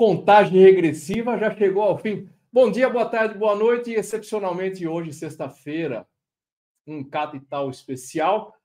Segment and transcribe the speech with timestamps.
[0.00, 2.26] Contagem regressiva já chegou ao fim.
[2.50, 3.90] Bom dia, boa tarde, boa noite.
[3.90, 6.08] E excepcionalmente hoje, sexta-feira,
[6.86, 8.56] um capital especial.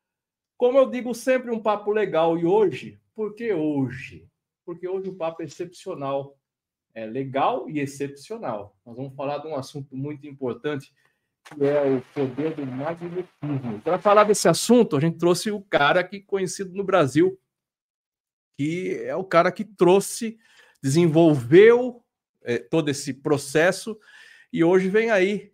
[0.56, 2.38] Como eu digo sempre, um papo legal.
[2.38, 4.26] E hoje, por que hoje?
[4.66, 6.40] Porque hoje o papo é excepcional.
[6.94, 8.74] É legal e excepcional.
[8.86, 10.94] Nós vamos falar de um assunto muito importante
[11.44, 13.82] que é o poder do magnetismo.
[13.84, 17.38] Para falar desse assunto, a gente trouxe o cara que conhecido no Brasil,
[18.58, 20.40] que é o cara que trouxe,
[20.86, 22.04] desenvolveu
[22.44, 24.00] é, todo esse processo
[24.54, 25.52] e hoje vem aí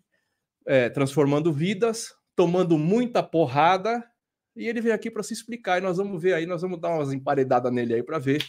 [0.66, 4.06] é, transformando vidas, tomando muita porrada
[4.53, 6.90] e ele vem aqui para se explicar e nós vamos ver aí, nós vamos dar
[6.90, 8.44] umas emparedadas nele aí para ver,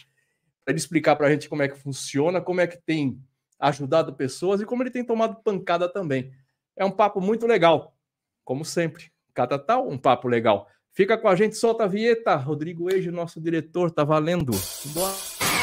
[0.65, 3.17] para ele explicar para a gente como é que funciona, como é que tem
[3.57, 6.33] ajudado pessoas e como ele tem tomado pancada também.
[6.75, 7.95] É um papo muito legal,
[8.43, 9.09] como sempre.
[9.33, 10.67] Cada tal, um papo legal.
[10.91, 12.35] Fica com a gente, solta a vinheta.
[12.35, 14.51] Rodrigo Eiji, nosso diretor, tá valendo.
[14.93, 15.62] Boa.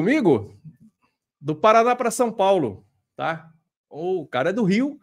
[0.00, 0.58] comigo?
[1.38, 3.52] Do Paraná para São Paulo, tá?
[3.90, 4.98] O cara é do Rio,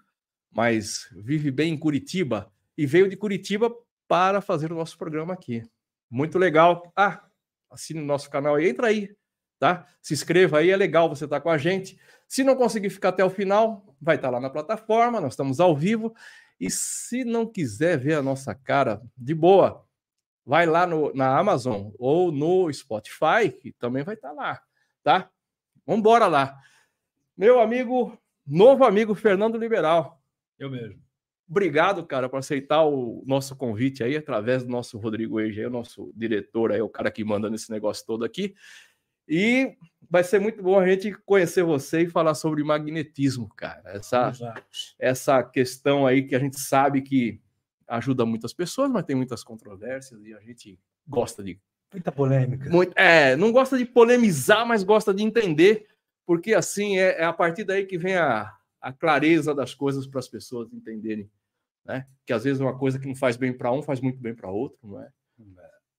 [0.52, 3.72] mas vive bem em Curitiba e veio de Curitiba
[4.07, 5.63] para fazer o nosso programa aqui.
[6.09, 6.91] Muito legal.
[6.96, 7.24] Ah,
[7.69, 9.16] assine o nosso canal aí, entra aí,
[9.59, 9.86] tá?
[10.02, 12.00] Se inscreva aí, é legal você estar tá com a gente.
[12.28, 15.59] Se não conseguir ficar até o final, vai estar tá lá na plataforma, nós estamos
[15.59, 16.12] ao vivo.
[16.59, 19.86] E se não quiser ver a nossa cara de boa,
[20.44, 24.66] vai lá no, na Amazon ou no Spotify, que também vai estar tá lá
[25.07, 25.31] tá?
[25.85, 26.59] Vamos embora lá.
[27.38, 30.22] Meu amigo, novo amigo Fernando Liberal.
[30.59, 31.01] Eu mesmo.
[31.50, 36.12] Obrigado, cara, por aceitar o nosso convite aí, através do nosso Rodrigo Eige, o nosso
[36.13, 38.54] diretor aí, o cara que manda nesse negócio todo aqui.
[39.30, 39.77] E
[40.09, 43.83] vai ser muito bom a gente conhecer você e falar sobre magnetismo, cara.
[43.86, 44.33] Essa,
[45.00, 47.39] essa questão aí que a gente sabe que
[47.88, 50.77] ajuda muitas pessoas, mas tem muitas controvérsias e a gente
[51.07, 51.57] gosta de
[51.92, 52.69] Muita polêmica.
[52.69, 55.88] Muito, é, não gosta de polemizar, mas gosta de entender,
[56.25, 60.19] porque assim é, é a partir daí que vem a, a clareza das coisas para
[60.19, 61.30] as pessoas entenderem.
[61.86, 62.06] Né?
[62.25, 64.50] Que às vezes uma coisa que não faz bem para um faz muito bem para
[64.50, 65.10] outro, não é?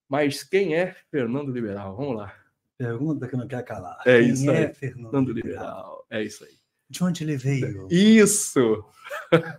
[0.09, 1.95] Mas quem é Fernando Liberal?
[1.95, 2.35] Vamos lá.
[2.79, 4.01] Pergunta que não quer calar.
[4.07, 4.75] É quem isso é aí.
[4.75, 5.35] Fernando Liberal?
[5.35, 6.07] Liberal?
[6.11, 6.59] É isso aí.
[6.89, 7.87] De onde ele veio?
[7.91, 8.85] Isso!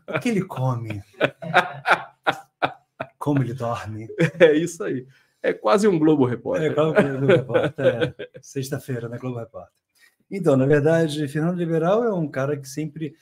[0.08, 1.04] O que ele come?
[3.20, 4.08] Como ele dorme?
[4.40, 5.06] É isso aí.
[5.42, 6.72] É quase um Globo Repórter.
[6.72, 8.16] É quase um Globo Repórter.
[8.18, 8.40] É.
[8.42, 9.18] Sexta-feira, né?
[9.18, 9.74] Globo Repórter.
[10.30, 13.16] Então, na verdade, Fernando Liberal é um cara que sempre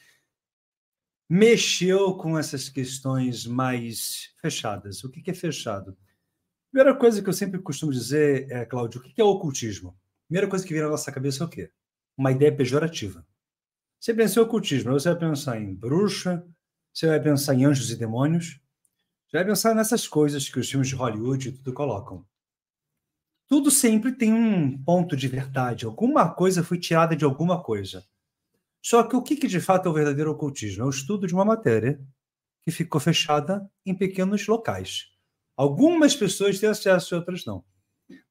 [1.29, 5.03] mexeu com essas questões mais fechadas.
[5.03, 5.97] O que é fechado?
[6.71, 9.97] Primeira coisa que eu sempre costumo dizer, é, Cláudio, o que é ocultismo?
[10.27, 11.71] Primeira coisa que vem na nossa cabeça é o quê?
[12.17, 13.25] Uma ideia pejorativa.
[13.99, 16.45] Você pensa em ocultismo, você vai pensar em bruxa,
[16.93, 18.59] você vai pensar em anjos e demônios,
[19.31, 22.25] já pensar nessas coisas que os filmes de Hollywood e tudo colocam.
[23.47, 25.85] Tudo sempre tem um ponto de verdade.
[25.85, 28.05] Alguma coisa foi tirada de alguma coisa.
[28.81, 30.83] Só que o que, que de fato é o verdadeiro ocultismo?
[30.83, 31.99] É o estudo de uma matéria
[32.63, 35.07] que ficou fechada em pequenos locais.
[35.55, 37.63] Algumas pessoas têm acesso e outras não.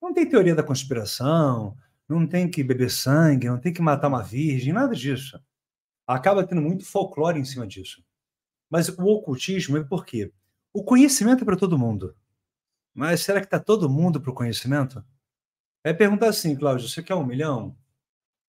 [0.00, 1.76] Não tem teoria da conspiração,
[2.08, 5.38] não tem que beber sangue, não tem que matar uma virgem, nada disso.
[6.06, 8.02] Acaba tendo muito folclore em cima disso.
[8.70, 10.32] Mas o ocultismo é por quê?
[10.76, 12.14] O conhecimento é para todo mundo.
[12.93, 15.02] Mas será que está todo mundo para o conhecimento?
[15.82, 17.75] É perguntar assim, Cláudio, você quer um milhão?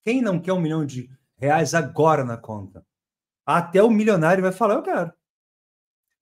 [0.04, 2.86] Quem não quer um milhão de reais agora na conta?
[3.46, 5.14] Até o milionário vai falar, eu quero.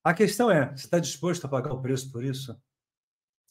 [0.04, 2.56] A questão é, você está disposto a pagar o preço por isso?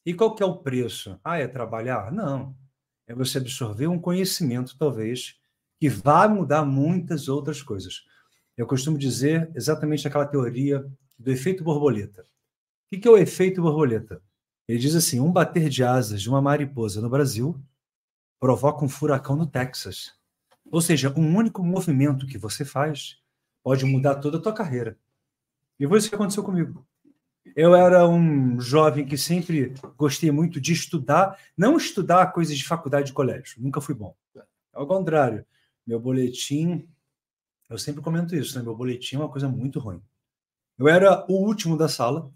[0.07, 1.19] E qual que é o preço?
[1.25, 2.13] Ah, é trabalhar?
[2.13, 2.57] Não.
[3.09, 5.41] É você absorver um conhecimento, talvez,
[5.81, 8.05] que vá mudar muitas outras coisas.
[8.57, 12.25] Eu costumo dizer exatamente aquela teoria do efeito borboleta.
[12.97, 14.23] O que é o efeito borboleta?
[14.69, 17.61] Ele diz assim: um bater de asas de uma mariposa no Brasil
[18.41, 20.15] provoca um furacão no Texas.
[20.71, 23.19] Ou seja, um único movimento que você faz
[23.63, 24.99] pode mudar toda a tua carreira.
[25.79, 26.87] E foi isso que aconteceu comigo.
[27.55, 33.09] Eu era um jovem que sempre gostei muito de estudar, não estudar coisas de faculdade
[33.09, 34.15] de colégio, nunca fui bom.
[34.73, 35.45] Ao contrário,
[35.87, 36.89] meu boletim
[37.69, 38.65] Eu sempre comento isso, né?
[38.65, 40.03] Meu boletim é uma coisa muito ruim.
[40.79, 42.31] Eu era o último da sala,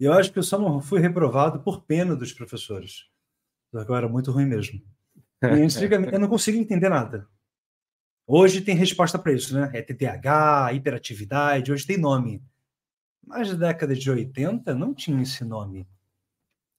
[0.00, 3.04] e eu acho que eu só não fui reprovado por pena dos professores.
[3.70, 4.80] Eu era muito ruim mesmo.
[5.42, 7.28] E eu não conseguia entender nada.
[8.26, 9.70] Hoje tem resposta para isso, né?
[9.74, 12.42] É TDAH, hiperatividade, hoje tem nome.
[13.26, 15.86] Mas na década de 80 não tinha esse nome.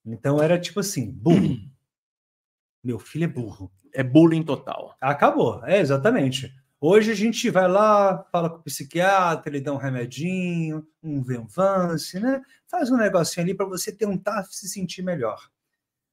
[0.05, 1.57] Então era tipo assim, burro.
[2.83, 3.71] Meu filho é burro.
[3.93, 4.97] É bullying total.
[4.99, 6.51] Acabou, é exatamente.
[6.83, 12.19] Hoje a gente vai lá, fala com o psiquiatra, ele dá um remedinho, um Venvance,
[12.19, 12.41] né?
[12.67, 15.47] Faz um negocinho ali para você tentar se sentir melhor.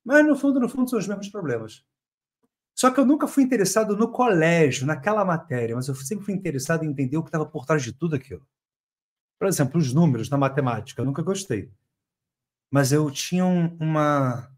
[0.05, 1.83] Mas no fundo, no fundo, são os mesmos problemas.
[2.75, 6.85] Só que eu nunca fui interessado no colégio, naquela matéria, mas eu sempre fui interessado
[6.85, 8.47] em entender o que estava por trás de tudo aquilo.
[9.39, 11.73] Por exemplo, os números na matemática, eu nunca gostei.
[12.71, 14.51] Mas eu tinha uma,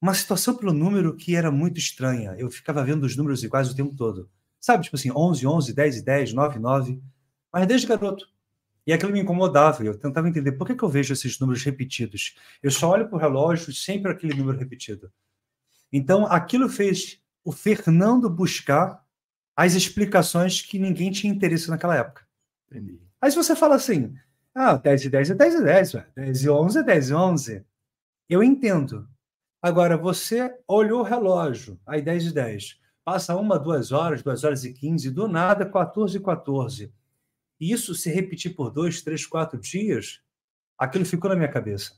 [0.00, 2.36] uma situação pelo número que era muito estranha.
[2.38, 4.30] Eu ficava vendo os números iguais o tempo todo.
[4.62, 7.02] Sabe, tipo assim, 11, 11, 10 e 10, 9, 9.
[7.52, 8.28] Mas desde garoto.
[8.86, 9.84] E aquilo me incomodava.
[9.84, 12.36] Eu tentava entender por que, que eu vejo esses números repetidos.
[12.62, 15.12] Eu só olho para o relógio sempre aquele número repetido.
[15.92, 19.04] Então, aquilo fez o Fernando buscar
[19.56, 22.24] as explicações que ninguém tinha interesse naquela época.
[22.70, 23.00] Entendi.
[23.20, 24.14] Aí se você fala assim,
[24.54, 27.66] ah, 10 e 10 é 10 e 10, 10 e 11 é 10 e 11,
[28.28, 29.08] eu entendo.
[29.60, 34.64] Agora, você olhou o relógio, aí 10 e 10, Passa uma, duas horas, duas horas
[34.64, 36.92] e quinze, do nada, 14 e 14.
[37.60, 40.20] Isso se repetir por dois, três, quatro dias,
[40.78, 41.94] aquilo ficou na minha cabeça.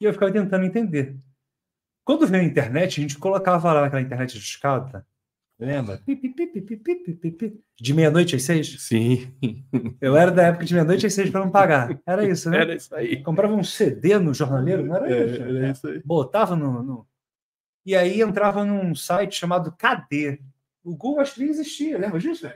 [0.00, 1.16] E eu ficava tentando entender.
[2.04, 5.06] Quando veio a internet, a gente colocava lá naquela internet de escada,
[5.58, 6.02] lembra?
[7.80, 8.82] De meia-noite às seis?
[8.82, 9.32] Sim.
[10.00, 11.96] Eu era da época de meia-noite às seis para não pagar.
[12.04, 12.62] Era isso, né?
[12.62, 13.22] Era isso aí.
[13.22, 15.42] Comprava um CD no jornaleiro, não era é, isso?
[15.42, 16.02] Era isso aí.
[16.04, 17.06] Botava no, no,
[17.84, 20.40] e aí entrava num site chamado KD.
[20.82, 22.48] O Google acho que nem existia, lembra disso?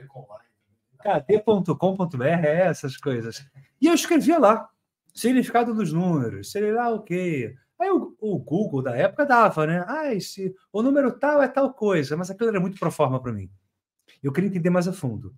[1.01, 3.45] KD.com.br, é essas coisas.
[3.79, 4.69] E eu escrevia lá,
[5.13, 7.55] significado dos números, sei lá o quê.
[7.79, 9.85] Aí o, o, Google da época dava, né?
[9.87, 13.33] Ah, esse, o número tal é tal coisa, mas aquilo era muito pro forma para
[13.33, 13.49] mim.
[14.23, 15.35] Eu queria entender mais a fundo.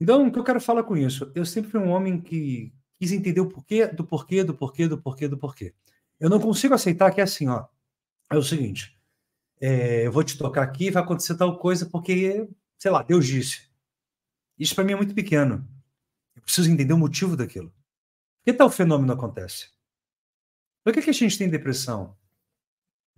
[0.00, 1.30] Então, o que eu quero falar com isso?
[1.34, 4.98] Eu sempre fui um homem que quis entender o porquê, do porquê, do porquê, do
[4.98, 5.74] porquê, do porquê.
[6.18, 7.66] Eu não consigo aceitar que é assim, ó.
[8.30, 8.95] É o seguinte,
[9.60, 12.48] é, eu vou te tocar aqui, vai acontecer tal coisa, porque,
[12.78, 13.68] sei lá, Deus disse.
[14.58, 15.66] Isso para mim é muito pequeno.
[16.34, 17.70] Eu preciso entender o motivo daquilo.
[17.70, 19.70] Por que tal fenômeno acontece?
[20.84, 22.16] Por que, que a gente tem depressão?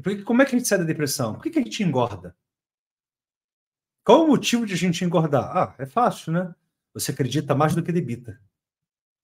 [0.02, 1.34] Que, como é que a gente sai da depressão?
[1.34, 2.36] Por que, que a gente engorda?
[4.04, 5.54] Qual o motivo de a gente engordar?
[5.54, 6.54] Ah, é fácil, né?
[6.94, 8.40] Você acredita mais do que debita.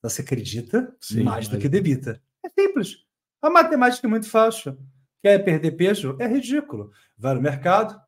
[0.02, 2.22] Você acredita Sim, mais do que debita.
[2.44, 3.06] É simples.
[3.40, 4.78] A matemática é muito fácil.
[5.24, 6.18] Quer perder peso?
[6.20, 6.92] É ridículo.
[7.16, 7.98] Vai no mercado,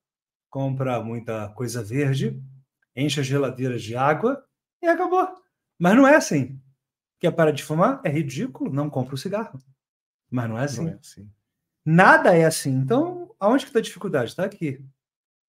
[0.51, 2.39] compra muita coisa verde,
[2.95, 4.45] enche a geladeira de água
[4.83, 5.27] e acabou.
[5.79, 6.61] Mas não é assim.
[7.19, 8.03] Quer parar de fumar?
[8.05, 9.59] É ridículo, não compra o cigarro.
[10.31, 10.85] Mas não é assim.
[10.85, 11.33] Não é assim.
[11.87, 12.75] Nada é assim.
[12.75, 14.29] Então, aonde que está a dificuldade?
[14.33, 14.85] Está aqui.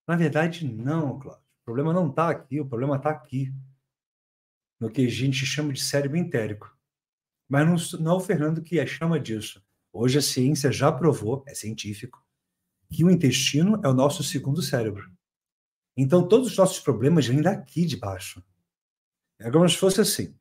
[0.08, 1.44] Na verdade, não, Cláudio.
[1.64, 3.54] O problema não está aqui, o problema está aqui.
[4.80, 6.74] No que a gente chama de cérebro entérico.
[7.46, 9.67] Mas não, não é o Fernando que chama disso.
[10.00, 12.24] Hoje a ciência já provou, é científico,
[12.92, 15.12] que o intestino é o nosso segundo cérebro.
[15.98, 18.46] Então todos os nossos problemas vêm daqui de baixo.
[19.40, 20.38] É como se fosse assim.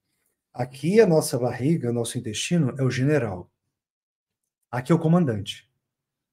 [0.53, 3.51] Aqui a nossa barriga, o nosso intestino é o general.
[4.71, 5.67] Aqui é o comandante.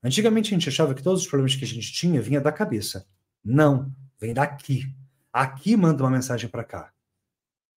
[0.03, 3.07] Antigamente a gente achava que todos os problemas que a gente tinha vinha da cabeça.
[3.41, 4.93] Não, vem daqui.
[5.31, 6.93] Aqui manda uma mensagem para cá.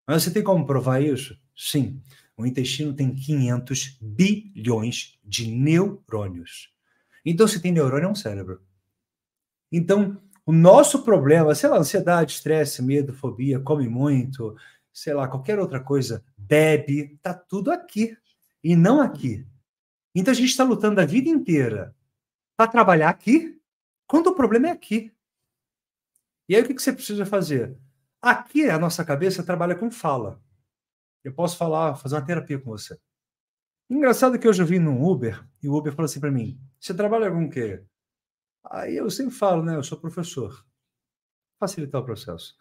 [0.09, 1.41] Mas você tem como provar isso?
[1.57, 2.03] Sim.
[2.37, 6.71] O intestino tem 500 bilhões de neurônios.
[7.25, 8.61] Então, se tem neurônio, é um cérebro.
[9.73, 14.57] Então, o nosso problema, sei lá, ansiedade, estresse, medo, fobia, come muito,
[14.93, 18.17] sei lá, qualquer outra coisa, bebe, tá tudo aqui
[18.63, 19.45] e não aqui.
[20.15, 21.95] Então a gente está lutando a vida inteira
[22.57, 23.61] para trabalhar aqui,
[24.07, 25.13] quando o problema é aqui.
[26.49, 27.77] E aí o que você precisa fazer?
[28.23, 30.41] Aqui a nossa cabeça trabalha com fala
[31.27, 32.97] eu posso falar, fazer uma terapia com você.
[33.91, 36.95] Engraçado que hoje eu vim num Uber e o Uber falou assim para mim: Você
[36.95, 37.85] trabalha com o quê?
[38.65, 39.75] Aí eu sempre falo, né?
[39.75, 40.65] Eu sou professor.
[41.59, 42.57] Facilitar o processo.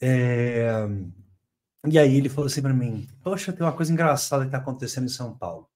[0.00, 0.70] É...
[1.90, 5.06] E aí ele falou assim para mim: Poxa, tem uma coisa engraçada que está acontecendo
[5.06, 5.68] em São Paulo.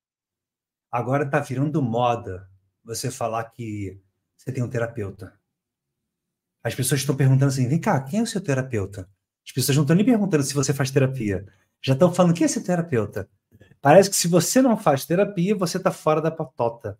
[0.90, 2.48] Agora está virando moda
[2.84, 4.00] você falar que
[4.36, 5.36] você tem um terapeuta.
[6.62, 9.08] As pessoas estão perguntando assim: Vem cá, quem é o seu terapeuta?
[9.44, 11.46] As pessoas não estão nem perguntando se você faz terapia.
[11.82, 13.28] Já estão falando quem é esse terapeuta.
[13.80, 16.98] Parece que se você não faz terapia, você está fora da patota.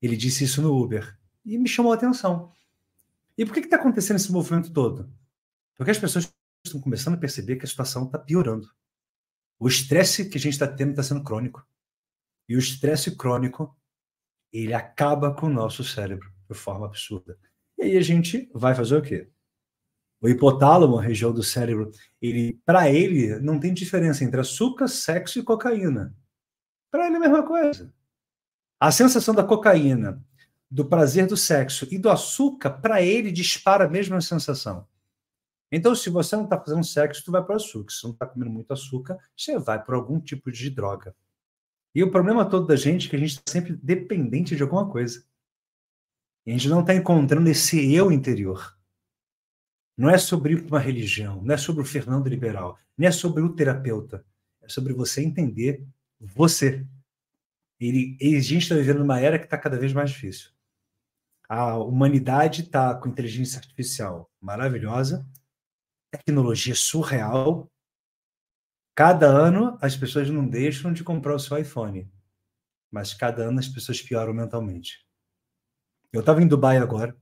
[0.00, 1.18] Ele disse isso no Uber.
[1.44, 2.50] E me chamou a atenção.
[3.36, 5.12] E por que está acontecendo esse movimento todo?
[5.76, 6.32] Porque as pessoas
[6.64, 8.66] estão começando a perceber que a situação está piorando.
[9.58, 11.66] O estresse que a gente está tendo está sendo crônico.
[12.48, 13.76] E o estresse crônico,
[14.52, 17.38] ele acaba com o nosso cérebro de forma absurda.
[17.78, 19.30] E aí a gente vai fazer o quê?
[20.24, 25.38] O hipotálamo, a região do cérebro, ele, para ele, não tem diferença entre açúcar, sexo
[25.38, 26.16] e cocaína.
[26.90, 27.92] Para ele é a mesma coisa.
[28.80, 30.24] A sensação da cocaína,
[30.70, 34.88] do prazer do sexo e do açúcar, para ele dispara a mesma sensação.
[35.70, 37.92] Então, se você não está fazendo sexo, tu vai para o açúcar.
[37.92, 41.14] Se não está comendo muito açúcar, você vai para algum tipo de droga.
[41.94, 44.90] E o problema todo da gente é que a gente está sempre dependente de alguma
[44.90, 45.22] coisa.
[46.46, 48.74] E a gente não está encontrando esse eu interior.
[49.96, 53.54] Não é sobre uma religião, não é sobre o Fernando Liberal, não é sobre o
[53.54, 54.24] terapeuta.
[54.62, 55.86] É sobre você entender
[56.18, 56.84] você.
[57.78, 60.50] Ele, a gente está vivendo uma era que está cada vez mais difícil.
[61.48, 65.26] A humanidade está com inteligência artificial maravilhosa,
[66.10, 67.70] tecnologia surreal.
[68.94, 72.10] Cada ano as pessoas não deixam de comprar o seu iPhone,
[72.90, 75.06] mas cada ano as pessoas pioram mentalmente.
[76.12, 77.14] Eu estava em Dubai agora,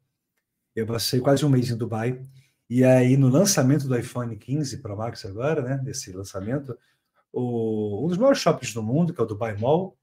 [0.76, 2.22] eu passei quase um mês em Dubai,
[2.74, 6.74] e aí no lançamento do iPhone 15 Pro Max agora, né, desse lançamento,
[7.30, 9.98] o, um dos maiores shoppings do mundo, que é o Dubai Mall,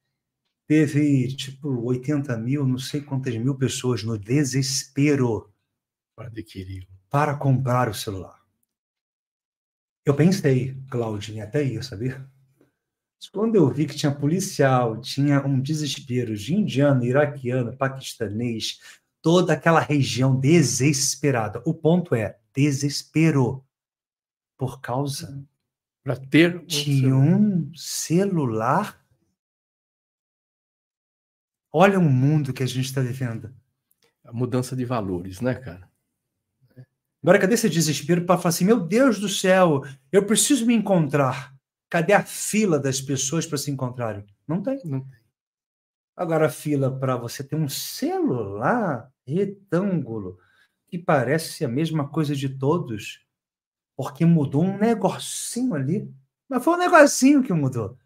[0.67, 5.51] teve tipo 80 mil, não sei quantas mil pessoas no desespero
[6.15, 8.39] para adquirir, para comprar o celular.
[10.05, 12.23] Eu pensei, Claudinha, até ir, sabia?
[13.33, 18.79] Quando eu vi que tinha policial, tinha um desespero de indiano, iraquiano, paquistanês,
[19.21, 21.61] toda aquela região desesperada.
[21.65, 23.63] O ponto é desespero
[24.57, 25.45] por causa
[26.03, 27.39] para ter um de celular.
[27.39, 29.05] um celular.
[31.71, 33.53] Olha o mundo que a gente está vivendo.
[34.23, 35.89] A mudança de valores, né, cara?
[37.21, 41.53] Agora, cadê esse desespero para falar assim: meu Deus do céu, eu preciso me encontrar?
[41.89, 44.25] Cadê a fila das pessoas para se encontrarem?
[44.47, 44.79] Não tem.
[44.85, 45.18] Não tem.
[46.19, 50.37] Agora, a fila para você ter um celular retângulo
[50.85, 53.25] que parece a mesma coisa de todos,
[53.95, 56.13] porque mudou um negocinho ali.
[56.49, 57.97] Mas foi um negocinho que mudou.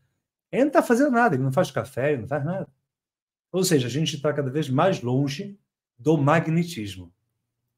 [0.52, 2.68] Ele não está fazendo nada, ele não faz café, ele não faz nada.
[3.52, 5.58] Ou seja, a gente está cada vez mais longe
[5.98, 7.12] do magnetismo,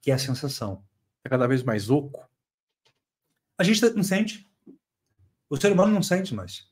[0.01, 0.83] que é a sensação
[1.25, 2.29] é cada vez mais oco?
[3.57, 4.47] A gente não sente.
[5.49, 6.69] O ser humano não sente mais.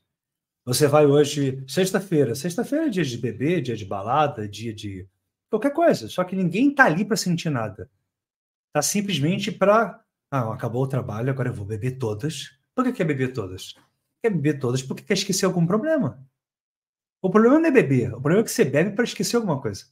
[0.64, 2.34] Você vai hoje, sexta-feira.
[2.34, 5.06] Sexta-feira é dia de beber, dia de balada, dia de
[5.50, 6.08] qualquer coisa.
[6.08, 7.90] Só que ninguém tá ali para sentir nada.
[8.72, 10.02] Tá simplesmente para.
[10.30, 12.58] Ah, acabou o trabalho, agora eu vou beber todas.
[12.74, 13.74] Por que quer beber todas?
[14.22, 16.26] Quer beber todas porque quer esquecer algum problema.
[17.20, 19.86] O problema não é beber, o problema é que você bebe para esquecer alguma coisa.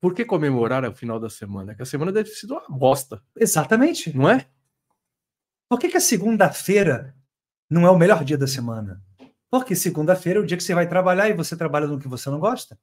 [0.00, 1.74] Por que comemorar o final da semana?
[1.74, 3.22] Que a semana deve ter sido uma bosta.
[3.36, 4.16] Exatamente.
[4.16, 4.46] Não é?
[5.68, 7.14] Por que, que a segunda-feira
[7.68, 9.02] não é o melhor dia da semana?
[9.50, 12.28] Porque segunda-feira é o dia que você vai trabalhar e você trabalha no que você
[12.30, 12.78] não gosta.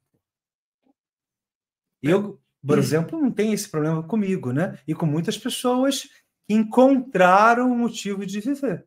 [2.02, 4.78] Eu, por exemplo, não tenho esse problema comigo, né?
[4.88, 6.04] E com muitas pessoas
[6.48, 8.86] que encontraram um motivo de viver.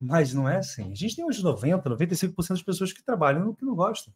[0.00, 0.90] Mas não é assim.
[0.90, 4.12] A gente tem uns 90, 95% das pessoas que trabalham no que não gostam.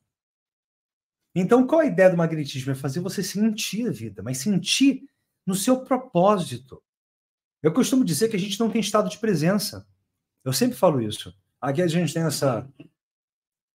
[1.34, 2.72] Então, qual a ideia do magnetismo?
[2.72, 5.08] É fazer você sentir a vida, mas sentir
[5.46, 6.82] no seu propósito.
[7.62, 9.86] Eu costumo dizer que a gente não tem estado de presença.
[10.44, 11.36] Eu sempre falo isso.
[11.60, 12.68] Aqui a gente tem essa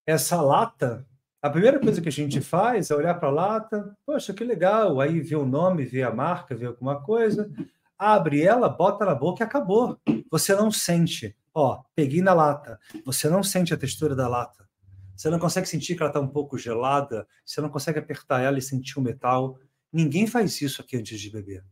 [0.06, 1.06] essa lata.
[1.40, 5.00] A primeira coisa que a gente faz é olhar para a lata, poxa, que legal.
[5.00, 7.50] Aí vê o nome, vê a marca, vê alguma coisa,
[7.98, 9.98] abre ela, bota na boca e acabou.
[10.30, 11.36] Você não sente.
[11.54, 12.78] Ó, peguei na lata.
[13.04, 14.68] Você não sente a textura da lata.
[15.16, 18.58] Você não consegue sentir que ela está um pouco gelada, você não consegue apertar ela
[18.58, 19.58] e sentir o metal.
[19.92, 21.64] Ninguém faz isso aqui antes de beber.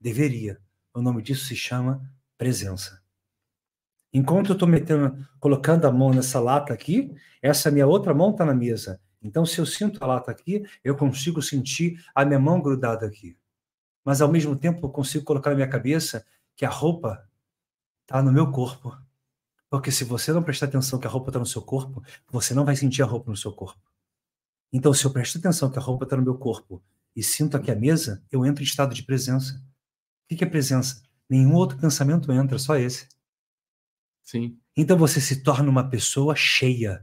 [0.00, 0.60] Deveria.
[0.92, 2.02] O nome disso se chama
[2.36, 3.00] presença.
[4.12, 4.68] Enquanto eu estou
[5.38, 9.00] colocando a mão nessa lata aqui, essa minha outra mão está na mesa.
[9.22, 13.36] Então, se eu sinto a lata aqui, eu consigo sentir a minha mão grudada aqui.
[14.04, 16.24] Mas, ao mesmo tempo, eu consigo colocar na minha cabeça
[16.56, 17.28] que a roupa
[18.02, 18.96] está no meu corpo.
[19.68, 22.64] Porque se você não prestar atenção que a roupa está no seu corpo, você não
[22.64, 23.80] vai sentir a roupa no seu corpo.
[24.72, 26.82] Então, se eu presto atenção que a roupa está no meu corpo
[27.14, 29.62] e sinto aqui a mesa, eu entro em estado de presença.
[30.30, 31.02] O que é presença?
[31.28, 33.08] Nenhum outro pensamento entra, só esse.
[34.28, 34.58] Sim.
[34.76, 37.02] Então você se torna uma pessoa cheia.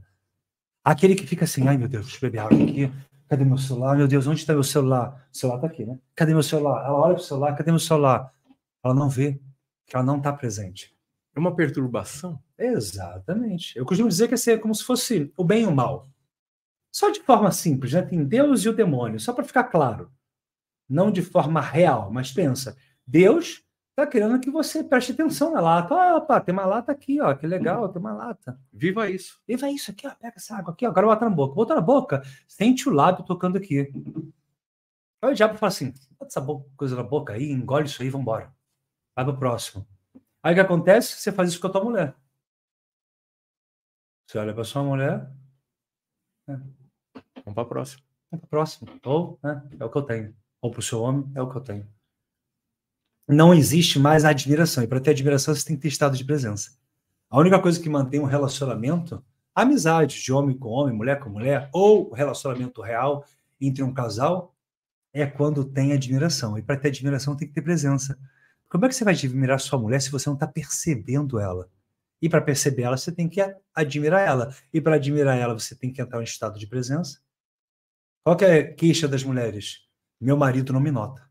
[0.84, 2.92] Aquele que fica assim, ai meu Deus, deixa eu beber água aqui.
[3.28, 3.98] Cadê meu celular?
[3.98, 5.28] Meu Deus, onde está meu celular?
[5.34, 5.98] O celular está aqui, né?
[6.16, 6.86] Cadê meu celular?
[6.86, 8.32] Ela olha para o celular, cadê meu celular?
[8.84, 9.42] Ela não vê,
[9.88, 10.96] que ela não está presente.
[11.36, 12.40] É uma perturbação?
[12.60, 13.76] Exatamente.
[13.76, 16.08] Eu costumo dizer que é como se fosse o bem e o mal.
[16.92, 18.04] Só de forma simples, né?
[18.04, 20.12] Tem Deus e o demônio, só para ficar claro.
[20.88, 22.78] Não de forma real, mas pensa:
[23.08, 23.65] Deus
[23.98, 26.18] Está querendo que você preste atenção na lata.
[26.18, 27.34] Opa, tem uma lata aqui, ó.
[27.34, 28.60] Que legal, tem uma lata.
[28.74, 29.42] Viva isso.
[29.48, 30.14] Viva isso aqui, ó.
[30.14, 30.90] Pega essa água aqui, ó.
[30.90, 31.56] Agora bota na boca.
[31.56, 32.22] Bota na boca.
[32.46, 33.90] Sente o lábio tocando aqui.
[35.22, 38.54] Aí o diabo fala assim: bota essa coisa na boca aí, engole isso aí, vambora.
[39.16, 39.88] Vai pro próximo.
[40.44, 41.14] Aí o que acontece?
[41.18, 42.14] Você faz isso com a tua mulher.
[44.28, 45.32] Você olha para sua mulher.
[46.46, 46.62] Né?
[47.46, 48.04] Vamos para a próxima.
[48.30, 48.92] Vamos para a próxima.
[49.06, 50.36] Ou, né, é o que eu tenho.
[50.62, 51.95] Ou para o seu homem, é o que eu tenho
[53.28, 54.84] não existe mais admiração.
[54.84, 56.72] E para ter admiração, você tem que ter estado de presença.
[57.30, 61.70] A única coisa que mantém um relacionamento, amizade de homem com homem, mulher com mulher,
[61.74, 63.26] ou relacionamento real
[63.60, 64.56] entre um casal,
[65.12, 66.58] é quando tem admiração.
[66.58, 68.18] E para ter admiração, tem que ter presença.
[68.70, 71.70] Como é que você vai admirar sua mulher se você não está percebendo ela?
[72.22, 73.42] E para perceber ela, você tem que
[73.74, 74.54] admirar ela.
[74.74, 77.20] E para admirar ela, você tem que entrar em estado de presença.
[78.24, 79.88] Qual é a queixa das mulheres?
[80.20, 81.22] Meu marido não me nota.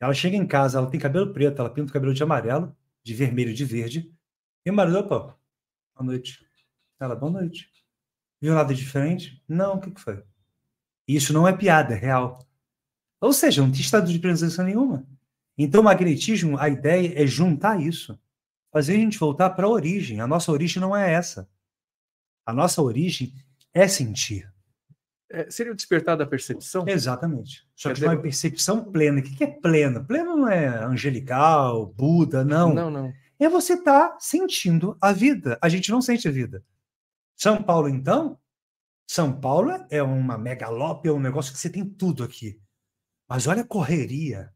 [0.00, 3.14] Ela chega em casa, ela tem cabelo preto, ela pinta o cabelo de amarelo, de
[3.14, 4.12] vermelho, de verde.
[4.64, 5.38] E o marido, opa,
[5.94, 6.46] boa noite.
[7.00, 7.70] Ela, boa noite.
[8.40, 9.42] Viu nada diferente?
[9.48, 10.22] Não, o que, que foi?
[11.08, 12.38] Isso não é piada, é real.
[13.20, 15.06] Ou seja, não tem estado de presença nenhuma.
[15.56, 18.18] Então, o magnetismo, a ideia é juntar isso.
[18.70, 20.20] Fazer a gente voltar para a origem.
[20.20, 21.48] A nossa origem não é essa.
[22.44, 23.32] A nossa origem
[23.72, 24.52] é sentir.
[25.30, 26.84] É, seria o despertar da percepção?
[26.86, 27.66] Exatamente.
[27.74, 29.20] Só que não é percepção plena.
[29.20, 30.02] O que é plena?
[30.02, 32.72] Pleno não é angelical, Buda, não.
[32.72, 33.12] Não, não.
[33.38, 35.58] É você estar tá sentindo a vida.
[35.60, 36.64] A gente não sente a vida.
[37.36, 38.38] São Paulo, então?
[39.08, 42.60] São Paulo é uma megalópia, é um negócio que você tem tudo aqui.
[43.28, 44.52] Mas olha a correria.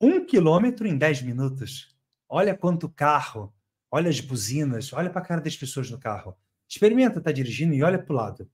[0.00, 1.94] Um quilômetro em dez minutos.
[2.28, 3.54] Olha quanto carro.
[3.90, 4.92] Olha as buzinas.
[4.92, 6.36] Olha para a cara das pessoas no carro.
[6.68, 8.50] Experimenta estar tá dirigindo e olha para o lado.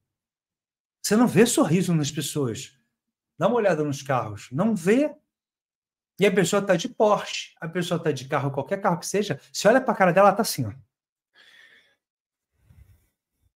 [1.03, 2.79] Você não vê sorriso nas pessoas.
[3.39, 4.49] Dá uma olhada nos carros.
[4.51, 5.15] Não vê.
[6.21, 9.41] E a pessoa está de Porsche, a pessoa está de carro, qualquer carro que seja.
[9.53, 10.67] Você olha para a cara dela, ela está assim.
[10.67, 10.73] Ó.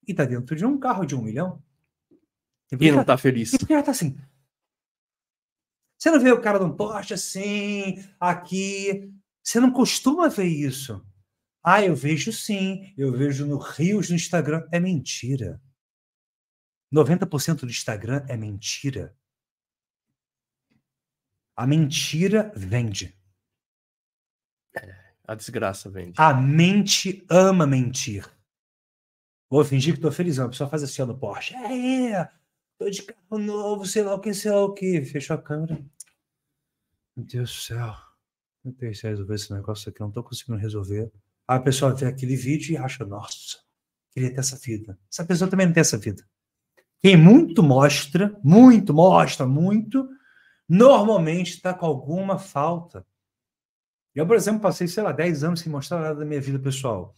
[0.07, 1.63] E está dentro de um carro de um milhão.
[2.71, 3.53] E, não está feliz.
[3.53, 4.17] E porque ela está assim.
[5.99, 9.13] Você não vê o cara de um Porsche assim, aqui.
[9.43, 11.05] Você não costuma ver isso.
[11.63, 12.93] Ah, eu vejo sim.
[12.97, 14.67] Eu vejo no Rios no Instagram.
[14.73, 15.61] É mentira.
[16.93, 19.17] 90% do Instagram é mentira.
[21.57, 23.17] A mentira vende.
[25.25, 26.15] A desgraça vende.
[26.17, 28.29] A mente ama mentir.
[29.49, 30.47] Vou fingir que tô felizão.
[30.47, 31.55] A pessoa faz assim ó, no Porsche.
[31.55, 32.29] É,
[32.79, 35.05] tô de carro novo, sei lá o que, sei lá o que.
[35.05, 35.75] Fechou a câmera.
[37.17, 37.95] Meu Deus do céu.
[38.65, 41.13] Não tenho que resolver esse negócio aqui, não tô conseguindo resolver.
[41.47, 43.59] Aí a pessoa vê aquele vídeo e acha, nossa,
[44.13, 44.99] queria ter essa vida.
[45.11, 46.27] Essa pessoa também não tem essa vida.
[47.03, 50.09] Quem muito mostra, muito mostra, muito,
[50.69, 53.05] normalmente está com alguma falta.
[54.15, 57.15] Eu, por exemplo, passei, sei lá, 10 anos sem mostrar nada da minha vida pessoal.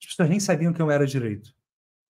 [0.00, 1.52] As pessoas nem sabiam que eu era direito.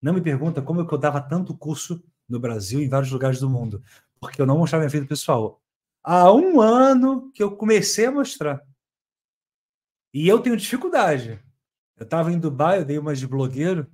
[0.03, 3.11] Não me pergunta como é que eu dava tanto curso no Brasil e em vários
[3.11, 3.83] lugares do mundo,
[4.21, 5.63] porque eu não mostrava minha vida pessoal.
[6.03, 8.61] Há um ano que eu comecei a mostrar.
[10.13, 11.43] E eu tenho dificuldade.
[11.97, 13.91] Eu estava em Dubai, eu dei umas de blogueiro,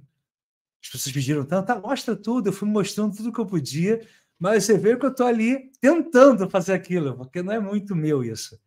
[0.83, 4.07] as pessoas pediram tanto, tá, mostra tudo, eu fui mostrando tudo que eu podia,
[4.39, 8.25] mas você vê que eu estou ali tentando fazer aquilo, porque não é muito meu
[8.25, 8.61] isso.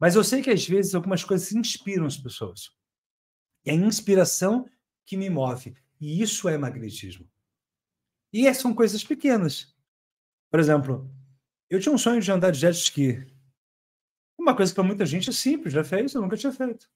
[0.00, 2.70] Mas eu sei que às vezes algumas coisas inspiram as pessoas.
[3.64, 4.68] É a inspiração
[5.04, 5.76] que me move.
[6.00, 7.28] E isso é magnetismo.
[8.32, 9.74] E são coisas pequenas.
[10.50, 11.10] Por exemplo,
[11.68, 13.26] eu tinha um sonho de andar de jet ski.
[14.38, 16.88] Uma coisa que para muita gente é simples, já fez, eu nunca tinha feito.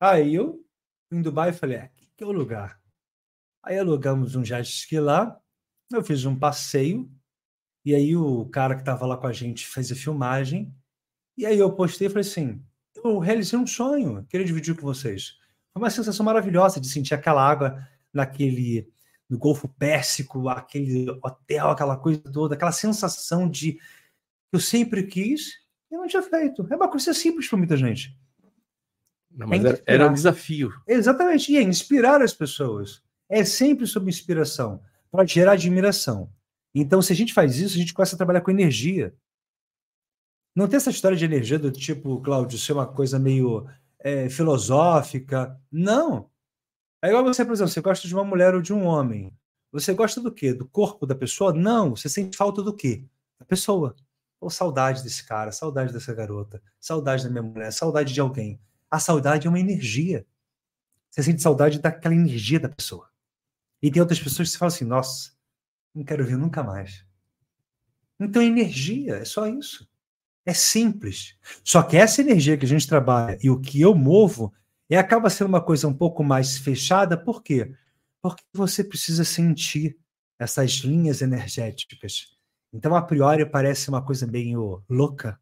[0.00, 0.64] Aí eu,
[1.10, 2.83] em Dubai, falei: é, que é o lugar?
[3.64, 5.40] Aí alugamos um jet ski lá,
[5.90, 7.10] eu fiz um passeio,
[7.84, 10.74] e aí o cara que estava lá com a gente fez a filmagem,
[11.36, 12.62] e aí eu postei e falei assim,
[13.02, 15.38] eu realizei um sonho, queria dividir com vocês.
[15.72, 18.88] Foi uma sensação maravilhosa de sentir aquela água naquele
[19.28, 23.78] no Golfo Pérsico, aquele hotel, aquela coisa toda, aquela sensação de
[24.52, 26.66] eu sempre quis e não tinha feito.
[26.70, 28.16] É uma coisa simples para muita gente.
[29.30, 30.72] Não, mas é era, era, um desafio.
[30.86, 36.30] Exatamente, e é inspirar as pessoas é sempre sob inspiração, para gerar admiração.
[36.74, 39.14] Então, se a gente faz isso, a gente começa a trabalhar com energia.
[40.54, 43.66] Não tem essa história de energia do tipo, Cláudio, ser uma coisa meio
[43.98, 45.60] é, filosófica.
[45.70, 46.30] Não.
[47.02, 49.32] É igual você, por exemplo, você gosta de uma mulher ou de um homem.
[49.70, 50.52] Você gosta do quê?
[50.52, 51.52] Do corpo da pessoa?
[51.52, 51.96] Não.
[51.96, 53.04] Você sente falta do quê?
[53.38, 53.94] Da pessoa.
[54.40, 58.60] Ou saudade desse cara, saudade dessa garota, saudade da minha mulher, saudade de alguém.
[58.90, 60.26] A saudade é uma energia.
[61.10, 63.08] Você sente saudade daquela energia da pessoa.
[63.84, 65.32] E tem outras pessoas que você fala assim, nossa,
[65.94, 67.04] não quero ver nunca mais.
[68.18, 69.86] Então, energia, é só isso.
[70.46, 71.36] É simples.
[71.62, 74.54] Só que essa energia que a gente trabalha e o que eu movo
[74.88, 77.74] e acaba sendo uma coisa um pouco mais fechada, por quê?
[78.22, 79.98] Porque você precisa sentir
[80.38, 82.38] essas linhas energéticas.
[82.72, 85.38] Então, a priori, parece uma coisa meio louca.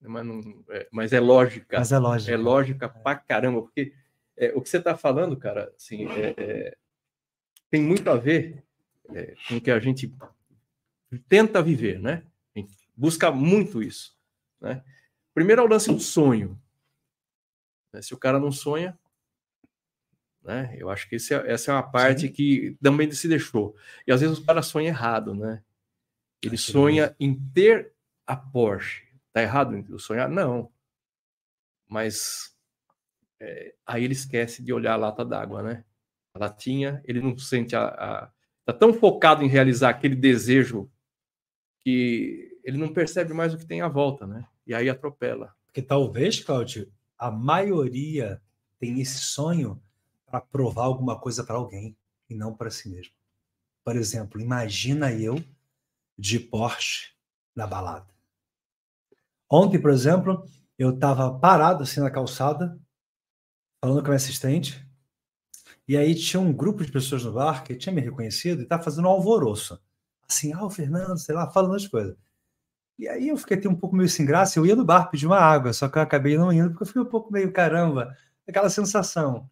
[0.00, 1.78] Mas, não, é, mas é lógica.
[1.78, 2.32] Mas é lógica.
[2.32, 3.92] É lógica pra caramba, porque
[4.34, 6.76] é, o que você está falando, cara, assim, é, é,
[7.70, 8.62] tem muito a ver
[9.10, 10.12] é, com o que a gente
[11.28, 12.24] tenta viver, né?
[12.54, 14.16] A gente busca muito isso,
[14.60, 14.84] né?
[15.32, 16.60] Primeiro é o lance do sonho.
[17.92, 18.02] Né?
[18.02, 18.98] Se o cara não sonha,
[20.42, 20.74] né?
[20.78, 22.32] Eu acho que esse é, essa é uma parte Sim.
[22.32, 23.76] que também se deixou.
[24.06, 25.62] E às vezes o cara sonha errado, né?
[26.42, 27.92] Ele sonha em ter
[28.26, 29.06] a Porsche.
[29.32, 30.28] Tá errado em sonhar?
[30.28, 30.72] Não.
[31.86, 32.56] Mas
[33.38, 35.84] é, aí ele esquece de olhar a lata d'água, né?
[36.40, 38.30] Latinha, ele não sente a, a.
[38.64, 40.90] Tá tão focado em realizar aquele desejo
[41.80, 44.46] que ele não percebe mais o que tem à volta, né?
[44.66, 45.54] E aí atropela.
[45.66, 48.40] Porque talvez, Cláudio, a maioria
[48.78, 49.82] tem esse sonho
[50.26, 51.96] para provar alguma coisa para alguém
[52.28, 53.12] e não para si mesmo.
[53.84, 55.42] Por exemplo, imagina eu
[56.18, 57.12] de Porsche
[57.54, 58.08] na balada.
[59.50, 60.44] Ontem, por exemplo,
[60.78, 62.78] eu estava parado assim na calçada,
[63.82, 64.86] falando com a minha assistente,
[65.90, 68.80] e aí tinha um grupo de pessoas no bar que tinha me reconhecido e estava
[68.80, 69.76] fazendo um alvoroço.
[70.28, 72.16] Assim, ah, o Fernando, sei lá, falando as coisas.
[72.96, 75.26] E aí eu fiquei até um pouco meio sem graça, eu ia no bar pedir
[75.26, 78.16] uma água, só que eu acabei não indo, porque eu fiquei um pouco meio, caramba,
[78.48, 79.50] aquela sensação.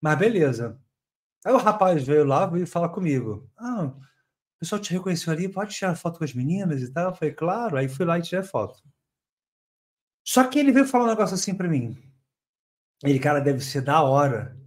[0.00, 0.80] Mas beleza.
[1.44, 3.46] Aí o rapaz veio lá e falar comigo.
[3.58, 7.10] Ah, o pessoal te reconheceu ali, pode tirar foto com as meninas e tal?
[7.10, 7.76] Eu falei, claro.
[7.76, 8.82] Aí fui lá e tirei foto.
[10.24, 11.98] Só que ele veio falar um negócio assim para mim.
[13.04, 14.58] Ele, cara, deve ser da hora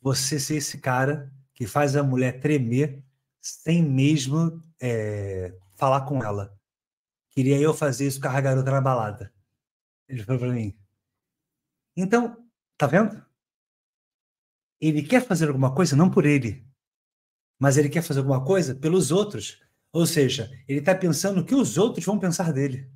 [0.00, 3.02] você ser esse cara que faz a mulher tremer
[3.40, 6.56] sem mesmo é, falar com ela.
[7.30, 9.32] Queria eu fazer isso com a garota na balada.
[10.08, 10.76] Ele falou para mim.
[11.96, 13.24] Então, tá vendo?
[14.80, 16.66] Ele quer fazer alguma coisa não por ele,
[17.58, 19.60] mas ele quer fazer alguma coisa pelos outros.
[19.92, 22.90] Ou seja, ele está pensando o que os outros vão pensar dele.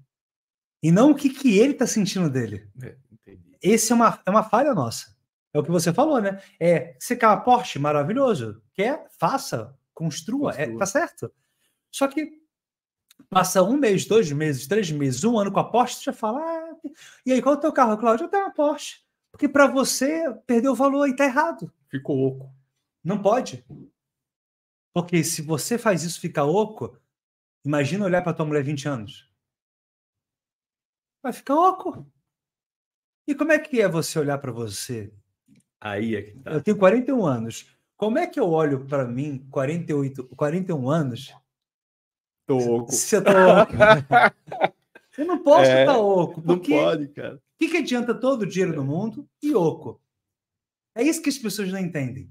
[0.82, 2.68] E não o que, que ele está sentindo dele.
[2.82, 2.96] É,
[3.60, 5.16] Esse é uma, é uma falha nossa.
[5.52, 6.40] É o que você falou, né?
[6.58, 8.62] É, você quer uma Porsche, maravilhoso.
[8.74, 9.06] Quer?
[9.18, 10.74] Faça, construa, construa.
[10.74, 11.32] É, tá certo.
[11.90, 12.40] Só que
[13.28, 16.40] passa um mês, dois meses, três meses, um ano com a Porsche, você já fala,
[16.40, 16.76] ah,
[17.24, 18.24] e aí, qual é o teu carro, Cláudio?
[18.24, 19.00] Eu tenho uma Porsche.
[19.30, 21.72] Porque para você, perdeu o valor e tá errado.
[21.88, 22.52] Ficou oco.
[23.04, 23.64] Não pode.
[24.92, 26.98] Porque se você faz isso ficar oco,
[27.64, 29.32] imagina olhar para tua mulher 20 anos
[31.22, 32.06] vai ficar oco.
[33.26, 35.14] E como é que é você olhar para você?
[35.82, 36.52] Aí é que tá.
[36.52, 37.66] Eu tenho 41 anos.
[37.96, 41.34] Como é que eu olho para mim, 48, 41 anos?
[42.46, 42.92] Tô oco.
[42.92, 43.72] Se eu tô oco.
[45.18, 46.42] eu não posso é, estar oco.
[46.44, 47.36] Não pode, cara.
[47.36, 50.00] O que, que adianta todo o dinheiro do mundo e oco?
[50.94, 52.30] É isso que as pessoas não entendem.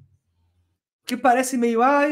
[1.06, 2.04] Que parece meio, ah,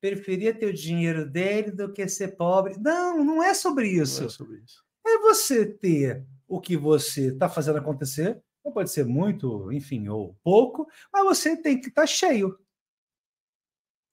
[0.00, 2.76] preferia ter o dinheiro dele do que ser pobre.
[2.78, 4.20] Não, não é sobre isso.
[4.20, 8.40] Não é sobre isso é você ter o que você está fazendo acontecer.
[8.64, 12.58] Não pode ser muito, enfim, ou pouco, mas você tem que estar tá cheio.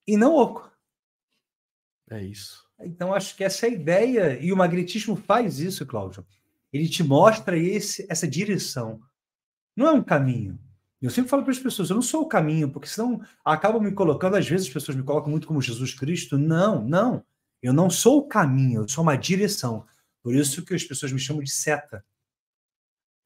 [0.08, 0.72] E não oco.
[2.10, 2.66] É isso.
[2.80, 6.26] Então, acho que essa é a ideia, e o magnetismo faz isso, Cláudio.
[6.72, 9.02] Ele te mostra esse, essa direção.
[9.76, 10.60] Não é um caminho.
[11.02, 13.92] Eu sempre falo para as pessoas, eu não sou o caminho, porque senão acabam me
[13.92, 16.38] colocando, às vezes as pessoas me colocam muito como Jesus Cristo.
[16.38, 17.24] Não, não.
[17.62, 19.86] Eu não sou o caminho, eu sou uma direção.
[20.24, 22.04] Por isso que as pessoas me chamam de seta.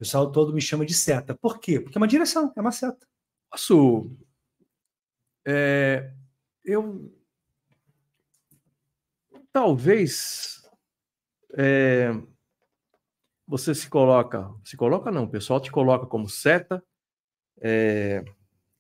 [0.01, 1.35] O pessoal todo me chama de seta.
[1.35, 1.79] Por quê?
[1.79, 3.05] Porque é uma direção, é uma seta.
[3.51, 4.09] Posso.
[5.45, 6.11] É,
[6.65, 7.13] eu.
[9.53, 10.67] Talvez.
[11.55, 12.09] É,
[13.47, 14.49] você se coloca.
[14.65, 16.83] Se coloca, não, o pessoal te coloca como seta.
[17.61, 18.25] É,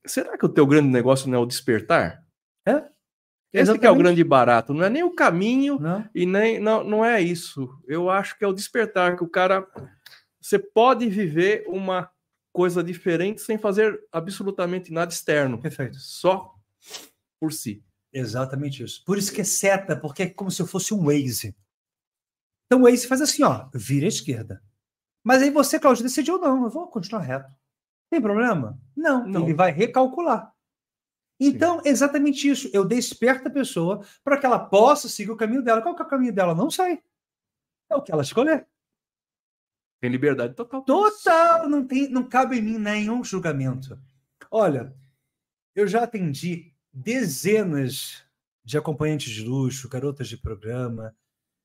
[0.07, 2.25] será que o teu grande negócio não é o despertar?
[2.67, 2.89] É?
[3.53, 6.09] Esse que é o grande barato, não é nem o caminho não.
[6.15, 7.69] e nem não, não é isso.
[7.85, 9.67] Eu acho que é o despertar que o cara
[10.41, 12.11] você pode viver uma
[12.51, 15.61] coisa diferente sem fazer absolutamente nada externo.
[15.61, 15.97] Perfeito.
[15.99, 16.55] Só
[17.39, 17.83] por si.
[18.13, 19.03] Exatamente isso.
[19.05, 21.55] Por isso que é seta, porque é como se eu fosse um Waze.
[22.65, 24.61] Então o Waze faz assim, ó, vira à esquerda.
[25.23, 27.55] Mas aí você, Cláudio, decidiu não, eu vou continuar reto.
[28.09, 28.77] Tem problema?
[28.95, 29.43] Não, não.
[29.43, 30.53] ele vai recalcular.
[31.39, 31.89] Então, Sim.
[31.89, 32.69] exatamente isso.
[32.73, 35.81] Eu desperto a pessoa para que ela possa seguir o caminho dela.
[35.81, 36.53] Qual que é o caminho dela?
[36.53, 37.01] Não sei.
[37.89, 38.67] É o que ela escolher.
[40.01, 40.83] Tem liberdade total.
[40.83, 41.69] Total!
[41.69, 43.97] Não, tem, não cabe em mim nenhum julgamento.
[44.49, 44.93] Olha,
[45.75, 48.23] eu já atendi dezenas
[48.65, 51.15] de acompanhantes de luxo, garotas de programa,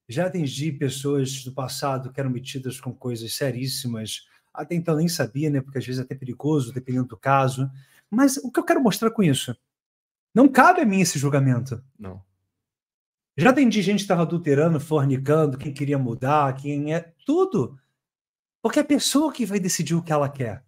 [0.09, 5.51] já atendi pessoas do passado que eram metidas com coisas seríssimas, até então nem sabia,
[5.51, 5.61] né?
[5.61, 7.71] Porque às vezes é até perigoso, dependendo do caso.
[8.11, 9.57] Mas o que eu quero mostrar com isso?
[10.35, 11.83] Não cabe a mim esse julgamento.
[11.99, 12.23] Não.
[13.37, 17.13] Já atendi gente que estava adulterando, fornicando, quem queria mudar, quem é.
[17.25, 17.79] Tudo.
[18.67, 20.65] Porque é a pessoa que vai decidir o que ela quer.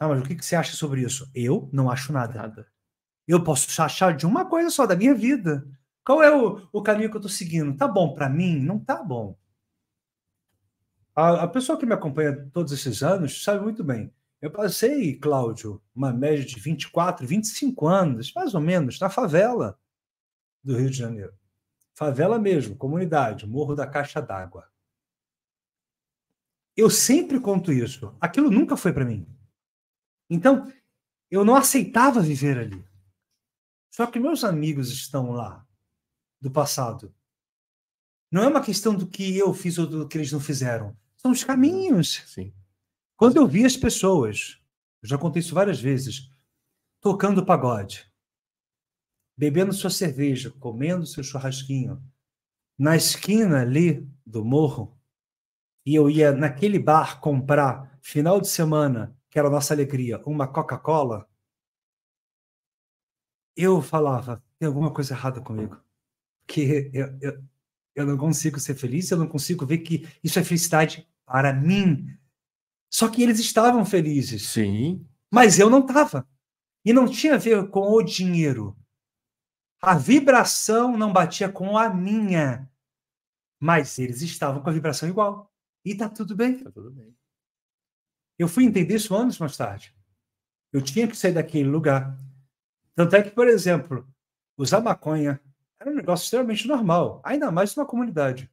[0.00, 1.30] Ah, mas o que você acha sobre isso?
[1.32, 2.34] Eu não acho nada.
[2.34, 2.66] Nada.
[3.24, 5.64] Eu posso achar de uma coisa só, da minha vida.
[6.04, 7.76] Qual é o, o caminho que eu estou seguindo?
[7.76, 8.58] Tá bom para mim?
[8.58, 9.38] Não tá bom.
[11.14, 14.12] A, a, pessoa que me acompanha todos esses anos sabe muito bem.
[14.42, 19.78] Eu passei, Cláudio, uma média de 24, 25 anos, mais ou menos, na favela
[20.64, 21.32] do Rio de Janeiro.
[21.94, 24.68] Favela mesmo, comunidade, Morro da Caixa d'Água.
[26.78, 28.16] Eu sempre conto isso.
[28.20, 29.26] Aquilo nunca foi para mim.
[30.30, 30.72] Então,
[31.28, 32.84] eu não aceitava viver ali.
[33.92, 35.66] Só que meus amigos estão lá
[36.40, 37.12] do passado.
[38.30, 40.96] Não é uma questão do que eu fiz ou do que eles não fizeram.
[41.16, 42.22] São os caminhos.
[42.28, 42.54] Sim.
[43.16, 44.62] Quando eu vi as pessoas,
[45.02, 46.30] eu já contei isso várias vezes,
[47.00, 48.08] tocando pagode,
[49.36, 52.00] bebendo sua cerveja, comendo seu churrasquinho,
[52.78, 54.97] na esquina ali do morro,
[55.88, 60.46] e eu ia naquele bar comprar, final de semana, que era a nossa alegria, uma
[60.46, 61.26] Coca-Cola,
[63.56, 65.80] eu falava: tem alguma coisa errada comigo
[66.46, 67.44] que eu, eu,
[67.94, 72.06] eu não consigo ser feliz, eu não consigo ver que isso é felicidade para mim.
[72.90, 74.46] Só que eles estavam felizes.
[74.46, 75.06] Sim.
[75.30, 76.28] Mas eu não estava.
[76.84, 78.76] E não tinha a ver com o dinheiro.
[79.80, 82.70] A vibração não batia com a minha.
[83.58, 85.47] Mas eles estavam com a vibração igual.
[85.84, 86.62] E tá tudo bem.
[86.62, 87.14] Tá tudo bem.
[88.38, 89.94] Eu fui entender isso anos mais tarde.
[90.72, 92.16] Eu tinha que sair daquele lugar.
[92.94, 94.06] Tanto é que, por exemplo,
[94.56, 95.40] usar maconha,
[95.80, 98.50] era um negócio extremamente normal, ainda mais numa comunidade.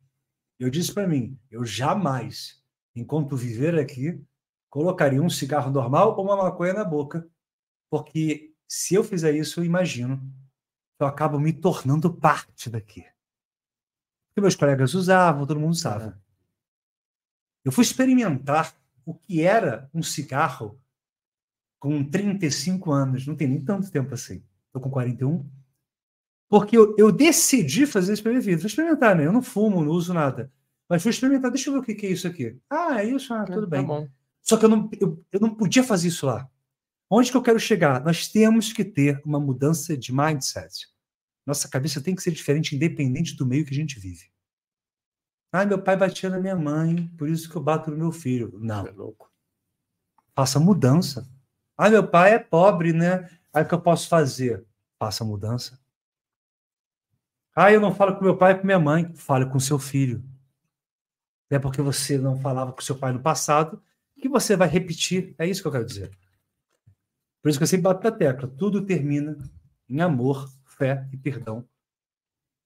[0.60, 2.64] Eu disse para mim, eu jamais,
[2.96, 4.24] enquanto viver aqui,
[4.70, 7.28] colocaria um cigarro normal ou uma maconha na boca,
[7.90, 10.22] porque se eu fizer isso, eu imagino,
[11.00, 13.02] eu acabo me tornando parte daqui.
[14.30, 16.22] Porque meus colegas usavam, todo mundo usava.
[17.66, 20.80] Eu fui experimentar o que era um cigarro
[21.80, 24.44] com 35 anos, não tem nem tanto tempo assim.
[24.68, 25.44] Estou com 41.
[26.48, 28.62] Porque eu, eu decidi fazer isso para minha vida.
[28.62, 29.26] Vou experimentar, né?
[29.26, 30.52] Eu não fumo, não uso nada.
[30.88, 32.58] Mas vou experimentar, deixa eu ver o que, que é isso aqui.
[32.70, 33.34] Ah, é isso?
[33.34, 33.86] Ah, é, tudo bem.
[33.86, 34.08] Tá
[34.42, 36.48] Só que eu não, eu, eu não podia fazer isso lá.
[37.10, 38.04] Onde que eu quero chegar?
[38.04, 40.88] Nós temos que ter uma mudança de mindset.
[41.46, 44.26] Nossa cabeça tem que ser diferente, independente do meio que a gente vive.
[45.52, 48.52] Ah, meu pai batia na minha mãe, por isso que eu bato no meu filho.
[48.60, 48.86] Não.
[48.86, 49.32] É louco.
[50.34, 51.28] Faça mudança.
[51.78, 53.30] Ah, meu pai é pobre, né?
[53.54, 54.66] Aí o que eu posso fazer?
[55.00, 55.80] Faça mudança.
[57.56, 59.14] Ah, eu não falo com meu pai e com minha mãe.
[59.16, 60.24] Fale com seu filho.
[61.50, 63.82] É porque você não falava com seu pai no passado
[64.20, 65.36] que você vai repetir.
[65.38, 66.12] É isso que eu quero dizer.
[67.42, 68.48] Por isso que eu sempre bato na tecla.
[68.48, 69.38] Tudo termina
[69.88, 71.68] em amor, fé e perdão.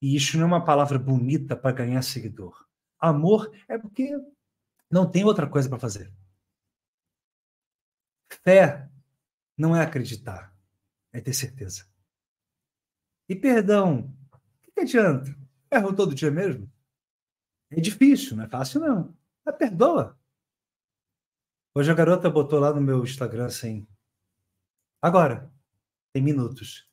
[0.00, 2.66] E isso não é uma palavra bonita para ganhar seguidor.
[3.00, 4.10] Amor é porque
[4.90, 6.12] não tem outra coisa para fazer.
[8.44, 8.88] Fé
[9.56, 10.54] não é acreditar,
[11.12, 11.86] é ter certeza.
[13.28, 14.14] E perdão
[14.80, 15.36] que adianta?
[15.70, 16.70] Erro todo dia mesmo?
[17.70, 19.16] É difícil, não é fácil não.
[19.44, 20.18] Mas perdoa.
[21.74, 23.86] Hoje a garota botou lá no meu Instagram assim.
[25.00, 25.52] Agora,
[26.12, 26.88] tem minutos.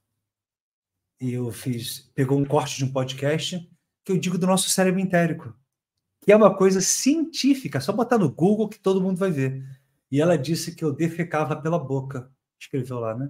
[1.20, 3.67] E eu fiz, pegou um corte de um podcast
[4.04, 5.58] que eu digo do nosso cérebro entérico,
[6.22, 9.64] que é uma coisa científica, só botar no Google que todo mundo vai ver.
[10.12, 12.32] E ela disse que eu defecava pela boca.
[12.60, 13.30] Escreveu lá, né?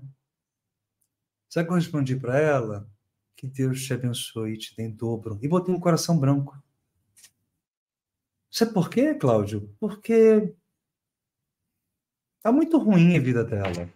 [1.49, 2.89] Sabe o que eu respondi para ela?
[3.35, 5.39] Que Deus te abençoe e te dê em dobro.
[5.41, 6.57] E botei um coração branco.
[8.49, 9.73] Sabe por quê, Cláudio?
[9.79, 10.55] Porque
[12.41, 13.91] tá muito ruim a vida dela.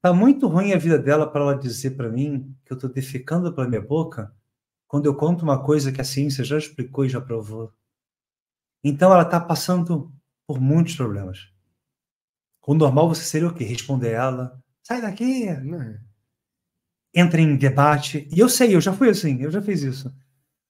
[0.00, 3.52] Tá muito ruim a vida dela para ela dizer para mim que eu estou defecando
[3.52, 4.35] pela minha boca
[4.86, 7.72] quando eu conto uma coisa que a ciência já explicou e já provou.
[8.82, 10.12] Então ela está passando
[10.46, 11.50] por muitos problemas.
[12.66, 13.64] O normal você seria o quê?
[13.64, 16.00] Responder ela, sai daqui, né?
[17.16, 18.28] entra em debate.
[18.30, 20.14] E eu sei, eu já fui assim, eu já fiz isso.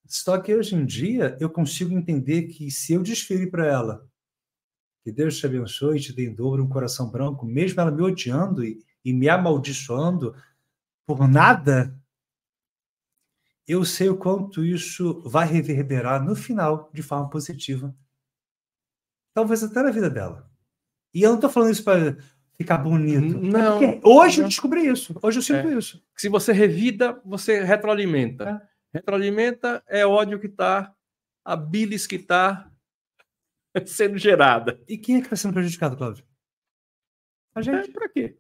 [0.06, 4.08] Só que hoje em dia eu consigo entender que se eu desfile para ela,
[5.02, 8.64] que Deus te abençoe te dê em dobro um coração branco, mesmo ela me odiando
[8.64, 10.36] e, e me amaldiçoando
[11.04, 11.92] por nada,
[13.66, 17.94] eu sei o quanto isso vai reverberar no final de forma positiva.
[19.34, 20.50] Talvez até na vida dela.
[21.12, 22.16] E eu não estou falando isso para
[22.54, 23.38] ficar bonito.
[23.38, 23.82] Não.
[23.82, 25.18] É hoje eu descobri isso.
[25.22, 25.74] Hoje eu sinto é.
[25.74, 26.02] isso.
[26.16, 28.62] Se você revida, você retroalimenta.
[28.92, 30.94] Retroalimenta é ódio que está,
[31.44, 32.70] a bilis que está
[33.86, 34.80] sendo gerada.
[34.88, 36.24] E quem é que está sendo prejudicado, Cláudio?
[37.54, 37.90] A gente.
[37.90, 38.38] É, para quê?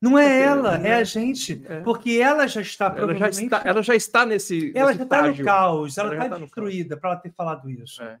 [0.00, 1.62] Não é ela, é a gente.
[1.66, 1.80] É.
[1.80, 4.72] Porque ela já está ela já está, ela já está nesse.
[4.74, 7.70] Ela nesse já está no caos, ela, ela está tá destruída para ela ter falado
[7.70, 8.02] isso.
[8.02, 8.18] É.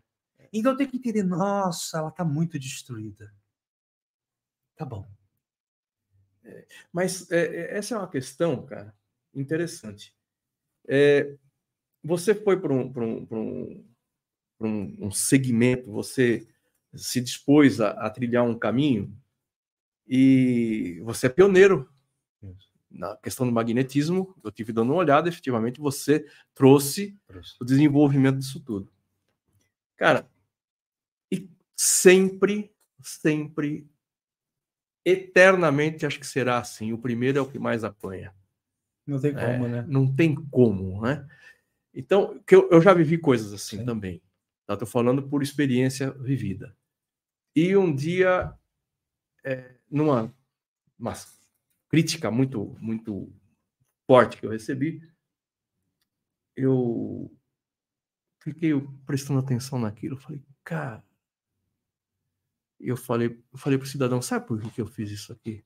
[0.52, 3.32] Então tem que entender, nossa, ela está muito destruída.
[4.76, 5.06] Tá bom.
[6.44, 8.94] É, mas é, é, essa é uma questão, cara,
[9.34, 10.14] interessante.
[10.86, 11.34] É,
[12.02, 13.84] você foi para um, um, um,
[14.60, 16.46] um, um segmento, você
[16.94, 19.14] se dispôs a, a, trilhar um caminho
[20.06, 21.88] e você é pioneiro
[22.90, 24.34] na questão do magnetismo.
[24.42, 27.18] Eu tive dando uma olhada, efetivamente você trouxe
[27.60, 28.90] o desenvolvimento disso tudo.
[29.96, 30.28] Cara,
[31.30, 33.88] e sempre, sempre
[35.04, 36.92] eternamente acho que será assim.
[36.92, 38.34] O primeiro é o que mais apanha.
[39.06, 39.84] Não tem como, é, né?
[39.88, 41.26] Não tem como, né?
[41.94, 43.84] Então, que eu, eu já vivi coisas assim Sim.
[43.84, 44.22] também.
[44.68, 46.76] Estou falando por experiência vivida.
[47.54, 48.52] E um dia,
[49.46, 50.34] é, numa
[50.98, 51.12] uma
[51.88, 53.32] crítica muito, muito
[54.06, 55.00] forte que eu recebi,
[56.56, 57.30] eu
[58.40, 58.72] fiquei
[59.06, 60.16] prestando atenção naquilo.
[60.16, 61.04] Falei, cara,
[62.80, 65.62] eu falei, eu falei para o cidadão, sabe por que eu fiz isso aqui?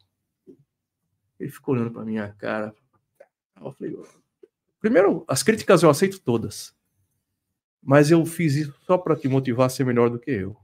[1.39, 2.75] Ele ficou olhando para minha cara.
[3.59, 3.97] Eu falei,
[4.79, 6.77] primeiro, as críticas eu aceito todas,
[7.83, 10.57] mas eu fiz isso só para te motivar a ser melhor do que eu.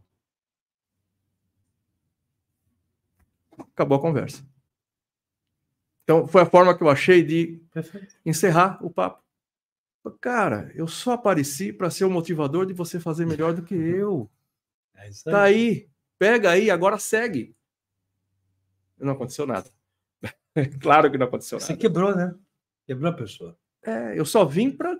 [3.76, 4.42] Acabou a conversa.
[6.02, 7.62] Então, foi a forma que eu achei de
[8.24, 9.22] encerrar o papo.
[10.20, 14.28] Cara, eu só apareci para ser o motivador de você fazer melhor do que eu.
[14.98, 15.32] É isso aí.
[15.34, 17.54] Tá aí Pega aí, agora segue.
[18.98, 19.70] Não aconteceu nada.
[20.80, 21.66] claro que não aconteceu nada.
[21.66, 22.34] Você quebrou, né?
[22.86, 23.58] Quebrou a pessoa.
[23.82, 24.98] É, eu só vim para.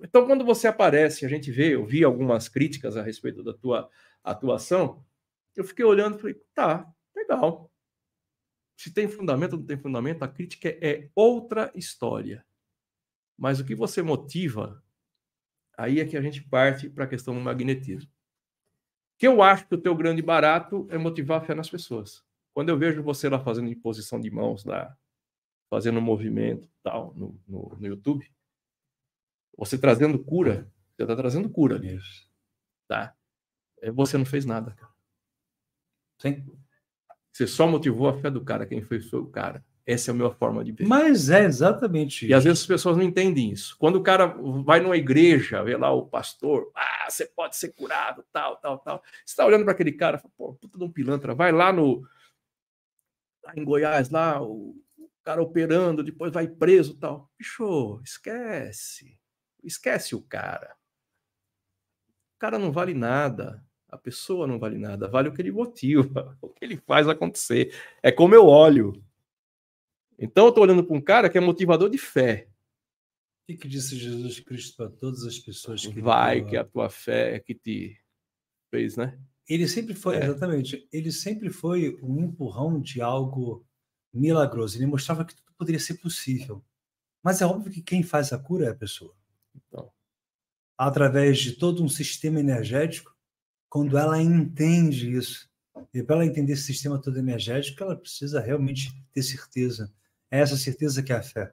[0.00, 3.90] Então, quando você aparece, a gente vê, eu vi algumas críticas a respeito da tua
[4.24, 5.04] atuação,
[5.56, 6.86] eu fiquei olhando e falei, tá,
[7.18, 7.70] legal.
[8.76, 12.46] Se tem fundamento ou não tem fundamento, a crítica é outra história.
[13.36, 14.82] Mas o que você motiva,
[15.76, 18.10] aí é que a gente parte para a questão do magnetismo
[19.18, 22.24] que eu acho que o teu grande barato é motivar a fé nas pessoas.
[22.54, 24.96] Quando eu vejo você lá fazendo imposição de mãos, lá,
[25.68, 28.32] fazendo um movimento tal no, no, no YouTube,
[29.56, 31.98] você trazendo cura, você está trazendo cura ali.
[32.86, 33.14] Tá?
[33.82, 34.92] É, você não fez nada, cara.
[36.20, 36.46] Sim.
[37.38, 39.64] Você só motivou a fé do cara, quem foi o cara.
[39.86, 40.88] Essa é a minha forma de ver.
[40.88, 42.32] Mas é exatamente isso.
[42.32, 43.76] E às vezes as pessoas não entendem isso.
[43.78, 44.26] Quando o cara
[44.64, 49.00] vai numa igreja, vê lá o pastor, ah, você pode ser curado, tal, tal, tal.
[49.24, 52.02] Você está olhando para aquele cara, fala, pô, puta de um pilantra, vai lá no.
[53.44, 54.74] Lá em Goiás, lá, o
[55.22, 57.30] cara operando, depois vai preso tal.
[57.38, 59.16] Bicho, esquece.
[59.62, 60.74] Esquece o cara.
[62.34, 63.64] O cara não vale nada.
[63.88, 65.08] A pessoa não vale nada.
[65.08, 67.74] Vale o que ele motiva, o que ele faz acontecer.
[68.02, 69.02] É como eu olho.
[70.18, 72.48] Então eu estou olhando para um cara que é motivador de fé.
[73.48, 77.34] O que, disse Jesus Cristo para todas as pessoas que vai que a tua fé
[77.34, 77.98] é que te
[78.70, 79.18] fez, né?
[79.48, 80.24] Ele sempre foi, é.
[80.24, 83.66] exatamente, ele sempre foi um empurrão de algo
[84.12, 84.76] milagroso.
[84.76, 86.62] Ele mostrava que tudo poderia ser possível.
[87.22, 89.14] Mas é óbvio que quem faz a cura é a pessoa.
[89.54, 89.90] Então.
[90.76, 93.16] Através de todo um sistema energético,
[93.68, 95.48] quando ela entende isso,
[95.92, 99.92] e para ela entender esse sistema todo energético, ela precisa realmente ter certeza
[100.30, 101.52] é essa certeza que é a fé.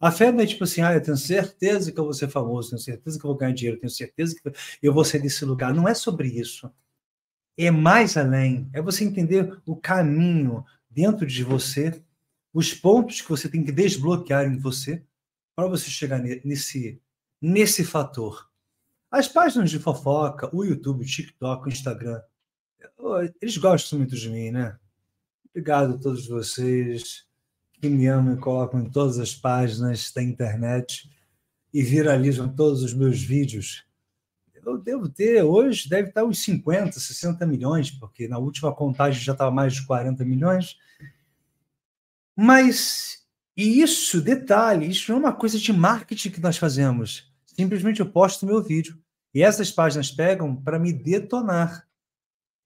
[0.00, 2.70] A fé não é tipo assim, ah, eu tenho certeza que eu vou ser famoso,
[2.70, 5.72] tenho certeza que eu vou ganhar dinheiro, tenho certeza que eu vou sair desse lugar.
[5.72, 6.70] Não é sobre isso.
[7.56, 8.68] É mais além.
[8.72, 12.02] É você entender o caminho dentro de você,
[12.52, 15.02] os pontos que você tem que desbloquear em você
[15.56, 17.00] para você chegar nesse,
[17.40, 18.50] nesse fator.
[19.14, 22.20] As páginas de fofoca, o YouTube, o TikTok, o Instagram,
[23.40, 24.76] eles gostam muito de mim, né?
[25.50, 27.24] Obrigado a todos vocês
[27.80, 31.08] que me amam e colocam em todas as páginas da internet
[31.72, 33.86] e viralizam todos os meus vídeos.
[34.52, 39.30] Eu devo ter, hoje, deve estar uns 50, 60 milhões, porque na última contagem já
[39.30, 40.76] estava mais de 40 milhões.
[42.34, 43.24] Mas,
[43.56, 47.32] e isso, detalhe, isso não é uma coisa de marketing que nós fazemos.
[47.46, 49.03] Simplesmente eu posto meu vídeo.
[49.34, 51.88] E essas páginas pegam para me detonar.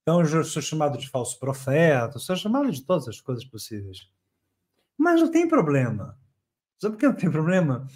[0.02, 4.10] Então, eu sou chamado de falso profeta, sou chamado de todas as coisas possíveis.
[4.96, 6.18] Mas não tem problema.
[6.80, 7.86] Sabe por que não tem problema?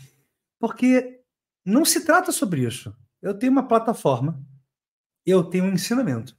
[0.59, 1.23] Porque
[1.65, 2.95] não se trata sobre isso.
[3.21, 4.45] Eu tenho uma plataforma,
[5.25, 6.37] eu tenho um ensinamento.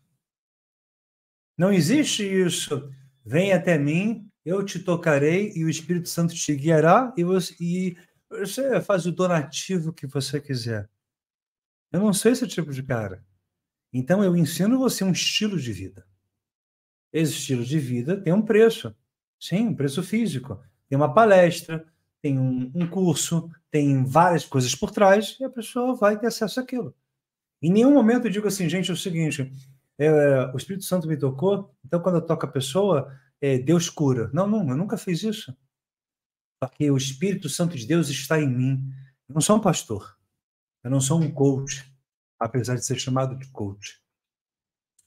[1.58, 2.92] Não existe isso.
[3.26, 7.98] Vem até mim, eu te tocarei e o Espírito Santo te guiará e, você, e
[8.30, 10.90] Você faz o donativo que você quiser.
[11.94, 13.24] Eu não sou esse tipo de cara.
[13.94, 16.04] Então eu ensino você um estilo de vida.
[17.14, 18.96] Esse estilo de vida tem um preço.
[19.40, 20.60] Sim, um preço físico.
[20.90, 21.86] Tem uma palestra,
[22.20, 26.60] tem um, um curso, tem várias coisas por trás e a pessoa vai ter acesso
[26.60, 26.96] àquilo.
[27.62, 29.54] Em nenhum momento eu digo assim, gente, é o seguinte:
[30.00, 34.32] é, o Espírito Santo me tocou, então quando eu toco a pessoa, é, Deus cura.
[34.34, 35.56] Não, não, eu nunca fiz isso.
[36.60, 38.92] Porque o Espírito Santo de Deus está em mim.
[39.30, 40.18] Eu não sou um pastor.
[40.84, 41.90] Eu não sou um coach,
[42.40, 44.02] apesar de ser chamado de coach.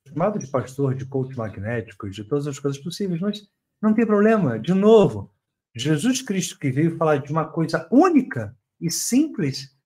[0.09, 3.47] Chamado de pastor, de coach magnético, de todas as coisas possíveis, mas
[3.83, 4.59] não tem problema.
[4.59, 5.35] De novo,
[5.74, 9.77] Jesus Cristo que veio falar de uma coisa única e simples,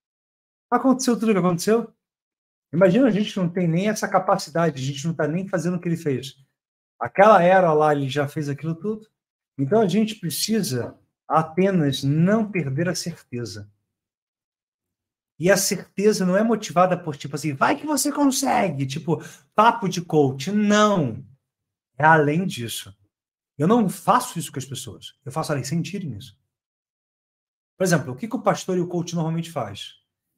[0.71, 1.93] aconteceu tudo o que aconteceu.
[2.73, 5.81] Imagina, a gente não tem nem essa capacidade, a gente não está nem fazendo o
[5.81, 6.37] que ele fez.
[7.01, 9.09] Aquela era lá, ele já fez aquilo tudo.
[9.59, 13.69] Então a gente precisa apenas não perder a certeza.
[15.41, 19.25] E a certeza não é motivada por tipo assim, vai que você consegue, tipo,
[19.55, 20.53] papo de coach.
[20.53, 21.25] Não.
[21.97, 22.95] É além disso.
[23.57, 25.15] Eu não faço isso com as pessoas.
[25.25, 26.39] Eu faço elas sentirem isso.
[27.79, 29.95] Por exemplo, o que, que o pastor e o coach normalmente faz?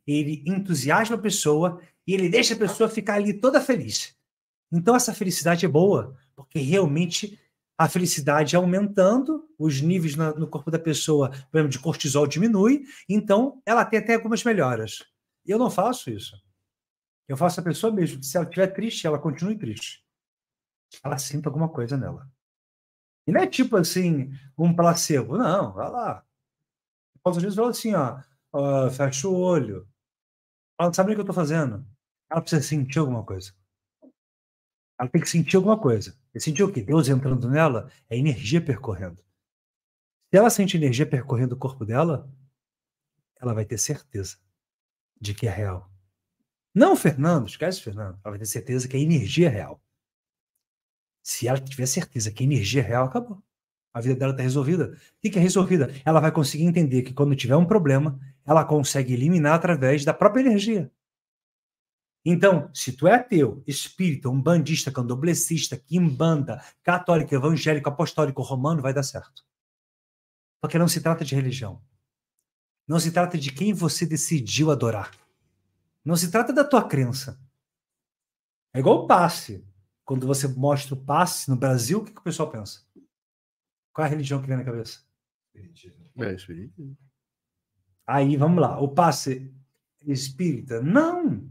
[0.06, 4.16] Ele entusiasma a pessoa e ele deixa a pessoa ficar ali toda feliz.
[4.70, 7.36] Então essa felicidade é boa, porque realmente
[7.76, 13.62] a felicidade aumentando, os níveis no corpo da pessoa, por exemplo, de cortisol diminui, então
[13.64, 15.04] ela tem até algumas melhoras.
[15.46, 16.40] Eu não faço isso.
[17.28, 20.04] Eu faço a pessoa mesmo, se ela estiver triste, ela continue triste.
[21.02, 22.30] Ela sinta alguma coisa nela.
[23.26, 25.38] E não é tipo assim, um placebo.
[25.38, 26.24] Não, vai lá.
[27.24, 28.20] Às vezes fala assim, ó,
[28.52, 29.88] ó, fecha o olho.
[30.78, 31.86] Ela não sabe o que eu estou fazendo.
[32.28, 33.54] Ela precisa sentir alguma coisa.
[34.98, 36.16] Ela tem que sentir alguma coisa.
[36.34, 36.82] E sentir o quê?
[36.82, 39.22] Deus entrando nela é energia percorrendo.
[40.32, 42.26] Se ela sente energia percorrendo o corpo dela,
[43.38, 44.38] ela vai ter certeza
[45.20, 45.92] de que é real.
[46.74, 48.18] Não Fernando, esquece Fernando.
[48.24, 49.78] Ela vai ter certeza que a energia é real.
[51.22, 53.42] Se ela tiver certeza que a energia é real, acabou.
[53.92, 54.96] A vida dela está resolvida.
[55.22, 55.94] O que é resolvida?
[56.02, 60.40] Ela vai conseguir entender que quando tiver um problema, ela consegue eliminar através da própria
[60.40, 60.90] energia.
[62.24, 69.02] Então, se tu é ateu, espírita, umbandista, candomblessista, quimbanda, católico, evangélico, apostólico, romano, vai dar
[69.02, 69.51] certo.
[70.62, 71.82] Porque não se trata de religião.
[72.86, 75.10] Não se trata de quem você decidiu adorar.
[76.04, 77.36] Não se trata da tua crença.
[78.72, 79.66] É igual o passe.
[80.04, 82.80] Quando você mostra o passe no Brasil, o que, que o pessoal pensa?
[83.92, 85.00] Qual é a religião que vem na cabeça?
[86.16, 86.96] É, espiritismo.
[88.06, 88.78] Aí, vamos lá.
[88.80, 89.52] O passe
[90.06, 90.80] espírita?
[90.80, 91.50] Não!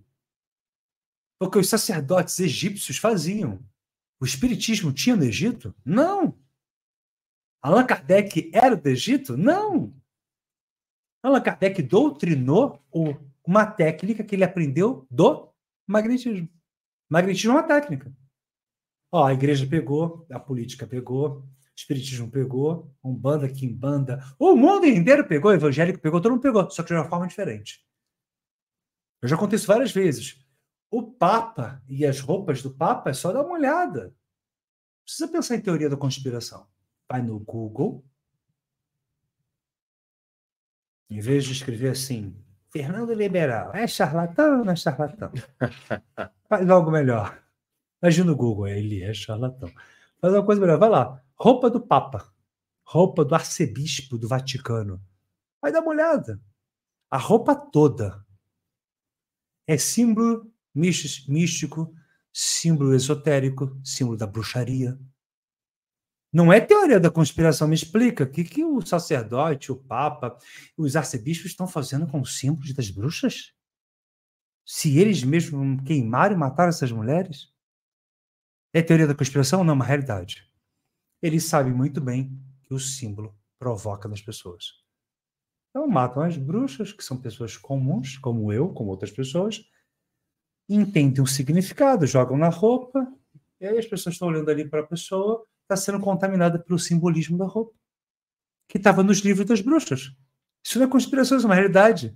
[1.38, 3.62] Porque os sacerdotes egípcios faziam.
[4.22, 5.76] O espiritismo tinha no Egito?
[5.84, 6.39] Não.
[7.62, 9.38] Allan Kardec era do Egito?
[9.38, 9.93] Não.
[11.22, 12.84] Allan Kardec doutrinou
[13.45, 15.53] uma técnica que ele aprendeu do
[15.86, 16.49] magnetismo.
[17.09, 18.12] Magnetismo é uma técnica.
[19.12, 25.28] Ó, a igreja pegou, a política pegou, o espiritismo pegou, Umbanda, Kimbanda, o mundo inteiro
[25.28, 27.86] pegou, evangélico pegou, todo mundo pegou, só que de uma forma diferente.
[29.22, 30.43] Eu já contei isso várias vezes.
[30.89, 34.05] O Papa e as roupas do Papa é só dar uma olhada.
[34.05, 34.14] Não
[35.05, 36.70] precisa pensar em teoria da conspiração.
[37.12, 38.05] Vai no Google.
[41.09, 45.30] Em vez de escrever assim, Fernando Liberal, é charlatão não é charlatão?
[46.47, 47.38] Faz algo melhor.
[48.01, 49.70] Imagina no Google, ele é charlatão.
[50.22, 51.22] Faz uma coisa melhor, vai lá.
[51.36, 52.34] Roupa do Papa.
[52.86, 55.05] Roupa do arcebispo do Vaticano.
[55.62, 56.39] Vai dar uma olhada.
[57.09, 58.26] A roupa toda
[59.68, 61.93] é símbolo místico,
[62.32, 64.97] símbolo esotérico, símbolo da bruxaria.
[66.34, 68.23] Não é teoria da conspiração, me explica.
[68.23, 70.38] O que, que o sacerdote, o papa,
[70.77, 73.53] os arcebispos estão fazendo com os símbolos das bruxas?
[74.65, 77.53] Se eles mesmos queimaram e mataram essas mulheres?
[78.73, 79.63] É teoria da conspiração?
[79.63, 80.49] Não, é uma realidade.
[81.21, 82.32] Eles sabem muito bem
[82.63, 84.82] que o símbolo provoca nas pessoas.
[85.69, 89.61] Então matam as bruxas, que são pessoas comuns, como eu, como outras pessoas,
[90.69, 93.05] entendem o significado, jogam na roupa,
[93.59, 97.38] e aí as pessoas estão olhando ali para a pessoa, está sendo contaminada pelo simbolismo
[97.38, 97.74] da roupa,
[98.67, 100.13] que estava nos livros das bruxas.
[100.63, 102.15] Isso não é conspiração, isso é uma realidade.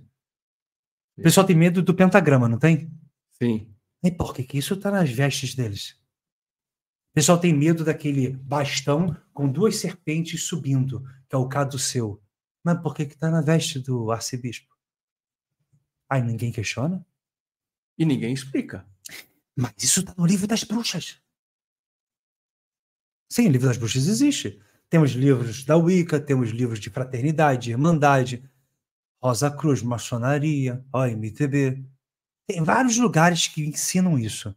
[1.18, 2.90] O pessoal tem medo do pentagrama, não tem?
[3.32, 3.74] Sim.
[4.04, 5.98] E por que, que isso está nas vestes deles?
[7.10, 12.22] O pessoal tem medo daquele bastão com duas serpentes subindo, que é o caso seu.
[12.62, 14.74] Mas por que está na veste do arcebispo?
[16.10, 17.04] Aí ninguém questiona?
[17.98, 18.86] E ninguém explica.
[19.56, 21.18] Mas isso está no livro das bruxas.
[23.28, 24.60] Sim, o livro das bruxas existe.
[24.88, 28.48] Temos livros da Wicca, temos livros de fraternidade, irmandade.
[29.22, 31.84] Rosa Cruz, maçonaria, OMTB.
[32.46, 34.54] Tem vários lugares que ensinam isso.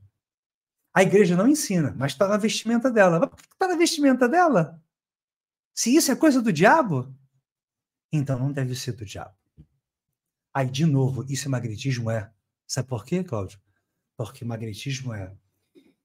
[0.94, 3.20] A igreja não ensina, mas está na vestimenta dela.
[3.20, 4.82] Mas por que está na vestimenta dela?
[5.74, 7.16] Se isso é coisa do diabo,
[8.12, 9.36] então não deve ser do diabo.
[10.54, 12.12] Aí, de novo, isso é magnetismo?
[12.12, 12.32] É.
[12.68, 13.60] Sabe por quê, Cláudio?
[14.18, 15.34] Porque magnetismo é.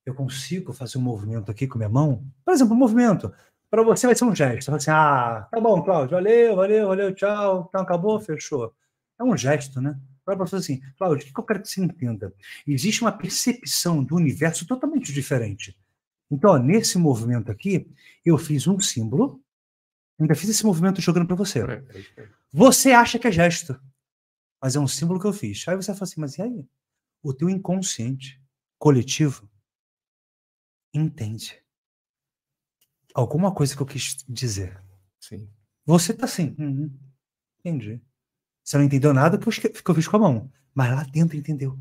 [0.04, 2.24] Eu consigo fazer um movimento aqui com minha mão.
[2.44, 3.32] Por exemplo, um movimento.
[3.70, 4.70] Para você vai ser um gesto.
[4.70, 7.66] Você assim, ah, tá bom, Cláudio, valeu, valeu, valeu, tchau.
[7.68, 8.74] Então acabou, fechou.
[9.18, 9.98] É um gesto, né?
[10.24, 12.32] Para você assim, Cláudio, o que eu quero que você entenda?
[12.66, 15.76] Existe uma percepção do universo totalmente diferente.
[16.30, 17.86] Então, ó, nesse movimento aqui,
[18.24, 19.40] eu fiz um símbolo,
[20.18, 21.60] ainda fiz esse movimento jogando para você.
[22.52, 23.78] Você acha que é gesto,
[24.60, 25.66] mas é um símbolo que eu fiz.
[25.68, 26.66] Aí você fala assim, mas e aí?
[27.22, 28.40] O teu inconsciente
[28.78, 29.48] coletivo
[30.94, 31.62] entende
[33.14, 34.82] alguma coisa que eu quis dizer.
[35.20, 35.48] Sim.
[35.84, 36.96] Você tá assim, uhum,
[37.60, 38.00] entendi.
[38.62, 41.78] Você não entendeu nada que eu fiz com a mão, mas lá dentro entendeu.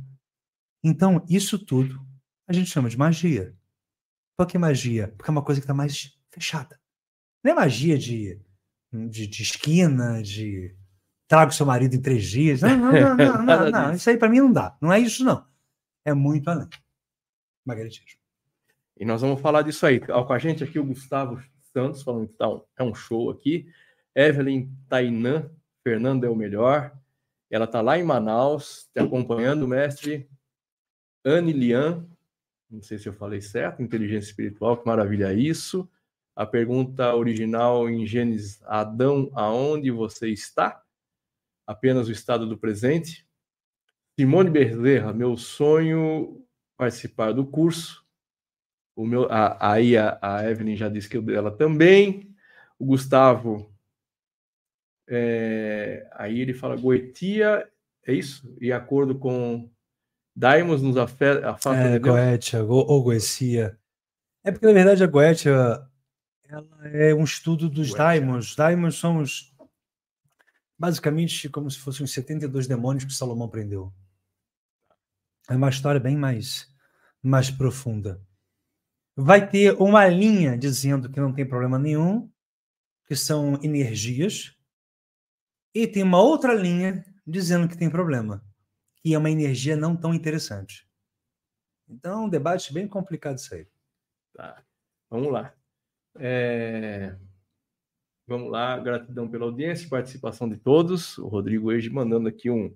[0.83, 2.05] Então, isso tudo
[2.47, 3.55] a gente chama de magia.
[4.37, 5.13] Por que magia?
[5.17, 6.79] Porque é uma coisa que está mais fechada.
[7.43, 8.41] Não é magia de,
[8.91, 10.75] de, de esquina, de
[11.27, 12.61] trago seu marido em três dias.
[12.61, 13.93] Não, não, não, não, não, não.
[13.93, 14.77] Isso aí para mim não dá.
[14.81, 15.47] Não é isso, não.
[16.03, 16.67] É muito além.
[17.65, 18.22] Magnetismo.
[18.97, 19.99] E nós vamos falar disso aí.
[19.99, 21.41] Com a gente aqui o Gustavo
[21.71, 23.67] Santos, falando que tá um, é um show aqui.
[24.15, 25.49] Evelyn Tainan
[25.83, 26.97] Fernanda é o melhor.
[27.51, 30.27] Ela está lá em Manaus, te acompanhando, mestre.
[31.25, 32.07] Anne Lian,
[32.69, 35.87] não sei se eu falei certo, inteligência espiritual, que maravilha é isso.
[36.35, 40.81] A pergunta original em Gênesis, Adão, aonde você está?
[41.67, 43.27] Apenas o estado do presente.
[44.19, 46.43] Simone Bezerra, meu sonho
[46.75, 48.02] participar do curso.
[48.95, 52.33] O meu, a, aí a, a Evelyn já disse que ela também.
[52.77, 53.73] O Gustavo
[55.07, 57.67] é, aí ele fala Goetia,
[58.05, 58.55] é isso?
[58.59, 59.69] E acordo com
[60.35, 63.77] Daimos nos afeta, afasta é, Goetia, ou Goetia.
[64.43, 65.87] É porque, na verdade, a Goetia
[66.45, 67.97] ela é um estudo dos Goetia.
[67.97, 68.55] Daimons.
[68.55, 69.53] Daimons são os,
[70.77, 73.93] basicamente como se fossem os 72 demônios que Salomão prendeu.
[75.49, 76.69] É uma história bem mais,
[77.21, 78.21] mais profunda.
[79.15, 82.31] Vai ter uma linha dizendo que não tem problema nenhum,
[83.05, 84.57] que são energias,
[85.73, 88.43] e tem uma outra linha dizendo que tem problema,
[88.95, 90.87] que é uma energia não tão interessante.
[91.87, 93.67] Então, um debate bem complicado isso aí.
[94.33, 94.63] Tá.
[95.09, 95.53] Vamos lá.
[96.15, 97.15] É...
[98.25, 101.17] Vamos lá, gratidão pela audiência e participação de todos.
[101.17, 102.75] O Rodrigo Eide mandando aqui um,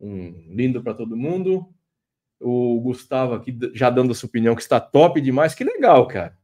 [0.00, 1.73] um lindo para todo mundo.
[2.46, 5.54] O Gustavo aqui já dando a sua opinião que está top demais.
[5.54, 6.36] Que legal, cara.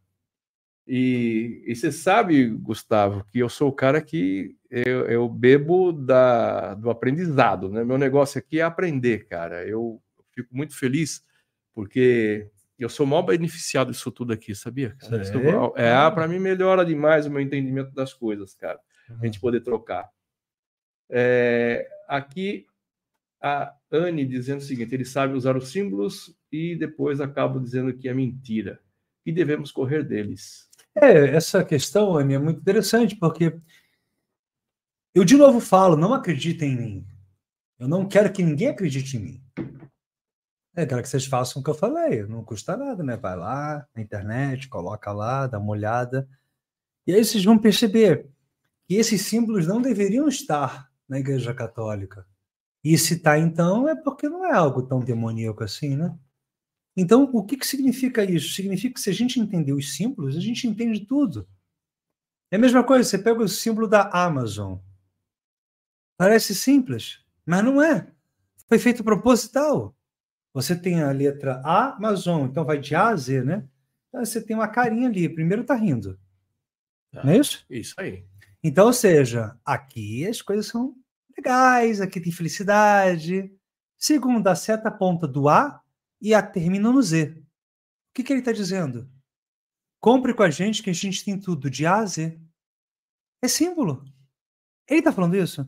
[0.86, 6.74] E, e você sabe, Gustavo, que eu sou o cara que eu, eu, bebo da,
[6.74, 7.84] do aprendizado, né?
[7.84, 9.64] Meu negócio aqui é aprender, cara.
[9.64, 10.03] Eu
[10.34, 11.22] fico muito feliz
[11.74, 12.48] porque
[12.78, 14.96] eu sou o maior beneficiado disso tudo aqui, sabia?
[14.98, 15.22] Cara?
[15.76, 18.80] É, é para mim melhora demais o meu entendimento das coisas, cara.
[19.09, 19.18] Uhum.
[19.20, 20.09] A gente poder trocar.
[21.09, 22.66] É, aqui
[23.43, 28.09] a Anne dizendo o seguinte: ele sabe usar os símbolos e depois acabo dizendo que
[28.09, 28.80] é mentira.
[29.24, 30.68] E devemos correr deles.
[30.95, 33.59] É, essa questão, Anny, é muito interessante, porque
[35.14, 37.07] eu de novo falo, não acreditem em mim.
[37.78, 39.45] Eu não quero que ninguém acredite em mim.
[40.74, 43.16] É, quero que vocês façam o que eu falei, não custa nada, né?
[43.16, 46.28] Vai lá na internet, coloca lá, dá uma olhada.
[47.07, 48.28] E aí vocês vão perceber
[48.86, 52.26] que esses símbolos não deveriam estar na Igreja Católica.
[52.83, 56.16] E se está, então, é porque não é algo tão demoníaco assim, né?
[56.97, 58.55] Então, o que, que significa isso?
[58.55, 61.47] Significa que se a gente entender os símbolos, a gente entende tudo.
[62.51, 64.78] É a mesma coisa, você pega o símbolo da Amazon.
[66.16, 68.11] Parece simples, mas não é.
[68.68, 69.97] Foi feito proposital.
[70.53, 73.68] Você tem a letra A, Amazon, então vai de A a Z, né?
[74.09, 75.28] Então você tem uma carinha ali.
[75.28, 76.18] Primeiro tá rindo.
[77.12, 77.24] Tá.
[77.24, 77.64] Não é isso?
[77.70, 78.24] Isso aí.
[78.62, 80.95] Então, ou seja, aqui as coisas são
[81.41, 83.51] legais, aqui tem felicidade.
[83.97, 85.82] Segundo, a seta ponta do A
[86.20, 87.30] e a termina no Z.
[87.30, 89.11] O que, que ele está dizendo?
[89.99, 92.38] Compre com a gente que a gente tem tudo de A a Z.
[93.43, 94.05] É símbolo.
[94.86, 95.66] Ele está falando isso?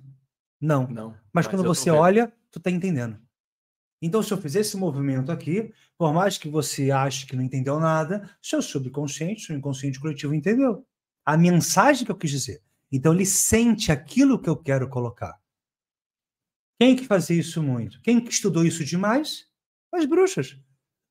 [0.61, 0.87] Não.
[0.89, 1.11] Não.
[1.11, 3.18] Mas, mas quando você olha, tu está entendendo.
[4.01, 7.79] Então, se eu fizer esse movimento aqui, por mais que você ache que não entendeu
[7.79, 10.85] nada, seu subconsciente, seu inconsciente coletivo entendeu.
[11.25, 12.62] A mensagem que eu quis dizer.
[12.91, 15.41] Então, ele sente aquilo que eu quero colocar.
[16.83, 18.01] Quem que fazia isso muito?
[18.01, 19.47] Quem que estudou isso demais?
[19.93, 20.59] As bruxas.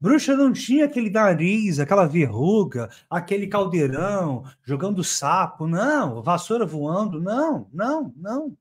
[0.01, 7.69] Bruxa não tinha aquele nariz, aquela verruga, aquele caldeirão, jogando sapo, não, vassoura voando, não,
[7.72, 8.57] não, não.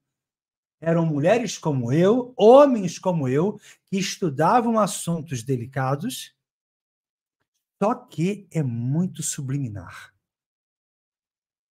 [0.80, 6.32] eram mulheres como eu, homens como eu, que estudavam assuntos delicados,
[7.82, 10.14] só que é muito subliminar.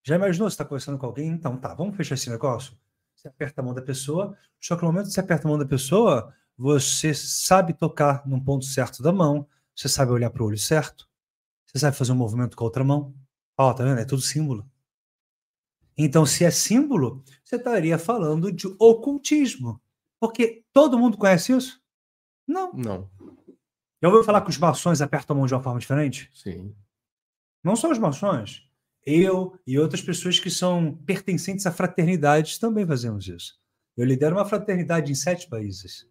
[0.04, 1.30] Já imaginou você está conversando com alguém?
[1.30, 2.79] Então, tá, vamos fechar esse negócio?
[3.20, 5.60] Você aperta a mão da pessoa, só que no momento que você aperta a mão
[5.60, 9.46] da pessoa, você sabe tocar num ponto certo da mão,
[9.76, 11.06] você sabe olhar para o olho certo,
[11.66, 13.14] você sabe fazer um movimento com a outra mão.
[13.58, 14.00] Ó, oh, tá vendo?
[14.00, 14.66] É tudo símbolo.
[15.98, 19.82] Então, se é símbolo, você estaria falando de ocultismo.
[20.18, 21.82] Porque todo mundo conhece isso?
[22.48, 22.72] Não.
[22.72, 23.12] Não.
[24.02, 26.32] Já ouviu falar que os maçons apertam a mão de uma forma diferente?
[26.34, 26.74] Sim.
[27.62, 28.69] Não só os maçons.
[29.10, 33.60] Eu e outras pessoas que são pertencentes a fraternidades também fazemos isso.
[33.98, 36.08] Eu lidero uma fraternidade em sete países.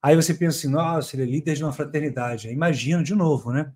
[0.00, 2.48] Aí você pensa assim, nossa, ele é líder de uma fraternidade.
[2.48, 3.74] Imagina de novo, né?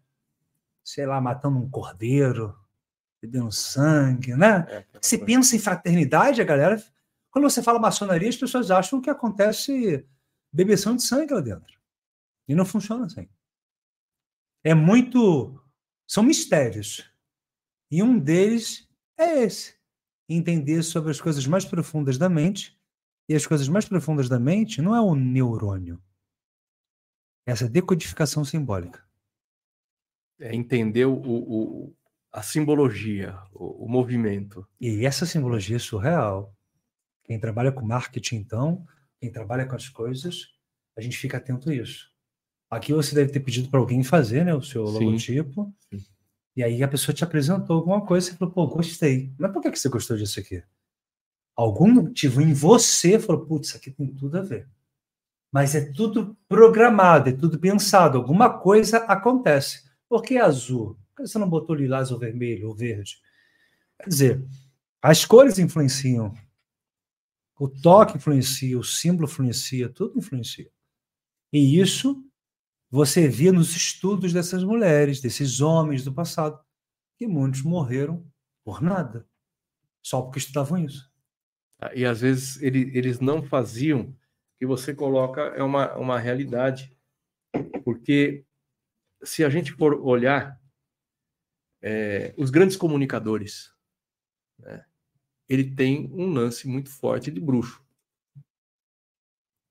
[0.85, 2.57] Sei lá, matando um cordeiro,
[3.21, 4.67] bebendo sangue, né?
[4.69, 6.81] É, você pensa em fraternidade, a galera.
[7.29, 10.07] Quando você fala maçonaria, as pessoas acham que acontece
[10.53, 11.81] bebeção de sangue lá dentro.
[12.47, 13.29] E não funciona assim.
[14.63, 15.61] É muito.
[16.07, 17.12] São mistérios.
[17.93, 18.89] E um deles
[19.19, 19.75] é esse:
[20.27, 22.81] entender sobre as coisas mais profundas da mente.
[23.29, 26.03] E as coisas mais profundas da mente não é o neurônio.
[27.47, 29.07] É essa decodificação simbólica.
[30.41, 31.97] É entender o, o,
[32.33, 34.67] a simbologia, o, o movimento.
[34.81, 36.53] E essa simbologia é surreal.
[37.25, 38.87] Quem trabalha com marketing, então,
[39.21, 40.49] quem trabalha com as coisas,
[40.97, 42.11] a gente fica atento a isso.
[42.71, 44.93] Aqui você deve ter pedido para alguém fazer, né, o seu Sim.
[44.93, 45.73] logotipo.
[45.91, 46.12] Sim.
[46.55, 49.33] E aí a pessoa te apresentou alguma coisa e falou, pô, gostei.
[49.39, 50.63] Mas por que você gostou disso aqui?
[51.57, 54.69] Algum motivo em você falou, putz, isso aqui tem tudo a ver.
[55.51, 58.19] Mas é tudo programado, é tudo pensado.
[58.19, 59.85] Alguma coisa acontece.
[60.09, 60.99] Por que azul?
[61.09, 63.19] Por que você não botou lilás ou vermelho ou verde?
[63.99, 64.45] Quer dizer,
[65.01, 66.35] as cores influenciam.
[67.59, 70.71] O toque influencia, o símbolo influencia, tudo influencia.
[71.53, 72.25] E isso
[72.93, 76.63] você via nos estudos dessas mulheres, desses homens do passado,
[77.17, 78.31] que muitos morreram
[78.63, 79.27] por nada,
[80.03, 81.11] só porque estudavam isso.
[81.81, 84.15] Ah, e às vezes ele, eles não faziam,
[84.59, 86.95] que você coloca é uma, uma realidade,
[87.83, 88.45] porque
[89.25, 90.61] se a gente for olhar
[91.81, 93.75] é, os grandes comunicadores,
[94.59, 94.85] né,
[95.49, 97.83] ele tem um lance muito forte de bruxo.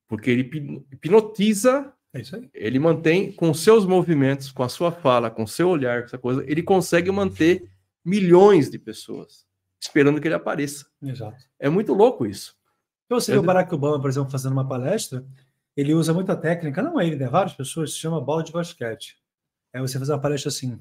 [0.07, 2.49] Porque ele hipnotiza é isso aí.
[2.53, 6.43] Ele mantém com seus movimentos, com a sua fala, com seu olhar, com essa coisa,
[6.47, 7.69] ele consegue manter
[8.03, 9.45] milhões de pessoas
[9.81, 10.85] esperando que ele apareça.
[11.01, 11.43] Exato.
[11.59, 12.55] É muito louco isso.
[13.05, 15.25] Então, você vê o Barack Obama, por exemplo, fazendo uma palestra,
[15.75, 17.27] ele usa muita técnica, não é ele, né?
[17.27, 19.17] Várias pessoas, se chama bola de basquete.
[19.73, 20.79] É você fazer uma palestra assim,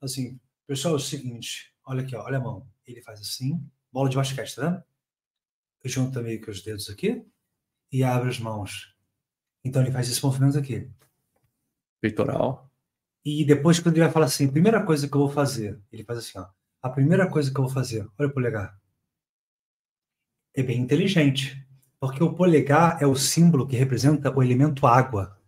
[0.00, 2.66] assim, pessoal, é o seguinte, olha aqui, ó, olha a mão.
[2.86, 3.60] Ele faz assim,
[3.92, 4.82] bola de basquete, tá vendo?
[5.84, 7.24] Junta meio que os dedos aqui
[7.92, 8.94] e abre as mãos.
[9.68, 10.90] Então ele faz esse movimento aqui.
[12.00, 12.70] Peitoral.
[13.22, 16.20] E depois, quando ele vai falar assim, primeira coisa que eu vou fazer, ele faz
[16.20, 16.46] assim, ó.
[16.80, 18.80] A primeira coisa que eu vou fazer, olha o polegar.
[20.54, 21.62] É bem inteligente,
[22.00, 25.38] porque o polegar é o símbolo que representa o elemento água.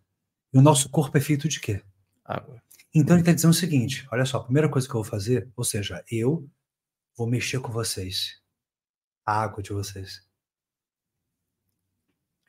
[0.53, 1.83] E o nosso corpo é feito de quê?
[2.23, 2.63] Água.
[2.95, 5.49] Então ele está dizendo o seguinte: olha só, a primeira coisa que eu vou fazer,
[5.57, 6.47] ou seja, eu
[7.17, 8.39] vou mexer com vocês.
[9.25, 10.29] A água de vocês.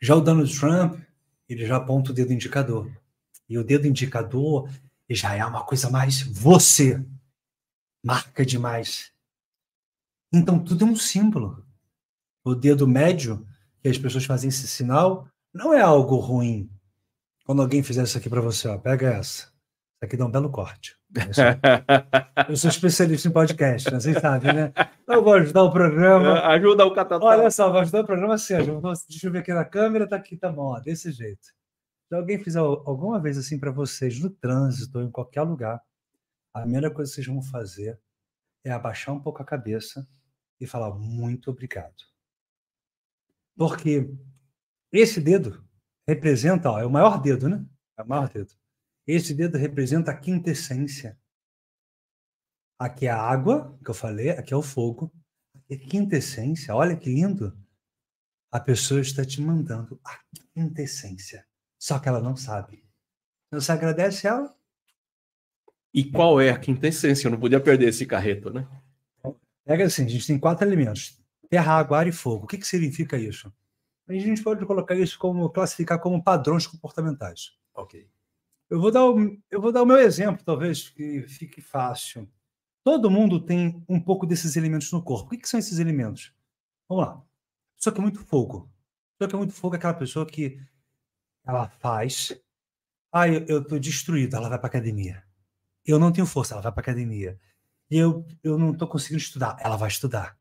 [0.02, 1.00] Já o Donald Trump,
[1.54, 2.92] ele já aponta o dedo indicador.
[3.48, 4.70] E o dedo indicador
[5.10, 7.04] já é uma coisa mais você.
[8.04, 9.12] Marca demais.
[10.34, 11.66] Então tudo é um símbolo.
[12.44, 13.46] O dedo médio,
[13.82, 16.70] que as pessoas fazem esse sinal, não é algo ruim.
[17.46, 19.44] Quando alguém fizer isso aqui para você, ó, pega essa.
[19.44, 20.98] Isso aqui dá um belo corte.
[22.48, 24.74] Eu sou especialista em podcast, vocês sabem, né?
[25.08, 26.40] Eu vou ajudar o programa.
[26.48, 27.26] Ajuda o catatá.
[27.26, 28.56] Olha só, vou ajudar o programa assim.
[29.10, 31.48] Deixa eu ver aqui na câmera, tá aqui, tá bom, ó, desse jeito.
[32.08, 35.82] Se alguém fizer alguma vez assim para vocês no trânsito ou em qualquer lugar,
[36.54, 38.00] a primeira coisa que vocês vão fazer
[38.64, 40.08] é abaixar um pouco a cabeça
[40.60, 41.96] e falar muito obrigado.
[43.58, 44.10] Porque
[44.92, 45.64] esse dedo
[46.08, 47.66] representa, ó, é o maior dedo, né?
[47.98, 48.54] É o maior dedo.
[49.08, 51.20] Esse dedo representa a quinta essência.
[52.80, 55.12] Aqui é a água, que eu falei, aqui é o fogo.
[55.56, 57.58] Aqui é a quinta essência, olha que lindo.
[58.52, 60.20] A pessoa está te mandando a
[60.54, 61.46] quinta essência.
[61.80, 62.84] Só que ela não sabe.
[63.52, 64.56] Você agradece ela?
[65.94, 67.28] E qual é a quinta essência?
[67.28, 68.68] Eu não podia perder esse carreto, né?
[69.66, 72.46] Pega assim, a gente tem quatro elementos: terra, água, ar e fogo.
[72.46, 73.52] O que, que significa isso?
[74.08, 77.54] A gente pode colocar isso como classificar como padrões comportamentais.
[77.74, 78.10] Ok.
[78.72, 82.26] Eu vou dar o, eu vou dar o meu exemplo, talvez que fique fácil.
[82.86, 85.28] Todo mundo tem um pouco desses elementos no corpo.
[85.28, 86.34] O que, que são esses elementos?
[86.88, 87.22] Vamos lá.
[87.78, 88.72] Só que é muito fogo.
[89.20, 90.58] pessoa que é muito fogo é aquela pessoa que
[91.46, 92.34] ela faz.
[93.12, 95.22] Ah, eu, tô destruído, ela vai para academia.
[95.86, 97.38] Eu não tenho força, ela vai para academia.
[97.90, 100.40] Eu, eu não estou conseguindo estudar, ela vai estudar.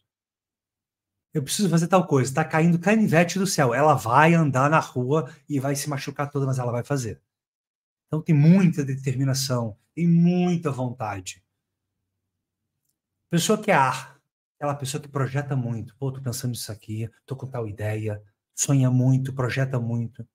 [1.34, 3.74] Eu preciso fazer tal coisa, está caindo canivete do céu.
[3.74, 7.20] Ela vai andar na rua e vai se machucar toda, mas ela vai fazer.
[8.11, 11.44] Então tem muita determinação, tem muita vontade.
[13.30, 14.20] Pessoa que é ar,
[14.58, 15.94] aquela pessoa que projeta muito.
[15.96, 18.20] Pô, tô pensando nisso aqui, tô com tal ideia,
[18.52, 20.26] sonha muito, projeta muito.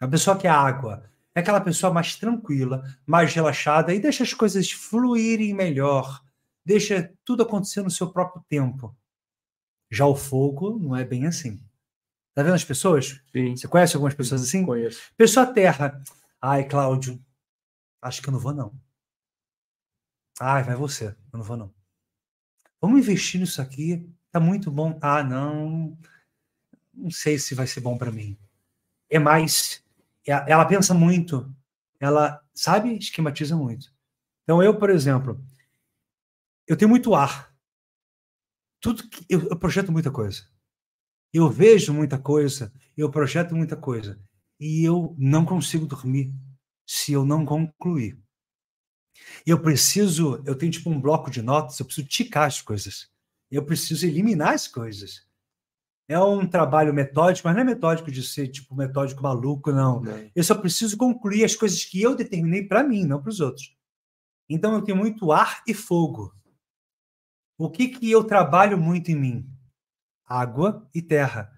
[0.00, 4.34] A pessoa que é água é aquela pessoa mais tranquila, mais relaxada e deixa as
[4.34, 6.20] coisas fluírem melhor,
[6.64, 8.92] deixa tudo acontecer no seu próprio tempo.
[9.88, 11.62] Já o fogo não é bem assim.
[12.34, 13.22] Tá vendo as pessoas?
[13.30, 13.54] Sim.
[13.54, 14.66] Você conhece algumas pessoas assim?
[14.66, 15.00] Conheço.
[15.16, 16.02] Pessoa terra.
[16.46, 17.24] Ai, Cláudio,
[18.02, 18.78] acho que eu não vou, não.
[20.38, 21.06] Ai, vai você.
[21.32, 21.74] Eu não vou, não.
[22.82, 24.06] Vamos investir nisso aqui.
[24.30, 24.98] Tá muito bom.
[25.00, 25.96] Ah, não.
[26.92, 28.36] Não sei se vai ser bom para mim.
[29.08, 29.82] É mais.
[30.28, 31.50] é- Ela pensa muito.
[31.98, 33.90] Ela, sabe, esquematiza muito.
[34.42, 35.42] Então, eu, por exemplo,
[36.68, 37.56] eu tenho muito ar.
[38.82, 40.46] Tudo que eu, eu projeto muita coisa.
[41.32, 44.20] Eu vejo muita coisa, eu projeto muita coisa
[44.58, 46.32] e eu não consigo dormir
[46.86, 48.18] se eu não concluir.
[49.46, 53.10] Eu preciso, eu tenho tipo um bloco de notas, eu preciso ticar as coisas.
[53.50, 55.26] Eu preciso eliminar as coisas.
[56.06, 60.02] É um trabalho metódico, mas não é metódico de ser tipo metódico maluco, não.
[60.02, 60.30] Né?
[60.34, 63.74] Eu só preciso concluir as coisas que eu determinei para mim, não para os outros.
[64.48, 66.34] Então eu tenho muito ar e fogo.
[67.56, 69.50] O que que eu trabalho muito em mim?
[70.26, 71.50] Água e terra.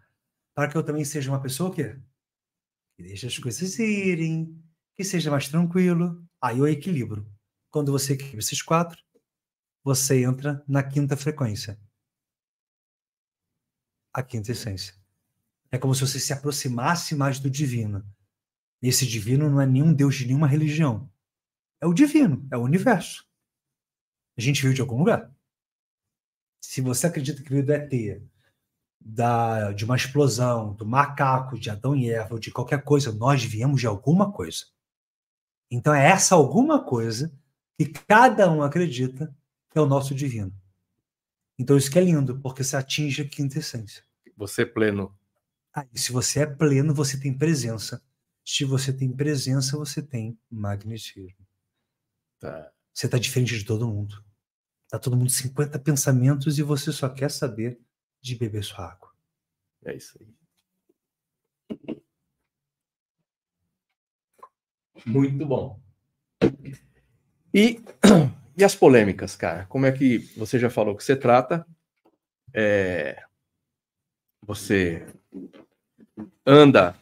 [0.55, 1.99] Para que eu também seja uma pessoa que
[2.97, 4.59] que deixe as coisas irem,
[4.95, 6.27] que seja mais tranquilo.
[6.41, 7.31] Aí eu equilibro.
[7.71, 8.99] Quando você equilibra esses quatro,
[9.85, 11.79] você entra na quinta frequência.
[14.13, 14.95] A quinta essência.
[15.71, 18.05] É como se você se aproximasse mais do divino.
[18.81, 21.11] Esse divino não é nenhum deus de nenhuma religião.
[21.81, 23.27] É o divino, é o universo.
[24.37, 25.31] A gente viu de algum lugar.
[26.61, 28.23] Se você acredita que veio do ET,
[29.09, 33.81] da, de uma explosão, do macaco, de Adão e Eva, de qualquer coisa, nós viemos
[33.81, 34.65] de alguma coisa.
[35.71, 37.33] Então é essa alguma coisa
[37.79, 39.33] que cada um acredita
[39.71, 40.53] que é o nosso divino.
[41.57, 44.03] Então isso que é lindo, porque você atinge a quinta essência.
[44.37, 45.17] Você é pleno.
[45.73, 48.03] Aí, se você é pleno, você tem presença.
[48.45, 51.47] Se você tem presença, você tem magnetismo.
[52.41, 52.73] Tá.
[52.93, 54.25] Você está diferente de todo mundo.
[54.89, 57.81] Tá todo mundo 50 pensamentos e você só quer saber
[58.21, 59.11] de beber sua água.
[59.85, 60.29] É isso aí.
[65.07, 65.81] Muito bom.
[67.55, 67.81] E,
[68.57, 69.67] e as polêmicas, cara?
[69.67, 71.67] Como é que você já falou que você trata?
[72.55, 73.23] É,
[74.43, 75.05] você
[76.47, 76.97] anda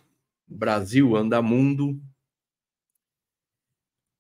[0.49, 2.01] Brasil, anda mundo.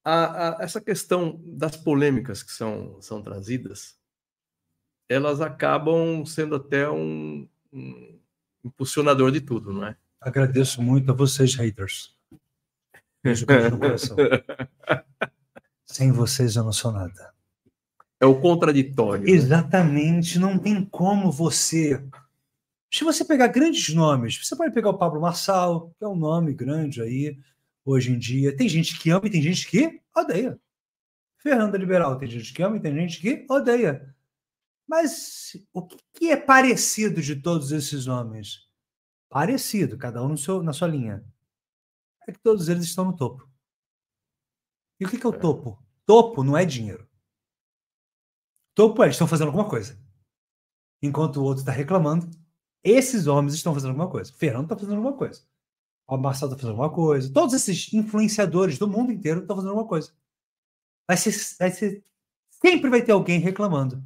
[0.04, 3.96] A- a- essa questão das polêmicas que são, são trazidas,
[5.08, 8.18] elas acabam sendo até um, um
[8.64, 9.96] impulsionador de tudo, não é?
[10.20, 12.14] Agradeço muito a vocês, haters.
[13.22, 14.16] Beijo grande no coração.
[15.84, 17.32] Sem vocês eu não sou nada.
[18.20, 19.24] É o contraditório.
[19.24, 19.30] né?
[19.30, 22.02] Exatamente, não tem como você.
[22.90, 26.54] Se você pegar grandes nomes, você pode pegar o Pablo Marçal, que é um nome
[26.54, 27.36] grande aí,
[27.84, 28.56] hoje em dia.
[28.56, 30.58] Tem gente que ama e tem gente que odeia.
[31.38, 34.13] Fernanda Liberal, tem gente que ama e tem gente que odeia.
[34.86, 38.68] Mas o que é parecido de todos esses nomes?
[39.28, 41.24] Parecido, cada um no seu, na sua linha.
[42.26, 43.48] É que todos eles estão no topo.
[45.00, 45.38] E o que que é o É.
[45.38, 45.82] topo?
[46.06, 47.08] Topo não é dinheiro.
[48.74, 49.98] Topo é, eles estão fazendo alguma coisa.
[51.02, 52.30] Enquanto o outro está reclamando,
[52.82, 54.30] esses homens estão fazendo alguma coisa.
[54.32, 55.42] O Fernando está fazendo alguma coisa.
[56.06, 57.32] O Marcelo está fazendo alguma coisa.
[57.32, 60.12] Todos esses influenciadores do mundo inteiro estão fazendo alguma coisa.
[61.08, 62.04] Vai ser, vai ser,
[62.50, 64.02] sempre vai ter alguém reclamando.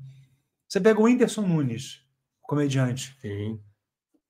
[0.68, 2.04] Você pega o Whindersson Nunes,
[2.42, 3.16] comediante.
[3.20, 3.58] Sim.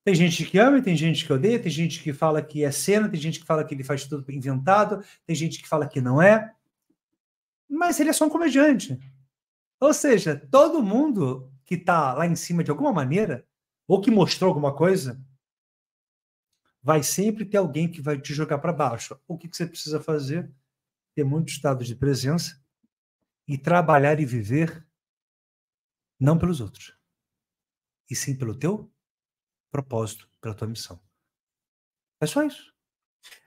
[0.05, 3.09] Tem gente que ama, tem gente que odeia, tem gente que fala que é cena,
[3.09, 6.21] tem gente que fala que ele faz tudo inventado, tem gente que fala que não
[6.21, 6.53] é.
[7.69, 8.97] Mas ele é só um comediante.
[9.79, 13.45] Ou seja, todo mundo que está lá em cima de alguma maneira,
[13.87, 15.21] ou que mostrou alguma coisa,
[16.81, 19.19] vai sempre ter alguém que vai te jogar para baixo.
[19.27, 20.49] O que, que você precisa fazer?
[21.13, 22.59] Ter muito estado de presença
[23.47, 24.88] e trabalhar e viver
[26.19, 26.95] não pelos outros,
[28.09, 28.91] e sim pelo teu
[29.71, 30.99] propósito, pela tua missão.
[32.21, 32.73] É só isso.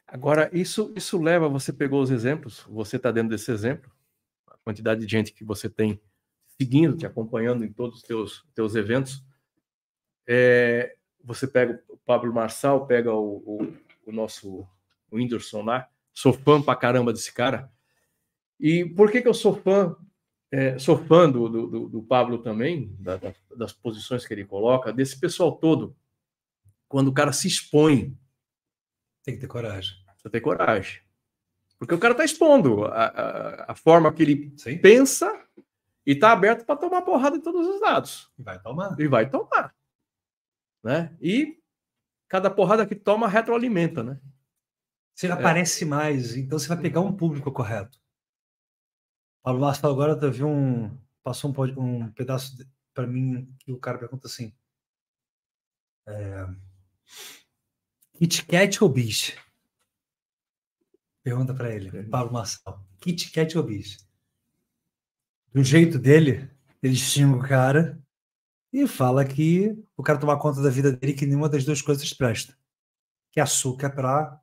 [0.07, 3.91] Agora, isso, isso leva, você pegou os exemplos, você está dentro desse exemplo,
[4.47, 6.01] a quantidade de gente que você tem
[6.61, 9.25] seguindo, te acompanhando em todos os teus, teus eventos.
[10.27, 14.69] É, você pega o Pablo Marçal, pega o, o, o nosso
[15.11, 17.71] o Whindersson lá, sou fã pra caramba desse cara.
[18.59, 19.97] E por que, que eu sou fã?
[20.55, 24.93] É, sou fã do, do, do Pablo também, da, da, das posições que ele coloca,
[24.93, 25.97] desse pessoal todo.
[26.87, 28.15] Quando o cara se expõe.
[29.25, 29.97] Tem que ter coragem.
[30.05, 31.01] Precisa ter coragem.
[31.79, 34.77] Porque o cara está expondo a, a, a, forma que ele Sim.
[34.77, 35.27] pensa
[36.07, 38.31] e está aberto para tomar porrada de todos os lados.
[38.39, 39.01] E vai tomar.
[39.01, 39.75] E vai tomar.
[40.85, 41.17] Né?
[41.19, 41.59] E
[42.29, 44.21] cada porrada que toma retroalimenta, né?
[45.15, 48.02] Você aparece mais, então você vai pegar um público correto.
[49.43, 50.97] Paulo Márcio agora teve um.
[51.23, 52.57] Passou um, um pedaço
[52.95, 54.53] para mim que o cara pergunta assim:
[56.07, 56.47] é,
[58.15, 59.37] Kit Kat ou bis?
[61.23, 62.85] Pergunta para ele, Paulo Marçal.
[63.01, 64.09] Kit Kat ou bis?
[65.53, 66.51] Do jeito dele,
[66.83, 68.01] ele xinga o cara
[68.73, 72.13] e fala que o cara tomar conta da vida dele que nenhuma das duas coisas
[72.13, 72.57] presta.
[73.31, 74.42] Que açúcar é para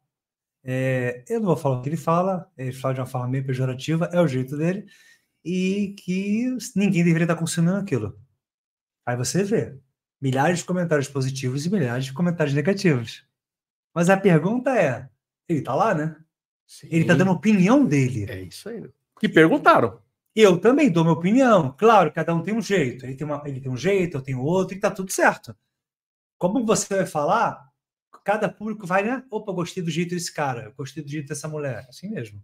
[0.72, 3.44] é, eu não vou falar o que ele fala, ele fala de uma forma meio
[3.44, 4.86] pejorativa, é o jeito dele,
[5.44, 6.46] e que
[6.76, 8.16] ninguém deveria estar consumindo aquilo.
[9.04, 9.80] Aí você vê
[10.22, 13.26] milhares de comentários positivos e milhares de comentários negativos.
[13.96, 15.10] Mas a pergunta é:
[15.48, 16.16] ele tá lá, né?
[16.84, 18.30] Ele tá dando a opinião dele.
[18.30, 18.88] É isso aí.
[19.20, 20.00] Que perguntaram.
[20.36, 21.76] Eu também dou minha opinião.
[21.80, 23.08] Claro, cada um tem um jeito.
[23.08, 25.58] Ele tem, uma, ele tem um jeito, eu tenho outro, e tá tudo certo.
[26.38, 27.69] Como você vai falar,
[28.30, 29.26] cada público vai, né?
[29.32, 31.88] Opa, gostei do jeito desse cara, gostei do jeito dessa mulher.
[31.90, 32.44] Assim mesmo.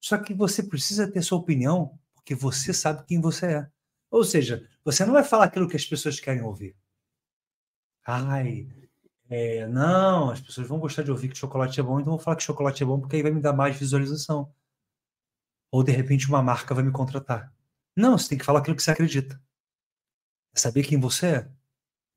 [0.00, 3.70] Só que você precisa ter sua opinião, porque você sabe quem você é.
[4.12, 6.76] Ou seja, você não vai falar aquilo que as pessoas querem ouvir.
[8.06, 8.68] Ai,
[9.28, 12.36] é, não, as pessoas vão gostar de ouvir que chocolate é bom, então vou falar
[12.36, 14.54] que chocolate é bom, porque aí vai me dar mais visualização.
[15.72, 17.52] Ou de repente uma marca vai me contratar.
[17.96, 19.42] Não, você tem que falar aquilo que você acredita.
[20.54, 21.50] É saber quem você é.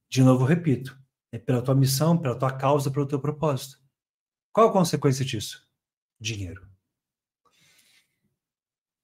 [0.07, 1.00] De novo, eu repito.
[1.31, 3.77] É pela tua missão, pela tua causa, pelo teu propósito.
[4.51, 5.65] Qual a consequência disso?
[6.19, 6.67] Dinheiro.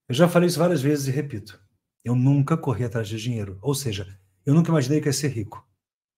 [0.10, 1.62] Eu já falei isso várias vezes e repito.
[2.04, 3.58] Eu nunca corri atrás de dinheiro.
[3.62, 5.68] Ou seja, eu nunca imaginei que ia ser rico.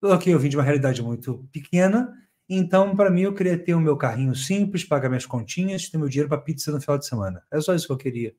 [0.01, 2.14] Ok, eu vim de uma realidade muito pequena,
[2.47, 6.07] então para mim eu queria ter o meu carrinho simples, pagar minhas continhas, ter meu
[6.07, 7.43] dinheiro para pizza no final de semana.
[7.51, 8.34] É só isso que eu queria.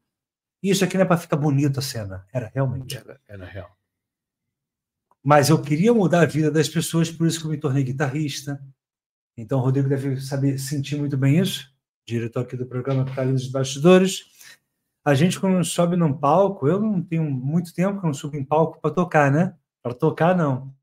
[0.62, 2.27] Isso aqui não é para ficar bonito a cena.
[2.33, 2.97] Era realmente.
[2.97, 3.77] Era, era real.
[5.23, 8.62] Mas eu queria mudar a vida das pessoas, por isso que eu me tornei guitarrista.
[9.37, 11.73] Então o Rodrigo deve saber sentir muito bem isso,
[12.07, 14.25] diretor aqui do programa Carlinhos dos Bastidores.
[15.05, 18.37] A gente, quando sobe num palco, eu não tenho muito tempo que eu não subo
[18.37, 19.55] em palco para tocar, né?
[19.83, 20.75] Para tocar, não.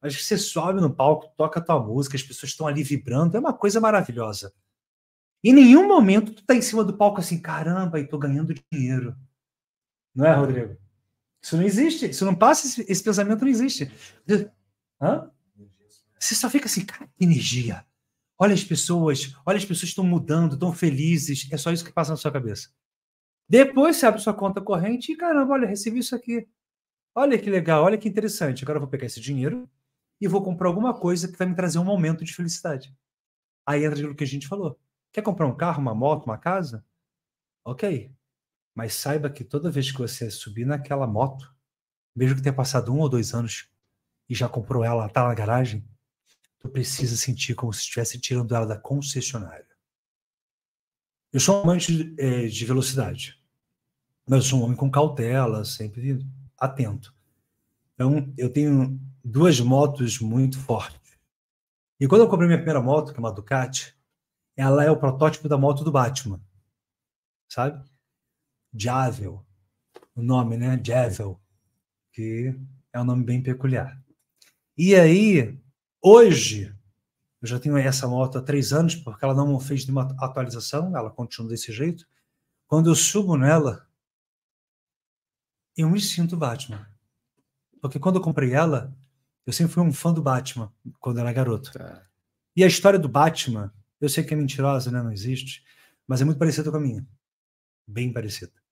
[0.00, 3.36] Mas que você sobe no palco, toca a tua música, as pessoas estão ali vibrando,
[3.36, 4.52] é uma coisa maravilhosa.
[5.42, 9.16] Em nenhum momento tu tá em cima do palco assim, caramba, e tô ganhando dinheiro.
[10.14, 10.76] Não é, Rodrigo?
[11.44, 12.08] Isso não existe.
[12.08, 13.92] Isso não passa, esse, esse pensamento não existe.
[14.98, 15.30] Hã?
[16.18, 17.84] Você só fica assim, cara, que energia.
[18.38, 21.46] Olha as pessoas, olha as pessoas estão mudando, estão felizes.
[21.52, 22.70] É só isso que passa na sua cabeça.
[23.46, 26.48] Depois você abre sua conta corrente e, caramba, olha, recebi isso aqui.
[27.14, 28.64] Olha que legal, olha que interessante.
[28.64, 29.68] Agora eu vou pegar esse dinheiro
[30.18, 32.96] e vou comprar alguma coisa que vai me trazer um momento de felicidade.
[33.66, 34.80] Aí entra aquilo que a gente falou.
[35.12, 36.82] Quer comprar um carro, uma moto, uma casa?
[37.62, 38.10] Ok.
[38.74, 41.54] Mas saiba que toda vez que você subir naquela moto,
[42.14, 43.68] mesmo que tenha passado um ou dois anos
[44.28, 45.86] e já comprou ela, tá na garagem,
[46.58, 49.68] tu precisa sentir como se estivesse tirando ela da concessionária.
[51.32, 53.40] Eu sou um amante de, eh, de velocidade,
[54.26, 56.24] mas eu sou um homem com cautela, sempre
[56.58, 57.14] atento.
[57.94, 61.18] Então, eu tenho duas motos muito fortes.
[62.00, 63.96] E quando eu comprei minha primeira moto, que é uma Ducati,
[64.56, 66.40] ela é o protótipo da moto do Batman,
[67.48, 67.84] sabe?
[68.74, 69.44] Javel,
[70.14, 70.80] o nome, né?
[70.84, 71.40] Javel,
[72.12, 72.54] que
[72.92, 74.02] é um nome bem peculiar.
[74.76, 75.56] E aí,
[76.02, 76.74] hoje,
[77.40, 81.10] eu já tenho essa moto há três anos, porque ela não fez nenhuma atualização, ela
[81.10, 82.06] continua desse jeito.
[82.66, 83.88] Quando eu subo nela,
[85.76, 86.88] eu me sinto Batman.
[87.80, 88.96] Porque quando eu comprei ela,
[89.46, 91.70] eu sempre fui um fã do Batman, quando era garoto.
[91.72, 92.06] Tá.
[92.56, 95.02] E a história do Batman, eu sei que é mentirosa, né?
[95.02, 95.62] Não existe,
[96.08, 97.06] mas é muito parecida com a minha.
[97.86, 98.63] Bem parecida.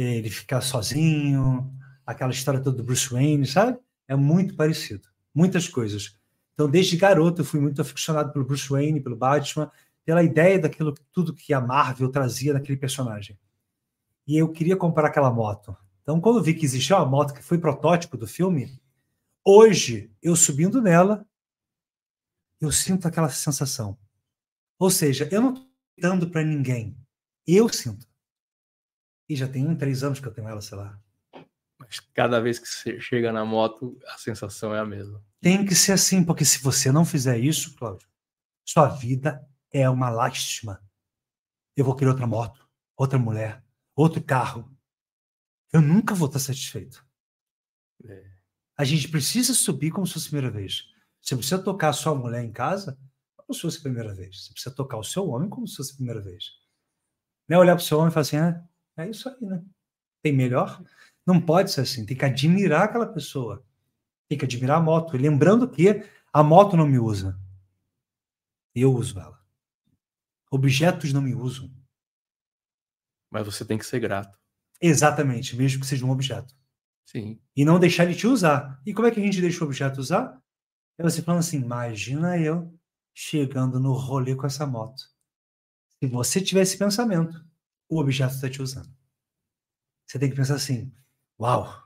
[0.00, 1.72] Ele ficar sozinho,
[2.06, 3.78] aquela história toda do Bruce Wayne, sabe?
[4.06, 5.08] É muito parecido.
[5.34, 6.16] Muitas coisas.
[6.54, 9.70] Então, desde garoto, eu fui muito aficionado pelo Bruce Wayne, pelo Batman,
[10.04, 13.38] pela ideia daquilo tudo que a Marvel trazia naquele personagem.
[14.26, 15.76] E eu queria comprar aquela moto.
[16.02, 18.80] Então, quando vi que existia uma moto que foi protótipo do filme,
[19.44, 21.26] hoje, eu subindo nela,
[22.60, 23.98] eu sinto aquela sensação.
[24.78, 25.68] Ou seja, eu não estou
[25.98, 26.96] dando para ninguém.
[27.46, 28.06] Eu sinto.
[29.28, 30.98] E já tem três anos que eu tenho ela, sei lá.
[31.78, 35.22] Mas cada vez que você chega na moto, a sensação é a mesma.
[35.40, 38.08] Tem que ser assim, porque se você não fizer isso, Cláudio,
[38.64, 40.82] sua vida é uma lástima.
[41.76, 43.62] Eu vou querer outra moto, outra mulher,
[43.94, 44.70] outro carro.
[45.72, 47.06] Eu nunca vou estar satisfeito.
[48.04, 48.30] É.
[48.76, 50.84] A gente precisa subir como se fosse a primeira vez.
[51.20, 52.98] Você precisa tocar a sua mulher em casa
[53.36, 54.44] como se fosse a primeira vez.
[54.44, 56.52] Você precisa tocar o seu homem como se fosse a primeira vez.
[57.48, 58.67] Não é olhar para o seu homem e falar assim, ah,
[58.98, 59.64] é isso aí, né?
[60.22, 60.82] Tem melhor?
[61.26, 62.04] Não pode ser assim.
[62.04, 63.64] Tem que admirar aquela pessoa.
[64.28, 65.14] Tem que admirar a moto.
[65.14, 67.38] E lembrando que a moto não me usa.
[68.74, 69.38] Eu uso ela.
[70.50, 71.70] Objetos não me usam.
[73.30, 74.38] Mas você tem que ser grato.
[74.80, 76.54] Exatamente, mesmo que seja um objeto.
[77.04, 77.40] Sim.
[77.56, 78.80] E não deixar ele te usar.
[78.86, 80.40] E como é que a gente deixa o objeto usar?
[80.98, 82.72] É você falando assim: imagina eu
[83.14, 85.02] chegando no rolê com essa moto.
[85.98, 87.44] Se você tiver esse pensamento,
[87.88, 88.90] o objeto está te usando.
[90.06, 90.92] Você tem que pensar assim:
[91.40, 91.82] uau,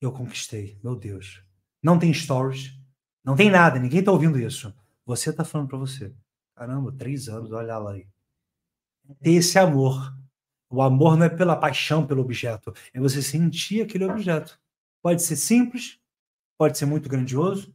[0.00, 1.42] eu conquistei, meu Deus.
[1.82, 2.78] Não tem stories,
[3.24, 4.74] não tem nada, ninguém está ouvindo isso.
[5.04, 6.14] Você está falando para você:
[6.54, 8.06] caramba, três anos, olha lá aí.
[9.22, 10.14] Esse amor.
[10.70, 14.58] O amor não é pela paixão pelo objeto, é você sentir aquele objeto.
[15.00, 16.00] Pode ser simples,
[16.58, 17.72] pode ser muito grandioso.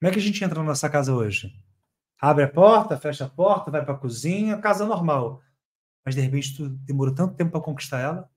[0.00, 1.54] Como é que a gente entra na nossa casa hoje?
[2.20, 5.43] Abre a porta, fecha a porta, vai para a cozinha, casa normal.
[6.04, 8.30] Mas de repente tu demorou tanto tempo para conquistar ela,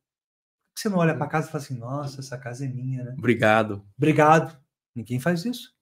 [0.74, 3.16] que você não olha para casa e fala assim: nossa, essa casa é minha, né?
[3.18, 3.86] Obrigado.
[3.98, 4.58] Obrigado.
[4.96, 5.76] Ninguém faz isso.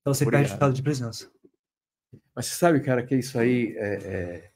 [0.00, 0.42] Então você Obrigado.
[0.42, 1.30] perde o estado de presença.
[2.34, 4.52] Mas você sabe, cara, que isso aí é, é...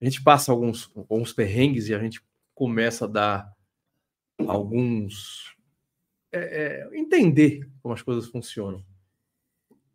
[0.00, 2.22] A gente passa alguns, alguns perrengues e a gente
[2.54, 3.56] começa a dar
[4.46, 5.56] alguns.
[6.30, 8.84] É, é, entender como as coisas funcionam.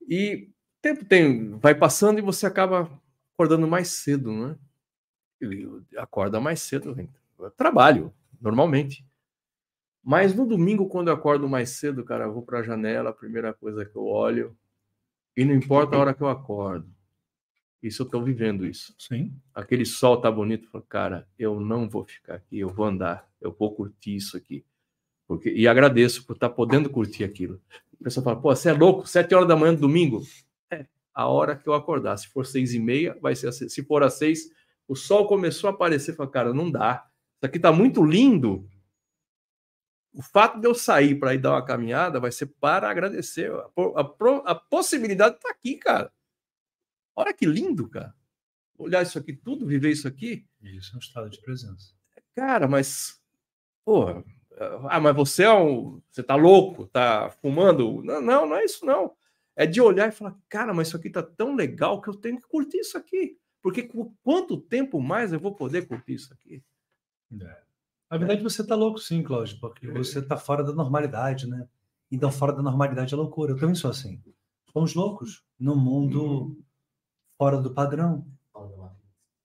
[0.10, 0.50] E
[0.82, 2.90] tempo tem, vai passando e você acaba
[3.34, 4.58] acordando mais cedo, né?
[5.98, 6.96] Acorda mais cedo,
[7.58, 9.06] trabalho, normalmente.
[10.04, 13.14] Mas no domingo, quando eu acordo mais cedo, cara, eu vou para a janela, a
[13.14, 14.56] primeira coisa que eu olho,
[15.36, 16.88] e não importa a hora que eu acordo.
[17.82, 18.94] Isso eu estou vivendo isso.
[18.98, 19.34] Sim.
[19.54, 23.74] Aquele sol tá bonito, cara, eu não vou ficar aqui, eu vou andar, eu vou
[23.74, 24.66] curtir isso aqui.
[25.28, 27.62] Porque, e agradeço por estar tá podendo curtir aquilo.
[28.00, 29.08] A pessoa fala, pô, você é louco?
[29.08, 30.22] Sete horas da manhã do domingo?
[30.70, 32.18] É, a hora que eu acordar.
[32.18, 33.68] Se for seis e meia, vai ser assim.
[33.70, 34.50] Se for às seis,
[34.88, 36.16] o sol começou a aparecer.
[36.16, 37.08] Fala, cara, não dá.
[37.38, 38.68] Isso aqui tá muito lindo.
[40.14, 43.52] O fato de eu sair para ir dar uma caminhada vai ser para agradecer.
[43.52, 46.12] A, a, a possibilidade está aqui, cara.
[47.16, 48.14] Olha que lindo, cara.
[48.78, 50.46] Olhar isso aqui tudo, viver isso aqui.
[50.62, 51.94] Isso é um estado de presença.
[52.36, 53.20] Cara, mas.
[53.86, 54.24] Porra,
[54.90, 56.02] ah, mas você é um.
[56.12, 58.02] Você tá louco, tá fumando?
[58.04, 59.16] Não, não, não é isso, não.
[59.56, 62.40] É de olhar e falar, cara, mas isso aqui tá tão legal que eu tenho
[62.40, 63.38] que curtir isso aqui.
[63.64, 63.90] Porque
[64.22, 66.62] quanto tempo mais eu vou poder curtir isso aqui?
[67.42, 67.62] É.
[68.12, 71.66] Na verdade, você tá louco, sim, Cláudio, porque você tá fora da normalidade, né?
[72.12, 73.54] Então, fora da normalidade é loucura.
[73.54, 74.22] Eu também sou assim.
[74.72, 76.62] Somos loucos no mundo
[77.38, 78.28] fora do padrão.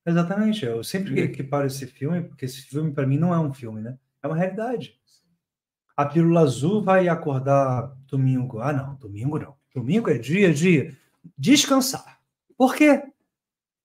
[0.05, 0.67] Exatamente.
[0.67, 3.81] Eu sempre que paro esse filme, porque esse filme para mim não é um filme,
[3.81, 3.97] né?
[4.21, 5.01] É uma realidade.
[5.97, 8.59] A pílula azul vai acordar domingo.
[8.59, 9.57] Ah, não, domingo não.
[9.73, 10.93] Domingo é dia de
[11.39, 12.21] descansar.
[12.57, 13.03] Por quê?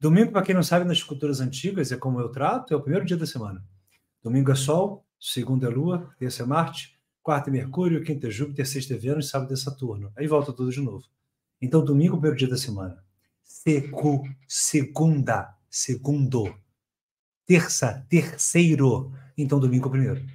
[0.04, 3.06] Domingo, para quem não sabe, nas culturas antigas, é como eu trato, é o primeiro
[3.06, 3.64] dia da semana.
[4.22, 8.68] Domingo é Sol, segundo é Lua, terça é Marte, quarta é Mercúrio, quinta é Júpiter,
[8.68, 10.12] sexta é Vênus, sábado é Saturno.
[10.18, 11.06] Aí volta tudo de novo.
[11.62, 13.01] Então, domingo é o primeiro dia da semana.
[13.45, 16.54] Secu, segunda, segundo.
[17.45, 19.14] Terça, terceiro.
[19.38, 20.26] Então, domingo é o primeiro.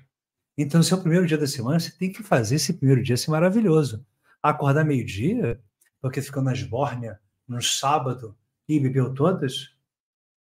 [0.57, 3.19] Então, se é o primeiro dia da semana, você tem que fazer esse primeiro dia
[3.19, 4.03] ser maravilhoso.
[4.43, 5.61] Acordar meio-dia,
[6.01, 8.35] porque ficou nas bórnia no sábado
[8.69, 9.75] e bebeu todas.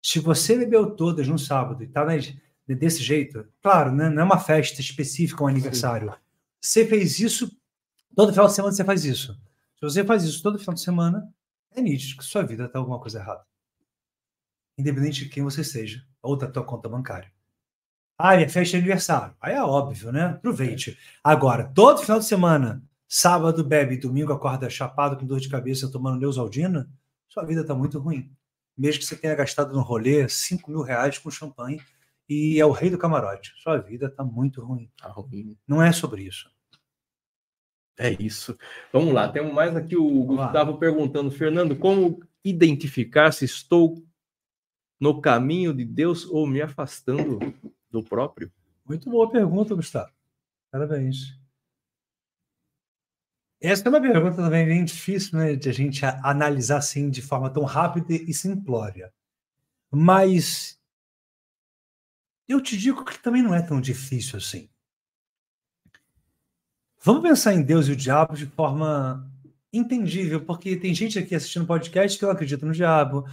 [0.01, 2.05] Se você bebeu todas no sábado e está
[2.67, 4.09] desse jeito, claro, né?
[4.09, 6.11] não é uma festa específica, um aniversário.
[6.11, 6.17] Sim.
[6.61, 7.51] Você fez isso,
[8.15, 9.33] todo final de semana você faz isso.
[9.75, 11.33] Se você faz isso todo final de semana,
[11.75, 13.43] é nítido que sua vida está alguma coisa errada.
[14.77, 17.31] Independente de quem você seja, ou da tua conta bancária.
[18.17, 19.35] Ah, minha festa de aniversário.
[19.41, 20.25] Aí é óbvio, né?
[20.25, 20.95] Aproveite.
[21.23, 26.19] Agora, todo final de semana, sábado bebe, domingo acorda chapado com dor de cabeça tomando
[26.19, 26.87] Neusaldina,
[27.31, 28.29] sua vida está muito ruim.
[28.77, 31.81] Mesmo que você tenha gastado no rolê 5 mil reais com champanhe
[32.27, 33.53] e é o rei do camarote.
[33.55, 34.91] Sua vida está muito ruim.
[34.97, 35.57] Tá ruim.
[35.65, 36.51] Não é sobre isso.
[37.97, 38.57] É isso.
[38.91, 44.03] Vamos lá, temos mais aqui o Gustavo perguntando, Fernando, como identificar se estou
[44.99, 47.39] no caminho de Deus ou me afastando
[47.89, 48.51] do próprio?
[48.85, 50.11] Muito boa pergunta, Gustavo.
[50.69, 51.40] Parabéns.
[53.61, 57.47] Essa é uma pergunta também bem difícil né, de a gente analisar assim de forma
[57.47, 59.13] tão rápida e simplória.
[59.91, 60.79] Mas
[62.47, 64.67] eu te digo que também não é tão difícil assim.
[67.03, 69.31] Vamos pensar em Deus e o diabo de forma
[69.71, 73.25] entendível, porque tem gente aqui assistindo podcast que não acredita no diabo,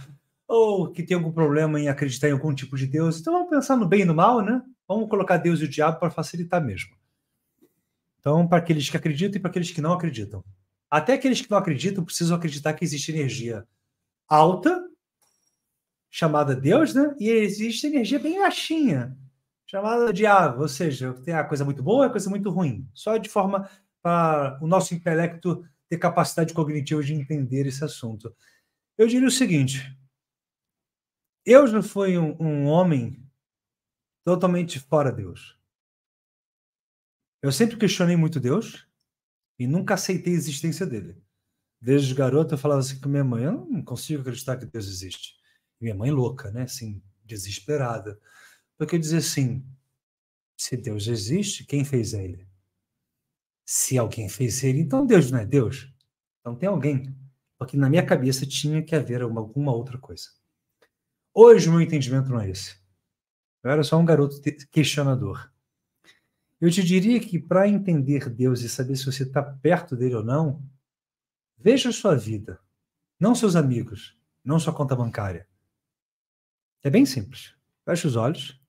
[0.47, 3.19] ou que tem algum problema em acreditar em algum tipo de Deus.
[3.19, 4.61] Então vamos pensar no bem e no mal, né?
[4.87, 6.91] Vamos colocar Deus e o diabo para facilitar mesmo.
[8.19, 10.43] Então, para aqueles que acreditam e para aqueles que não acreditam.
[10.89, 13.65] Até aqueles que não acreditam precisam acreditar que existe energia
[14.27, 14.83] alta,
[16.09, 17.15] chamada Deus, né?
[17.19, 19.15] E existe energia bem baixinha,
[19.65, 20.63] chamada diabo.
[20.63, 22.87] Ou seja, tem a coisa muito boa e a coisa muito ruim.
[22.93, 23.69] Só de forma
[24.01, 28.35] para o nosso intelecto ter capacidade cognitiva de entender esse assunto.
[28.97, 29.95] Eu diria o seguinte:
[31.45, 33.23] eu já fui um, um homem
[34.23, 35.58] totalmente fora Deus.
[37.41, 38.85] Eu sempre questionei muito Deus
[39.57, 41.21] e nunca aceitei a existência dele.
[41.81, 45.35] Desde garoto eu falava assim com minha mãe, eu não consigo acreditar que Deus existe.
[45.79, 46.63] E minha mãe louca, né?
[46.63, 48.19] Assim, desesperada.
[48.77, 49.65] Porque eu dizia assim,
[50.57, 52.45] se Deus existe, quem fez ele?
[53.65, 55.89] Se alguém fez ele, então Deus não é Deus.
[56.41, 57.15] Então tem alguém.
[57.57, 60.29] Porque na minha cabeça tinha que haver alguma outra coisa.
[61.33, 62.75] Hoje o meu entendimento não é esse.
[63.63, 65.49] Eu era só um garoto questionador.
[66.59, 70.23] Eu te diria que para entender Deus e saber se você está perto dele ou
[70.23, 70.61] não,
[71.57, 72.59] veja a sua vida,
[73.19, 75.47] não seus amigos, não sua conta bancária.
[76.83, 77.53] É bem simples.
[77.85, 78.59] Feche os olhos,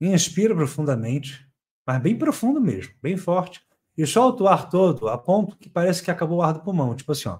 [0.00, 1.46] inspira profundamente,
[1.86, 3.64] mas bem profundo mesmo, bem forte,
[3.96, 6.96] e solta o ar todo a ponto que parece que acabou o ar do pulmão,
[6.96, 7.38] tipo assim, ó.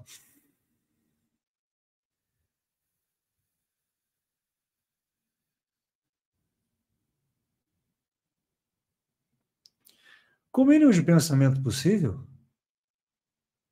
[10.53, 12.23] Com o mínimo de pensamento possível,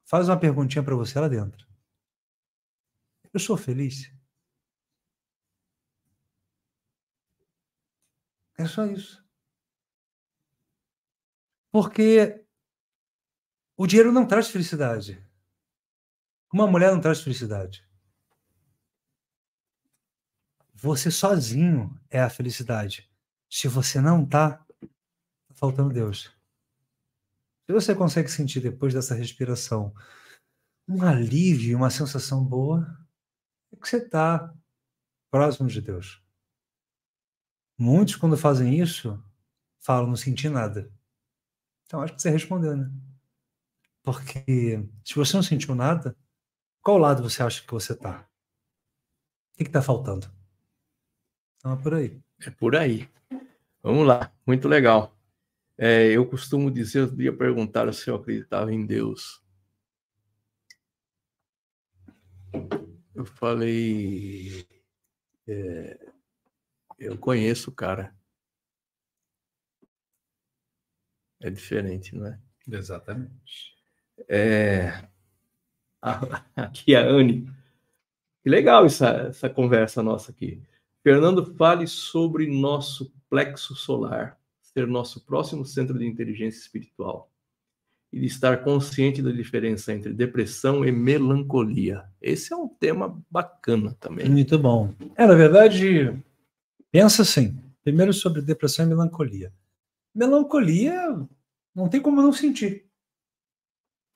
[0.04, 1.68] faz uma perguntinha para você lá dentro.
[3.32, 4.12] Eu sou feliz?
[8.58, 9.24] É só isso.
[11.72, 12.44] Porque
[13.78, 15.24] o dinheiro não traz felicidade.
[16.52, 17.88] Uma mulher não traz felicidade.
[20.74, 23.08] Você sozinho é a felicidade.
[23.48, 26.41] Se você não tá, tá faltando Deus.
[27.72, 29.96] Se você consegue sentir depois dessa respiração
[30.86, 32.86] um alívio, uma sensação boa,
[33.72, 34.54] é que você está
[35.32, 36.22] próximo de Deus.
[37.78, 39.24] Muitos, quando fazem isso,
[39.80, 40.92] falam não senti nada.
[41.86, 42.92] Então, acho que você respondeu, né?
[44.04, 44.44] Porque
[45.06, 46.14] se você não sentiu nada,
[46.82, 48.28] qual lado você acha que você está?
[49.54, 50.30] O que está faltando?
[51.56, 52.22] Então, é por aí.
[52.42, 53.10] É por aí.
[53.82, 55.16] Vamos lá, muito legal.
[55.84, 59.44] É, eu costumo dizer, eu ia perguntar se eu acreditava em Deus.
[63.16, 64.68] Eu falei,
[65.48, 66.14] é,
[67.00, 68.16] eu conheço o cara.
[71.40, 72.40] É diferente, não é?
[72.68, 73.76] Exatamente.
[74.30, 75.10] É,
[76.56, 77.52] aqui a Anne.
[78.44, 80.62] Que legal essa, essa conversa nossa aqui.
[81.02, 84.40] Fernando, fale sobre nosso plexo solar
[84.74, 87.32] ser nosso próximo centro de inteligência espiritual
[88.12, 92.04] e de estar consciente da diferença entre depressão e melancolia.
[92.22, 94.30] Esse é um tema bacana também.
[94.30, 94.94] Muito bom.
[95.16, 96.14] É, na verdade,
[96.92, 99.54] pensa assim, primeiro sobre depressão e melancolia.
[100.14, 101.26] Melancolia
[101.74, 102.86] não tem como não sentir.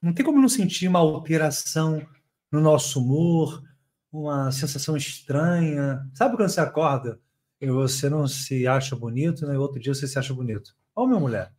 [0.02, 2.06] Não tem como não sentir uma alteração
[2.52, 3.64] no nosso humor,
[4.12, 6.06] uma sensação estranha.
[6.14, 7.20] Sabe quando você acorda
[7.60, 9.56] e você não se acha bonito, né?
[9.56, 10.76] E outro dia você se acha bonito.
[10.94, 11.54] Ou minha mulher.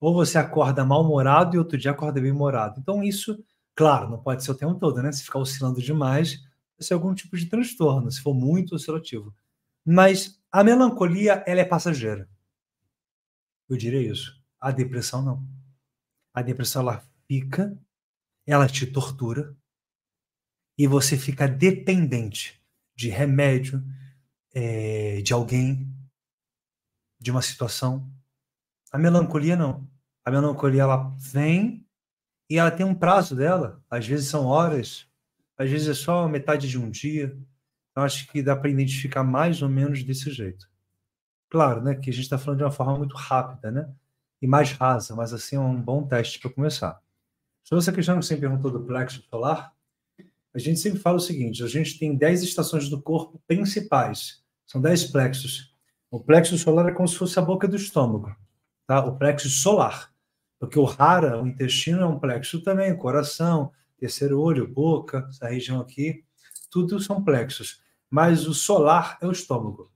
[0.00, 2.80] Ou você acorda mal-humorado e outro dia acorda bem-humorado.
[2.80, 3.42] Então, isso,
[3.74, 5.10] claro, não pode ser o tempo todo, né?
[5.12, 6.40] Se ficar oscilando demais,
[6.78, 9.34] vai ser algum tipo de transtorno, se for muito oscilativo.
[9.84, 12.28] Mas a melancolia, ela é passageira.
[13.68, 14.40] Eu diria isso.
[14.60, 15.46] A depressão, não.
[16.32, 17.76] A depressão, ela fica,
[18.46, 19.56] ela te tortura,
[20.78, 22.60] e você fica dependente
[22.94, 23.82] de remédio,
[24.58, 25.86] é, de alguém,
[27.20, 28.10] de uma situação.
[28.90, 29.86] A melancolia não.
[30.24, 31.86] A melancolia ela vem
[32.48, 33.84] e ela tem um prazo dela.
[33.90, 35.06] Às vezes são horas,
[35.58, 37.36] às vezes é só metade de um dia.
[37.94, 40.66] Eu acho que dá para identificar mais ou menos desse jeito.
[41.50, 43.94] Claro, né, que a gente está falando de uma forma muito rápida, né,
[44.40, 47.00] e mais rasa, mas assim é um bom teste para começar.
[47.62, 49.74] Sobre essa questão que você perguntou do plexo solar,
[50.54, 54.80] a gente sempre fala o seguinte: a gente tem 10 estações do corpo principais, são
[54.80, 55.74] 10 plexos.
[56.10, 58.34] O plexo solar é como se fosse a boca do estômago,
[58.86, 59.04] tá?
[59.04, 60.12] O plexo solar.
[60.58, 65.48] Porque o rara, o intestino é um plexo também, o coração, terceiro olho, boca, essa
[65.48, 66.24] região aqui,
[66.70, 67.82] tudo são plexos.
[68.10, 69.92] Mas o solar é o estômago.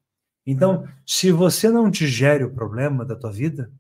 [0.47, 3.73] Então, se você não digere o problema da tua vida,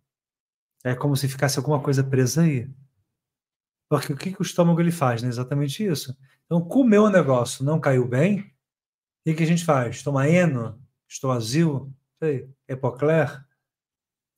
[0.85, 2.71] É como se ficasse alguma coisa presa aí.
[3.89, 5.23] Porque o que, que o estômago ele faz?
[5.23, 5.29] Né?
[5.29, 6.17] Exatamente isso.
[6.47, 8.45] Então, comeu o negócio, não caiu bem, o
[9.25, 10.03] que, que a gente faz?
[10.03, 10.80] Toma eno,
[11.11, 13.45] estomazil, sei, epocler,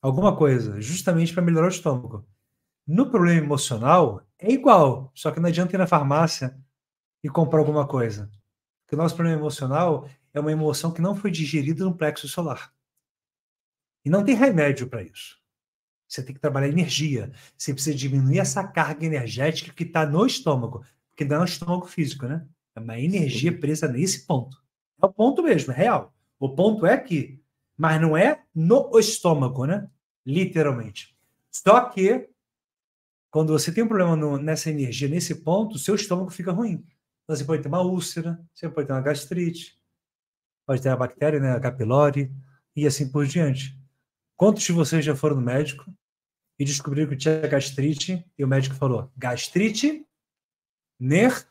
[0.00, 2.26] alguma coisa, justamente para melhorar o estômago.
[2.86, 6.58] No problema emocional, é igual, só que não adianta ir na farmácia
[7.22, 8.30] e comprar alguma coisa.
[8.82, 12.72] Porque o nosso problema emocional é uma emoção que não foi digerida no plexo solar.
[14.04, 15.40] E não tem remédio para isso.
[16.08, 17.32] Você tem que trabalhar energia.
[17.56, 20.84] Você precisa diminuir essa carga energética que está no estômago.
[21.10, 22.44] Porque não é um estômago físico, né?
[22.74, 24.60] É uma energia presa nesse ponto.
[25.00, 26.12] É o ponto mesmo, é real.
[26.42, 27.40] O ponto é aqui.
[27.78, 29.88] Mas não é no estômago, né?
[30.26, 31.16] Literalmente.
[31.52, 32.28] Só que
[33.30, 36.84] quando você tem um problema no, nessa energia, nesse ponto, o seu estômago fica ruim.
[37.22, 39.80] Então, você pode ter uma úlcera, você pode ter uma gastrite,
[40.66, 41.70] pode ter a bactéria, né, a H.
[41.72, 42.34] pylori,
[42.74, 43.78] e assim por diante.
[44.36, 45.94] Quantos de vocês já foram no médico
[46.58, 50.04] e descobriram que tinha gastrite e o médico falou: gastrite
[50.98, 51.46] nervosa.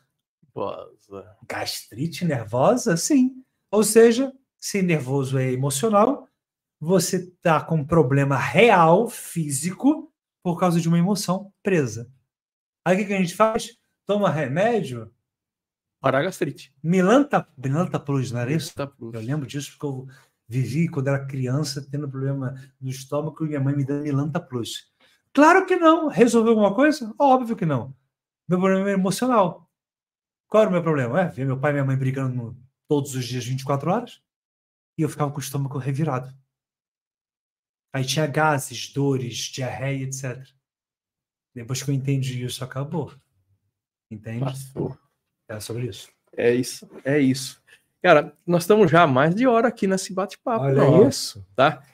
[1.48, 2.94] Gastrite nervosa?
[2.98, 3.42] Sim.
[3.70, 4.30] Ou seja,
[4.62, 6.28] se nervoso é emocional,
[6.80, 12.08] você está com um problema real, físico, por causa de uma emoção presa.
[12.84, 13.76] Aí o que, a gente faz?
[14.06, 15.12] Toma remédio.
[16.00, 16.72] Para a gastrite.
[16.82, 18.72] Milanta, Milanta Plus, não era isso?
[18.78, 20.06] Eu lembro disso porque eu
[20.48, 24.92] vivi quando era criança tendo problema no estômago e minha mãe me dando Milanta Plus.
[25.32, 26.06] Claro que não.
[26.06, 27.12] Resolveu alguma coisa?
[27.18, 27.94] Óbvio que não.
[28.48, 29.68] Meu problema é emocional.
[30.48, 31.20] Qual era o meu problema?
[31.20, 32.56] É ver meu pai e minha mãe brigando
[32.88, 34.22] todos os dias, 24 horas,
[34.96, 36.32] e eu ficava com o estômago revirado.
[37.92, 40.46] Aí tinha gases, dores, diarreia, etc.
[41.54, 43.12] Depois que eu entendi isso, acabou.
[44.10, 44.40] Entende?
[44.40, 44.98] Passou.
[45.48, 46.10] É sobre isso.
[46.34, 47.62] É isso, é isso.
[48.02, 50.64] Cara, nós estamos já há mais de hora aqui nesse bate-papo.
[50.64, 51.46] Olha nosso, isso.
[51.54, 51.84] Tá?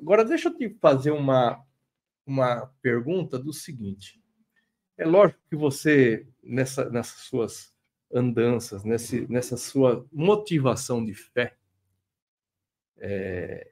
[0.00, 1.62] Agora, deixa eu te fazer uma,
[2.24, 4.22] uma pergunta do seguinte.
[4.96, 7.74] É lógico que você, nessa, nessas suas
[8.12, 11.57] andanças, nesse, nessa sua motivação de fé,
[12.98, 13.70] é,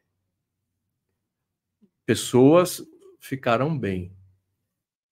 [2.04, 2.82] pessoas
[3.20, 4.14] ficaram bem.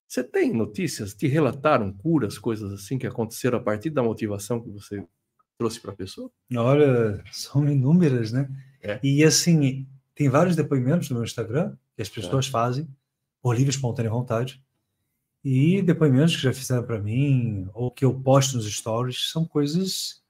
[0.06, 1.14] Você tem notícias?
[1.14, 5.04] Te relataram curas, coisas assim que aconteceram a partir da motivação que você
[5.58, 6.30] trouxe para a pessoa?
[6.54, 8.48] Olha, são inúmeras, né?
[8.80, 9.00] É.
[9.02, 12.50] E assim, tem vários depoimentos no meu Instagram que as pessoas é.
[12.50, 12.88] fazem
[13.42, 14.62] por livre espontânea vontade.
[15.44, 20.22] E depoimentos que já fizeram para mim, ou que eu posto nos stories, são coisas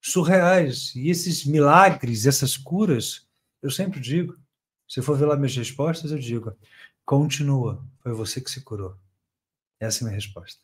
[0.00, 0.94] surreais.
[0.94, 3.23] E esses milagres, essas curas,
[3.64, 4.38] eu sempre digo,
[4.86, 6.54] se for ver lá minhas respostas, eu digo:
[7.02, 8.94] continua, foi você que se curou.
[9.80, 10.62] Essa é a minha resposta.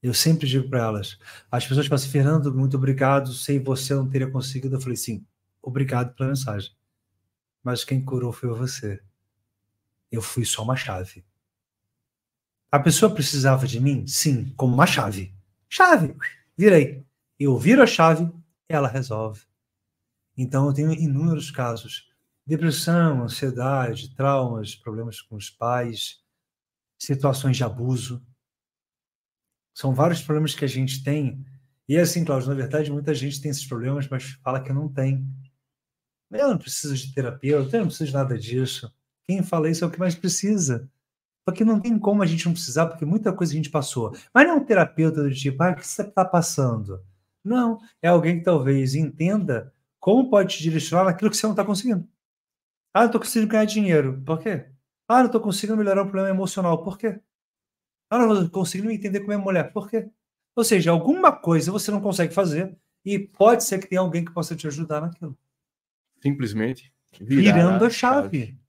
[0.00, 1.18] Eu sempre digo para elas:
[1.50, 4.76] as pessoas falam assim, Fernando, muito obrigado, sem você não teria conseguido.
[4.76, 5.26] Eu falei: sim,
[5.60, 6.70] obrigado pela mensagem.
[7.64, 9.02] Mas quem curou foi você.
[10.08, 11.24] Eu fui só uma chave.
[12.70, 14.06] A pessoa precisava de mim?
[14.06, 15.34] Sim, como uma chave.
[15.68, 16.14] Chave!
[16.56, 17.04] Virei.
[17.40, 18.30] Eu viro a chave,
[18.68, 19.42] ela resolve.
[20.36, 22.09] Então eu tenho inúmeros casos
[22.46, 26.20] Depressão, ansiedade, traumas, problemas com os pais,
[26.98, 28.24] situações de abuso.
[29.74, 31.44] São vários problemas que a gente tem.
[31.88, 34.88] E é assim, Cláudio, na verdade, muita gente tem esses problemas, mas fala que não
[34.88, 35.26] tem.
[36.30, 38.92] Eu não preciso de terapeuta, eu não preciso de nada disso.
[39.26, 40.88] Quem fala isso é o que mais precisa.
[41.44, 44.14] Porque não tem como a gente não precisar, porque muita coisa a gente passou.
[44.32, 47.02] Mas não é um terapeuta do tipo, ah, o que você está passando?
[47.42, 51.64] Não, é alguém que talvez entenda como pode te direcionar naquilo que você não está
[51.64, 52.06] conseguindo.
[52.92, 54.22] Ah, não estou conseguindo ganhar dinheiro.
[54.24, 54.66] Por quê?
[55.08, 56.82] Ah, não estou conseguindo melhorar um problema emocional.
[56.82, 57.20] Por quê?
[58.08, 59.72] Ah, não estou conseguindo entender como é mulher.
[59.72, 60.08] Por quê?
[60.56, 64.32] Ou seja, alguma coisa você não consegue fazer e pode ser que tenha alguém que
[64.32, 65.36] possa te ajudar naquilo.
[66.20, 68.46] Simplesmente virando a chave.
[68.46, 68.60] chave.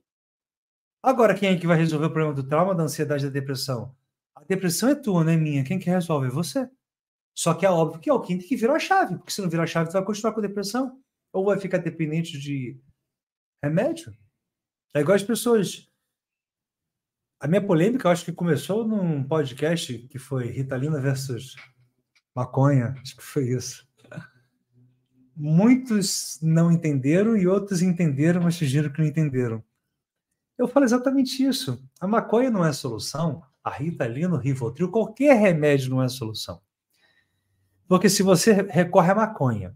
[1.04, 3.96] Agora, quem é que vai resolver o problema do trauma, da ansiedade, da depressão?
[4.36, 5.64] A depressão é tua, não é minha.
[5.64, 6.28] Quem que resolve?
[6.28, 6.70] É você.
[7.34, 9.42] Só que é óbvio que é o quem tem que virar a chave, porque se
[9.42, 11.00] não virar a chave, você vai continuar com a depressão.
[11.34, 12.78] Ou vai ficar dependente de
[13.64, 14.16] Remédio.
[14.94, 15.88] É igual as pessoas.
[17.40, 21.56] A minha polêmica, eu acho que começou num podcast que foi Ritalina versus
[22.36, 22.96] maconha.
[23.02, 23.88] Acho que foi isso.
[25.36, 29.64] Muitos não entenderam e outros entenderam, mas fingiram que não entenderam.
[30.58, 31.84] Eu falo exatamente isso.
[32.00, 33.44] A maconha não é a solução.
[33.64, 36.62] A Ritalina, o Rivotril, qualquer remédio não é a solução.
[37.88, 39.76] Porque se você recorre à maconha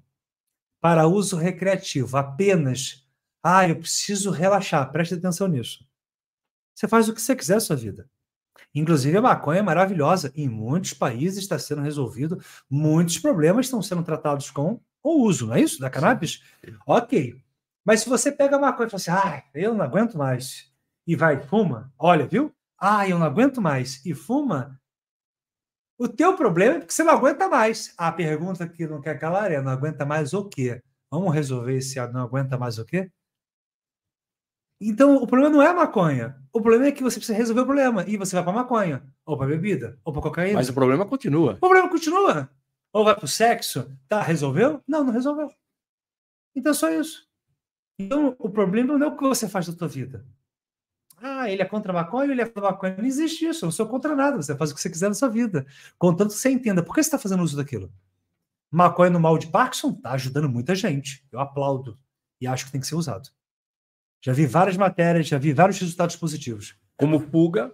[0.80, 3.05] para uso recreativo apenas
[3.48, 4.92] ah, eu preciso relaxar.
[4.92, 5.86] Preste atenção nisso.
[6.74, 8.10] Você faz o que você quiser na sua vida.
[8.74, 10.32] Inclusive, a maconha é maravilhosa.
[10.36, 15.56] Em muitos países está sendo resolvido, muitos problemas estão sendo tratados com o uso, não
[15.56, 15.80] é isso?
[15.80, 16.42] Da cannabis?
[16.66, 16.76] Sim.
[16.88, 17.42] Ok.
[17.86, 20.72] Mas se você pega a maconha e fala assim, ah, eu não aguento mais,
[21.06, 22.52] e vai, fuma, olha, viu?
[22.80, 24.80] ah, eu não aguento mais, e fuma,
[25.98, 27.94] o teu problema é porque você não aguenta mais.
[27.98, 30.82] A pergunta que não quer calar é: não aguenta mais o quê?
[31.10, 33.10] Vamos resolver esse não aguenta mais o quê?
[34.80, 36.36] Então, o problema não é a maconha.
[36.52, 38.04] O problema é que você precisa resolver o problema.
[38.08, 40.56] E você vai para maconha, ou para bebida, ou para cocaína.
[40.56, 41.54] Mas o problema continua.
[41.54, 42.50] O problema continua.
[42.92, 43.90] Ou vai para o sexo.
[44.08, 44.82] Tá, resolveu?
[44.88, 45.50] Não, não resolveu.
[46.56, 47.28] Então, é só isso.
[47.98, 50.26] Então, o problema não é o que você faz da sua vida.
[51.18, 52.98] Ah, ele é contra a maconha, ele é contra a maconha.
[52.98, 53.64] Não existe isso.
[53.64, 54.36] Eu não sou contra nada.
[54.38, 55.66] Você faz o que você quiser na sua vida.
[55.98, 56.84] Contanto que você entenda.
[56.84, 57.92] Por que você está fazendo uso daquilo?
[58.70, 61.26] Maconha no mal de Parkinson está ajudando muita gente.
[61.32, 61.98] Eu aplaudo.
[62.42, 63.30] E acho que tem que ser usado.
[64.26, 66.76] Já vi várias matérias, já vi vários resultados positivos.
[66.98, 67.72] Como fuga.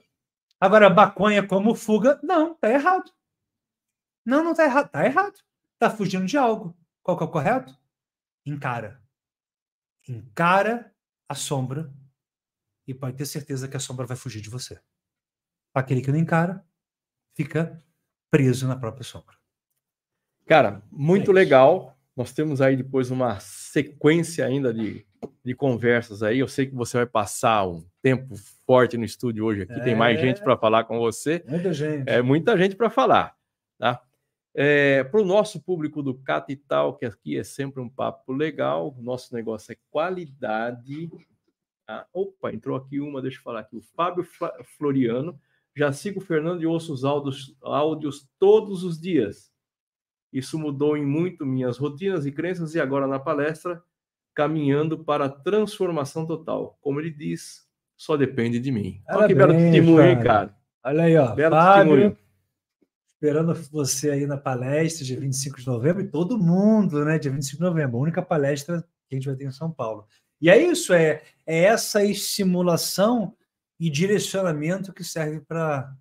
[0.60, 3.10] Agora, maconha como fuga, não, tá errado.
[4.26, 4.90] Não, não tá errado.
[4.90, 5.40] Tá errado.
[5.80, 6.78] Tá fugindo de algo.
[7.02, 7.73] Qual que é o correto?
[8.45, 9.02] Encara.
[10.06, 10.94] Encara
[11.30, 11.90] a sombra
[12.86, 14.78] e pode ter certeza que a sombra vai fugir de você.
[15.73, 16.68] Aquele que não encara
[17.34, 17.82] fica
[18.30, 19.38] preso na própria sombra.
[20.45, 21.98] Cara, muito é legal.
[22.14, 25.10] Nós temos aí depois uma sequência ainda de
[25.43, 26.39] de conversas aí.
[26.39, 28.35] Eu sei que você vai passar um tempo
[28.65, 29.73] forte no estúdio hoje aqui.
[29.73, 29.80] É...
[29.80, 31.43] Tem mais gente para falar com você.
[31.48, 32.10] Muita gente.
[32.10, 33.35] É muita gente para falar,
[33.77, 34.02] tá?
[34.53, 39.34] É, para o nosso público do Capital, que aqui é sempre um papo legal, nosso
[39.34, 41.10] negócio é qualidade.
[41.88, 43.77] Ah, opa, entrou aqui uma, deixa eu falar aqui.
[43.77, 44.26] O Fábio
[44.77, 45.39] Floriano.
[45.73, 49.53] Já sigo o Fernando e ouço os áudios, áudios todos os dias.
[50.31, 53.81] Isso mudou em muito minhas rotinas e crenças, e agora na palestra
[54.34, 56.78] caminhando para a transformação total.
[56.82, 59.02] Como ele diz, só depende de mim.
[59.10, 60.56] Olha que belo testemunho, hein, cara?
[60.84, 61.36] Olha aí, ó.
[61.36, 62.18] Belo Fábio, testemunho.
[63.14, 67.20] Esperando você aí na palestra de 25 de novembro e todo mundo, né?
[67.20, 70.08] Dia 25 de novembro, a única palestra que a gente vai ter em São Paulo.
[70.41, 73.38] E é isso, é, é essa estimulação
[73.80, 75.95] e direcionamento que serve para.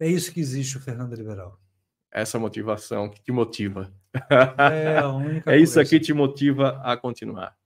[0.00, 1.60] É isso que existe o Fernando Liberal.
[2.10, 3.92] Essa motivação que te motiva.
[4.58, 7.56] É, a única é isso aqui que te motiva a continuar.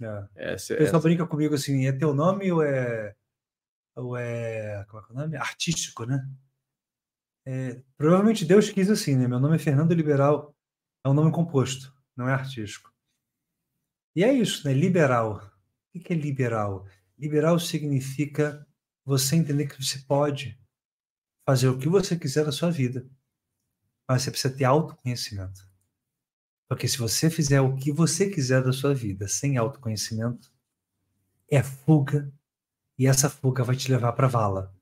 [0.00, 0.52] É.
[0.54, 1.08] Essa, o pessoal essa...
[1.08, 3.14] brinca comigo assim: é teu nome ou é.
[3.96, 4.84] Ou é.
[4.88, 5.36] Como é que é o nome?
[5.36, 6.26] Artístico, né?
[7.46, 9.26] É, provavelmente Deus quis assim, né?
[9.26, 10.54] Meu nome é Fernando Liberal,
[11.04, 12.92] é um nome composto, não é artístico.
[14.14, 14.74] E é isso, né?
[14.74, 15.50] Liberal.
[15.94, 16.86] O que é liberal?
[17.18, 18.66] Liberal significa
[19.04, 20.58] você entender que você pode
[21.44, 23.08] fazer o que você quiser na sua vida,
[24.08, 25.71] mas você precisa ter autoconhecimento.
[26.72, 30.50] Porque se você fizer o que você quiser da sua vida sem autoconhecimento,
[31.46, 32.32] é fuga
[32.98, 34.74] e essa fuga vai te levar para vala.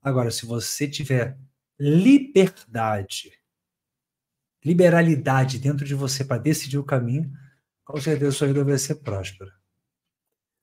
[0.00, 1.38] Agora, se você tiver
[1.78, 3.30] liberdade,
[4.64, 7.30] liberalidade dentro de você para decidir o caminho,
[7.84, 9.52] com certeza sua vida vai ser próspera.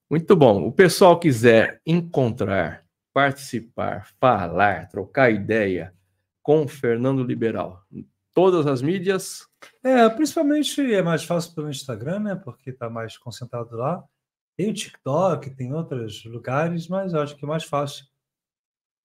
[0.09, 0.65] Muito bom.
[0.65, 5.93] O pessoal quiser encontrar, participar, falar, trocar ideia
[6.41, 7.85] com Fernando Liberal,
[8.33, 9.50] todas as mídias,
[9.83, 12.35] é, principalmente é mais fácil pelo Instagram, né?
[12.35, 14.03] Porque está mais concentrado lá.
[14.57, 18.05] Tem o TikTok, tem outros lugares, mas eu acho que é mais fácil.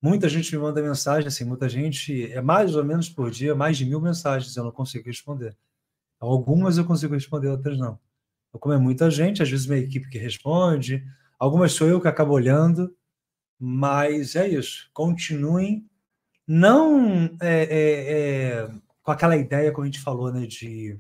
[0.03, 3.78] Muita gente me manda mensagem, assim, muita gente, é mais ou menos por dia, mais
[3.78, 5.57] de mil mensagens, eu não consigo responder.
[6.20, 7.99] Algumas eu consigo responder, outras não.
[8.53, 11.05] Como é muita gente, às vezes minha equipe que responde,
[11.39, 12.95] algumas sou eu que acabo olhando,
[13.59, 14.91] mas é isso.
[14.93, 15.89] Continuem.
[16.47, 18.70] Não é, é, é
[19.07, 20.99] com aquela ideia, como a gente falou, né, de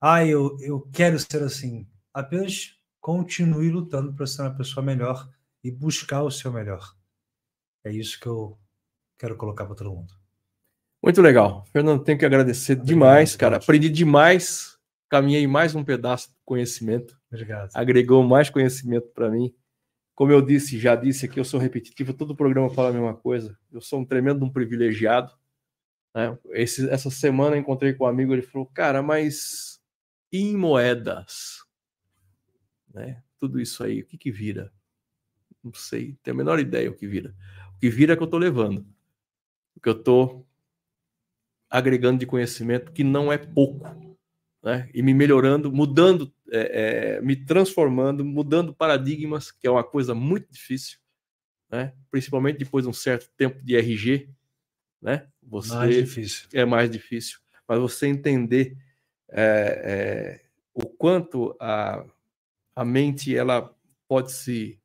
[0.00, 1.86] ah, eu, eu quero ser assim.
[2.14, 5.28] Apenas continue lutando para ser uma pessoa melhor
[5.62, 6.94] e buscar o seu melhor.
[7.84, 8.58] É isso que eu
[9.18, 10.14] quero colocar para todo mundo.
[11.02, 11.66] Muito legal.
[11.66, 13.56] Fernando, tenho que agradecer Obrigado, demais, cara.
[13.58, 14.78] Aprendi demais.
[15.10, 17.20] Caminhei mais um pedaço do conhecimento.
[17.30, 17.70] Obrigado.
[17.74, 19.54] Agregou mais conhecimento para mim.
[20.14, 23.58] Como eu disse, já disse aqui, eu sou repetitivo, todo programa fala a mesma coisa.
[23.70, 25.36] Eu sou um tremendo um privilegiado
[26.18, 26.36] né?
[26.50, 29.80] Esse, essa semana encontrei com um amigo, ele falou, cara, mas
[30.32, 31.64] em moedas?
[32.92, 33.22] Né?
[33.38, 34.72] Tudo isso aí, o que, que vira?
[35.62, 37.32] Não sei, tenho a menor ideia o que vira.
[37.76, 38.84] O que vira é que eu estou levando.
[39.76, 40.44] O que eu estou
[41.70, 43.86] agregando de conhecimento, que não é pouco.
[44.60, 44.90] Né?
[44.92, 50.50] E me melhorando, mudando, é, é, me transformando, mudando paradigmas, que é uma coisa muito
[50.50, 50.98] difícil,
[51.70, 51.94] né?
[52.10, 54.28] principalmente depois de um certo tempo de RG,
[55.00, 55.28] né?
[55.48, 56.48] Você mais difícil.
[56.52, 57.38] É mais difícil.
[57.66, 58.76] Mas você entender
[59.30, 62.04] é, é, o quanto a,
[62.74, 63.74] a mente ela
[64.06, 64.80] pode se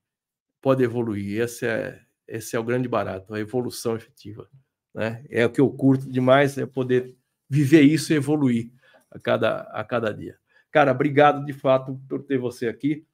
[0.62, 1.42] pode evoluir.
[1.42, 4.50] Esse é, esse é o grande barato, a evolução efetiva.
[4.94, 5.26] Né?
[5.30, 7.16] É o que eu curto demais, é poder
[7.50, 8.72] viver isso e evoluir
[9.12, 10.38] a cada, a cada dia.
[10.72, 13.06] Cara, obrigado de fato por ter você aqui.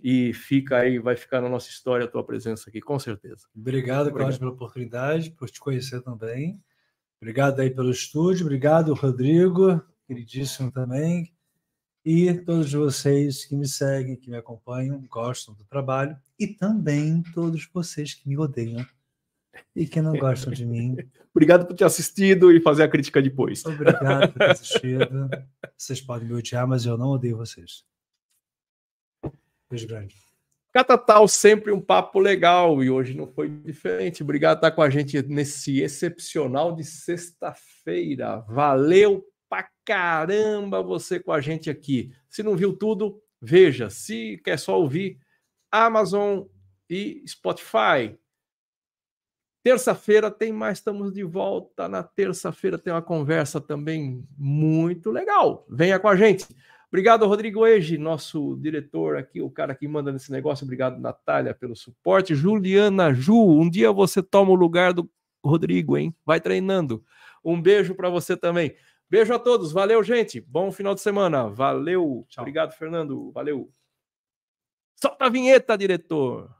[0.00, 3.48] e fica aí, vai ficar na nossa história a tua presença aqui, com certeza.
[3.56, 6.62] Obrigado, Cláudio, pela oportunidade, por te conhecer também.
[7.20, 11.32] Obrigado aí pelo estúdio, obrigado, Rodrigo, queridíssimo também.
[12.04, 16.16] E todos vocês que me seguem, que me acompanham, gostam do trabalho.
[16.38, 18.86] E também todos vocês que me odeiam
[19.74, 20.96] e que não gostam de mim.
[21.34, 23.64] Obrigado por ter assistido e fazer a crítica depois.
[23.64, 25.28] Obrigado por ter assistido.
[25.76, 27.84] Vocês podem me odiar, mas eu não odeio vocês.
[29.70, 30.27] Beijo grande.
[30.72, 34.22] Catatal, sempre um papo legal e hoje não foi diferente.
[34.22, 38.40] Obrigado por estar com a gente nesse excepcional de sexta-feira.
[38.48, 42.12] Valeu pra caramba você com a gente aqui.
[42.28, 43.88] Se não viu tudo, veja.
[43.88, 45.18] Se quer só ouvir,
[45.72, 46.44] Amazon
[46.88, 48.16] e Spotify.
[49.64, 51.88] Terça-feira tem mais, estamos de volta.
[51.88, 55.66] Na terça-feira tem uma conversa também muito legal.
[55.68, 56.46] Venha com a gente.
[56.90, 60.64] Obrigado, Rodrigo Ege, nosso diretor aqui, o cara que manda nesse negócio.
[60.64, 62.34] Obrigado, Natália, pelo suporte.
[62.34, 65.08] Juliana Ju, um dia você toma o lugar do
[65.44, 66.14] Rodrigo, hein?
[66.24, 67.04] Vai treinando.
[67.44, 68.74] Um beijo para você também.
[69.10, 69.70] Beijo a todos.
[69.70, 70.40] Valeu, gente.
[70.40, 71.48] Bom final de semana.
[71.48, 72.26] Valeu.
[72.28, 72.42] Tchau.
[72.42, 73.30] Obrigado, Fernando.
[73.32, 73.70] Valeu.
[74.96, 76.57] Solta a vinheta, diretor.